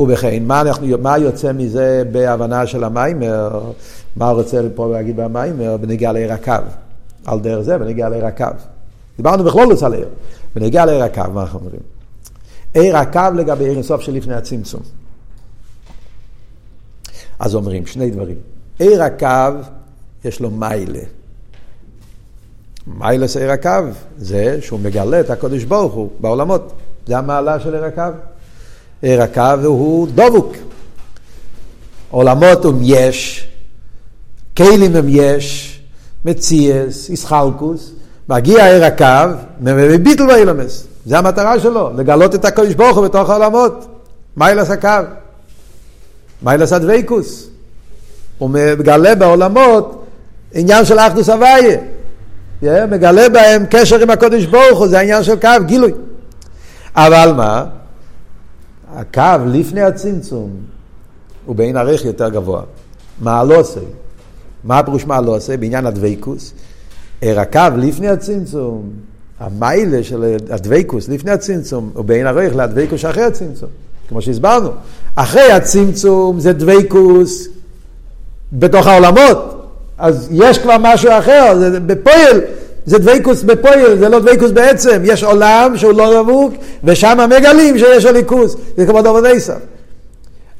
ובכן, 0.00 0.42
מה, 0.46 0.60
אנחנו, 0.60 0.86
מה 1.02 1.18
יוצא 1.18 1.52
מזה 1.52 2.02
בהבנה 2.12 2.66
של 2.66 2.84
המיימר? 2.84 3.60
מה 4.16 4.28
הוא 4.28 4.38
רוצה 4.38 4.60
פה 4.74 4.92
להגיד 4.92 5.16
במיימר? 5.16 5.76
בנגיעה 5.76 6.12
לעיר 6.12 6.32
הקו. 6.32 6.52
על 7.26 7.40
דרך 7.40 7.60
זה, 7.60 7.78
בנגיעה 7.78 8.08
לעיר 8.08 8.26
הקו. 8.26 8.44
דיברנו 9.16 9.44
בכלול 9.44 9.74
על 9.82 9.94
עיר. 9.94 10.08
בנגיעה 10.54 10.86
לעיר 10.86 11.02
הקו, 11.02 11.22
מה 11.34 11.42
אנחנו 11.42 11.58
אומרים? 11.58 11.80
עיר 12.74 12.96
הקו 12.96 13.34
לגבי 13.36 13.64
עיר 13.64 13.78
הסוף 13.78 14.00
שלפני 14.00 14.34
הצמצום. 14.34 14.80
אז 17.38 17.54
אומרים 17.54 17.86
שני 17.86 18.10
דברים. 18.10 18.36
עיר 18.78 19.02
הקו, 19.02 19.60
יש 20.24 20.40
לו 20.40 20.50
מיילה. 20.50 21.00
מיילה 22.86 23.28
של 23.28 23.40
עיר 23.40 23.50
הקו 23.50 23.70
זה 24.18 24.58
שהוא 24.62 24.80
מגלה 24.80 25.20
את 25.20 25.30
הקודש 25.30 25.64
ברוך 25.64 25.94
הוא 25.94 26.10
בעולמות. 26.20 26.72
זה 27.06 27.18
המעלה 27.18 27.60
של 27.60 27.74
עיר 27.74 27.84
הקו. 27.84 28.16
עיר 29.02 29.22
הקו 29.22 29.64
הוא 29.64 30.08
דבוק. 30.14 30.52
עולמות 32.10 32.64
הם 32.64 32.78
יש, 32.82 33.48
כלים 34.56 34.96
הם 34.96 35.06
יש, 35.08 35.80
מציאס, 36.24 37.10
איסחלקוס, 37.10 37.92
מגיע 38.30 38.66
עיר 38.66 38.84
הקו, 38.84 39.34
מביטל 39.60 40.22
ואילמס. 40.22 40.86
זה 41.06 41.18
המטרה 41.18 41.60
שלו, 41.60 41.90
לגלות 41.96 42.34
את 42.34 42.44
הקודש 42.44 42.74
ברוך 42.74 42.96
הוא 42.96 43.04
בתוך 43.04 43.30
העולמות. 43.30 43.86
מיילס 44.36 44.70
הקו. 44.70 44.88
מיילס 46.42 46.72
הדוויקוס. 46.72 47.48
הוא 48.38 48.50
מגלה 48.50 49.14
בעולמות 49.14 50.04
עניין 50.54 50.84
של 50.84 50.98
אחדוס 50.98 51.28
הוויה. 51.28 51.78
מגלה 52.86 53.28
בהם 53.28 53.64
קשר 53.70 53.98
עם 53.98 54.10
הקודש 54.10 54.44
ברוך 54.44 54.78
הוא, 54.78 54.88
זה 54.88 54.98
העניין 54.98 55.22
של 55.22 55.40
קו, 55.40 55.48
גילוי. 55.66 55.92
אבל 56.94 57.32
מה? 57.36 57.64
הקו 58.94 59.44
לפני 59.46 59.82
הצמצום 59.82 60.50
הוא 61.46 61.56
בעין 61.56 61.76
ערך 61.76 62.04
יותר 62.04 62.28
גבוה. 62.28 62.62
מה 63.20 63.44
לא 63.44 63.56
עושה? 63.56 63.80
מה 64.64 64.78
הפירוש 64.78 65.06
מה 65.06 65.20
לא 65.20 65.36
עושה? 65.36 65.56
בעניין 65.56 65.86
הדוויקוס. 65.86 66.52
הקו 67.22 67.60
לפני 67.76 68.08
הצמצום, 68.08 68.90
המיילה 69.40 70.04
של 70.04 70.36
הדוויקוס 70.50 71.08
לפני 71.08 71.30
הצמצום, 71.30 71.90
הוא 71.94 72.04
בעין 72.04 72.26
ערך 72.26 72.56
לדוויקוס 72.56 73.04
אחרי 73.04 73.22
הצמצום. 73.22 73.68
כמו 74.08 74.22
שהסברנו. 74.22 74.70
אחרי 75.14 75.52
הצמצום 75.52 76.40
זה 76.40 76.52
דוויקוס 76.52 77.48
בתוך 78.52 78.86
העולמות. 78.86 79.56
אז 79.98 80.28
יש 80.30 80.58
כבר 80.58 80.76
משהו 80.80 81.10
אחר, 81.18 81.58
זה 81.58 81.80
בפועל, 81.80 82.40
זה 82.86 82.98
דוויקוס 82.98 83.42
בפועל, 83.42 83.98
זה 83.98 84.08
לא 84.08 84.18
דוויקוס 84.18 84.50
בעצם. 84.50 85.02
יש 85.04 85.24
עולם 85.24 85.72
שהוא 85.76 85.92
לא 85.92 86.22
דבוק, 86.22 86.54
ושם 86.84 87.18
מגלים 87.38 87.78
שיש 87.78 88.04
הליכוס. 88.04 88.56
זה 88.76 88.86
כמו 88.86 89.02
דובר 89.02 89.32
ניסה. 89.32 89.54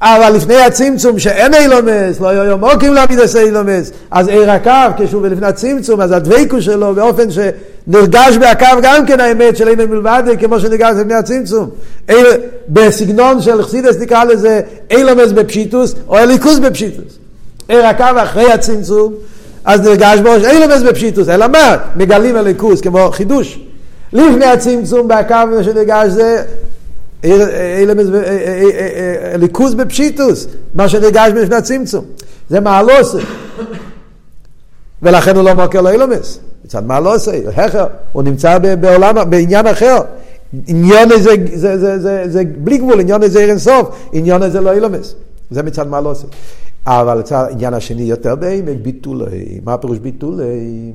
אבל 0.03 0.33
לפני 0.37 0.57
הצמצום 0.57 1.19
שאין 1.19 1.55
אילומס, 1.55 2.21
לא 2.21 2.29
יום 2.29 2.65
מוקים 2.65 2.95
להעמיד 2.95 3.19
אילומס, 3.37 3.91
אז 4.11 4.29
עיר 4.29 4.51
הקו, 4.51 5.05
כשהוא 5.05 5.27
לפני 5.27 5.47
הצמצום, 5.47 6.01
אז 6.01 6.13
הדוויקוס 6.13 6.65
שלו 6.65 6.95
באופן 6.95 7.29
שנרגש 7.31 8.37
בהקו 8.37 8.67
גם 8.83 9.07
כן 9.07 9.21
האמת 9.21 9.57
של 9.57 9.69
אין 9.69 9.79
מלבד, 9.91 10.23
כמו 10.41 10.61
שנרגש 10.61 10.95
לפני 11.01 11.15
הצמצום. 11.15 11.71
אל, 12.11 12.25
בסגנון 12.69 13.43
של 13.43 13.63
חסידס 13.63 13.97
נקרא 14.01 14.25
לזה 14.25 14.61
אילומס 14.91 15.33
בפשיטוס, 15.33 15.95
או 16.09 16.19
אליקוס 16.19 16.59
בפשיטוס. 16.59 17.19
עיר 17.69 17.87
הקו 17.87 18.05
אחרי 18.17 18.53
הצמצום, 18.53 19.15
אז 19.65 19.81
נרגש 19.81 20.19
בו 20.19 20.35
אילומס 20.51 20.83
בפשיטוס, 20.83 21.29
אלא 21.29 21.47
מה? 21.47 21.77
מגלים 21.97 22.37
אליקוס 22.37 22.81
כמו 22.81 23.11
חידוש. 23.13 23.61
לפני 24.13 24.47
הצמצום 24.47 25.09
בהקו 25.09 25.65
שנרגש 25.65 26.09
זה 26.09 26.43
ליכוז 29.39 29.75
בפשיטוס, 29.75 30.47
מה 30.75 30.89
שנרגש 30.89 31.33
בפני 31.33 31.57
הצמצום. 31.57 32.05
זה 32.49 32.61
עושה. 33.01 33.19
ולכן 35.03 35.37
הוא 35.37 35.45
לא 35.45 35.55
מוקר 35.55 35.81
לאילומס. 35.81 36.41
מצד 36.65 36.87
עושה? 37.15 37.33
הכר, 37.57 37.87
הוא 38.13 38.23
נמצא 38.23 38.59
בעולם, 38.59 39.31
בעניין 39.31 39.67
אחר. 39.67 39.99
עניון 40.67 41.13
הזה, 41.13 41.31
זה, 41.55 41.79
זה, 41.79 41.99
זה, 41.99 42.25
זה 42.29 42.43
בלי 42.59 42.79
גבול, 42.79 43.01
עניון 43.01 43.23
הזה 43.23 43.41
אין 43.41 43.59
סוף, 43.59 43.89
עניון 44.13 44.43
הזה 44.43 44.61
לא 44.61 44.73
אילומס. 44.73 45.15
זה 45.51 45.63
מצד 45.63 45.89
עושה. 46.07 46.27
אבל 46.87 47.23
העניין 47.31 47.75
השני 47.75 48.03
יותר 48.03 48.37
בעמק, 48.37 48.77
ביטולי. 48.83 49.61
מה 49.65 49.75
הפירוש 49.75 49.99
ביטולי? 49.99 50.93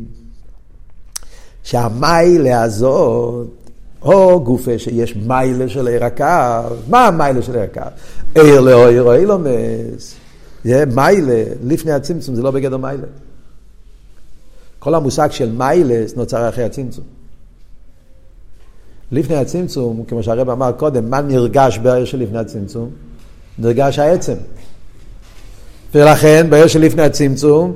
שהמיילה 1.63 2.61
הזאת 2.63 3.64
או 4.05 4.43
גופה 4.43 4.79
שיש 4.79 5.15
מיילה 5.15 5.69
של 5.69 5.87
עיר 5.87 6.05
הקו, 6.05 6.75
מה 6.87 7.07
המיילה 7.07 7.41
של 7.41 7.53
עיר 7.53 7.63
הקו? 7.63 7.81
עיר 8.35 8.61
לאויר 8.61 9.03
או 9.03 9.13
אילומס. 9.13 10.15
מיילה, 10.95 11.43
לפני 11.63 11.91
הצמצום 11.91 12.35
זה 12.35 12.41
לא 12.41 12.51
בגדר 12.51 12.77
מיילה. 12.77 13.07
כל 14.79 14.95
המושג 14.95 15.31
של 15.31 15.51
מיילס 15.51 16.15
נוצר 16.15 16.49
אחרי 16.49 16.63
הצמצום. 16.63 17.05
לפני 19.11 19.35
הצמצום, 19.35 20.03
כמו 20.07 20.23
שהרב 20.23 20.49
אמר 20.49 20.71
קודם, 20.71 21.09
מה 21.09 21.21
נרגש 21.21 21.77
בעיר 21.77 22.05
שלפני 22.05 22.37
הצמצום? 22.37 22.89
נרגש 23.59 23.99
העצם. 23.99 24.35
ולכן 25.95 26.47
בעיר 26.49 26.67
שלפני 26.67 27.01
הצמצום 27.03 27.75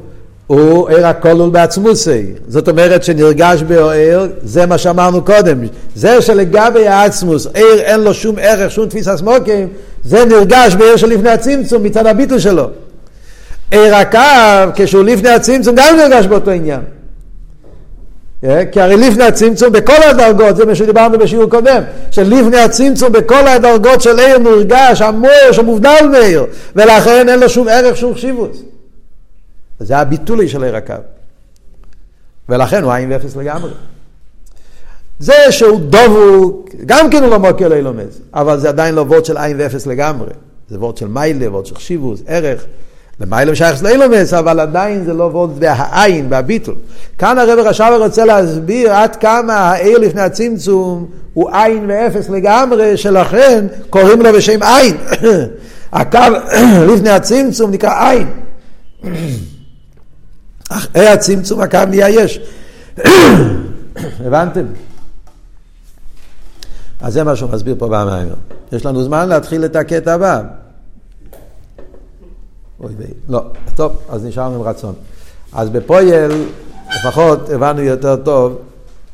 הוא 0.49 0.89
עיר 0.89 1.07
הכלול 1.07 1.49
בעצמוסי. 1.49 2.25
זאת 2.47 2.69
אומרת 2.69 3.03
שנרגש 3.03 3.61
בעיר, 3.61 4.27
זה 4.43 4.65
מה 4.65 4.77
שאמרנו 4.77 5.25
קודם. 5.25 5.57
זה 5.95 6.21
שלגבי 6.21 6.87
העצמוס, 6.87 7.47
עיר 7.53 7.79
אין 7.79 7.99
לו 7.99 8.13
שום 8.13 8.35
ערך, 8.41 8.71
שום 8.71 8.85
תפיסה 8.85 9.17
סמוקים, 9.17 9.67
זה 10.03 10.25
נרגש 10.25 10.75
בעיר 10.75 10.95
שלפני 10.95 11.29
הצמצום 11.29 11.83
מצד 11.83 12.05
הביטל 12.05 12.39
שלו. 12.39 12.69
עיר 13.71 13.95
הקו, 13.95 14.71
כשהוא 14.75 15.03
לפני 15.03 15.29
הצמצום, 15.29 15.75
גם 15.75 15.95
נרגש 15.97 16.25
באותו 16.25 16.51
עניין. 16.51 16.81
כי 18.71 18.81
הרי 18.81 18.97
לפני 18.97 19.23
הצמצום 19.23 19.71
בכל 19.71 20.03
הדרגות, 20.09 20.55
זה 20.55 20.65
מה 20.65 20.75
שדיברנו 20.75 21.17
בשיעור 21.17 21.49
קודם, 21.49 21.81
שלפני 22.11 22.57
הצמצום 22.57 23.11
בכל 23.11 23.47
הדרגות 23.47 24.01
של 24.01 24.19
עיר 24.19 24.37
נרגש 24.37 25.01
המור 25.01 25.51
שמובדל 25.51 26.07
מעיר, 26.11 26.45
ולכן 26.75 27.29
אין 27.29 27.39
לו 27.39 27.49
שום 27.49 27.67
ערך, 27.67 27.97
שום 27.97 28.13
חשיבות. 28.15 28.57
זה 29.79 29.97
הביטולי 29.97 30.47
של 30.47 30.63
עיר 30.63 30.75
הקו. 30.75 30.93
ולכן 32.49 32.83
הוא 32.83 32.91
עין 32.91 33.11
ואפס 33.11 33.35
לגמרי. 33.35 33.71
זה 35.19 35.51
שהוא 35.51 35.79
דבוק, 35.89 36.69
גם 36.85 37.09
כן 37.09 37.23
הוא 37.23 37.31
לא 37.31 37.39
מוקר 37.39 37.67
לאילומס, 37.67 38.19
אבל 38.33 38.59
זה 38.59 38.69
עדיין 38.69 38.95
לא 38.95 39.01
וורד 39.01 39.25
של 39.25 39.37
עין 39.37 39.57
ואפס 39.59 39.87
לגמרי. 39.87 40.29
זה 40.69 40.79
וורד 40.79 40.97
של 40.97 41.07
מיילה, 41.07 41.51
וורד 41.51 41.65
של 41.65 41.75
חשיבוס, 41.75 42.21
ערך. 42.27 42.65
למיילה 43.19 43.55
שייך 43.55 43.83
לאילומס, 43.83 44.33
אבל 44.33 44.59
עדיין 44.59 45.05
זה 45.05 45.13
לא 45.13 45.23
וורד 45.23 45.59
בהעין, 45.59 46.27
והביטול. 46.29 46.75
כאן 47.17 47.37
הרב 47.37 47.59
רש"ב 47.59 47.91
רוצה 47.99 48.25
להסביר 48.25 48.93
עד 48.93 49.15
כמה 49.15 49.53
העיר 49.53 49.97
לפני 49.97 50.21
הצמצום 50.21 51.05
הוא 51.33 51.49
עין 51.53 51.85
ואפס 51.87 52.29
לגמרי, 52.29 52.97
שלכן 52.97 53.67
קוראים 53.89 54.21
לו 54.21 54.33
בשם 54.33 54.63
עין. 54.63 54.97
הקו 55.91 56.19
לפני 56.93 57.09
הצמצום 57.09 57.71
נקרא 57.71 58.09
עין. 58.09 58.27
אחרי 60.69 61.07
הצמצום 61.07 61.61
הקו 61.61 61.79
נהיה 61.89 62.09
יש. 62.09 62.39
הבנתם? 64.25 64.65
אז 67.01 67.13
זה 67.13 67.23
מה 67.23 67.35
שהוא 67.35 67.49
מסביר 67.51 67.75
פה 67.79 67.87
במיימר. 67.87 68.35
יש 68.71 68.85
לנו 68.85 69.03
זמן 69.03 69.29
להתחיל 69.29 69.65
את 69.65 69.75
הקטע 69.75 70.13
הבא. 70.13 70.41
אוי 72.79 72.93
ויי. 72.97 73.07
לא, 73.29 73.43
טוב, 73.75 74.01
אז 74.09 74.25
נשארנו 74.25 74.55
עם 74.55 74.61
רצון. 74.61 74.93
אז 75.53 75.69
בפויל, 75.69 76.31
לפחות 76.89 77.49
הבנו 77.49 77.81
יותר 77.81 78.15
טוב 78.15 78.61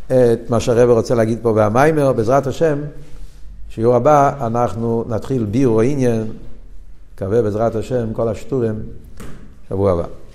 את 0.08 0.50
מה 0.50 0.60
שהרבר 0.60 0.94
רוצה 0.94 1.16
להגיד 1.16 1.40
פה 1.42 1.54
במיימר, 1.54 2.14
בעזרת 2.14 2.48
השם, 2.48 2.80
שיעור 3.70 3.96
הבא 3.96 4.48
אנחנו 4.48 5.06
נתחיל 5.08 5.46
בירו 5.46 5.82
עניין, 5.82 6.28
מקווה 7.16 7.42
בעזרת 7.42 7.76
השם, 7.76 8.14
כל 8.14 8.28
השטורים, 8.28 8.80
שבוע 9.70 9.92
הבא. 9.92 10.06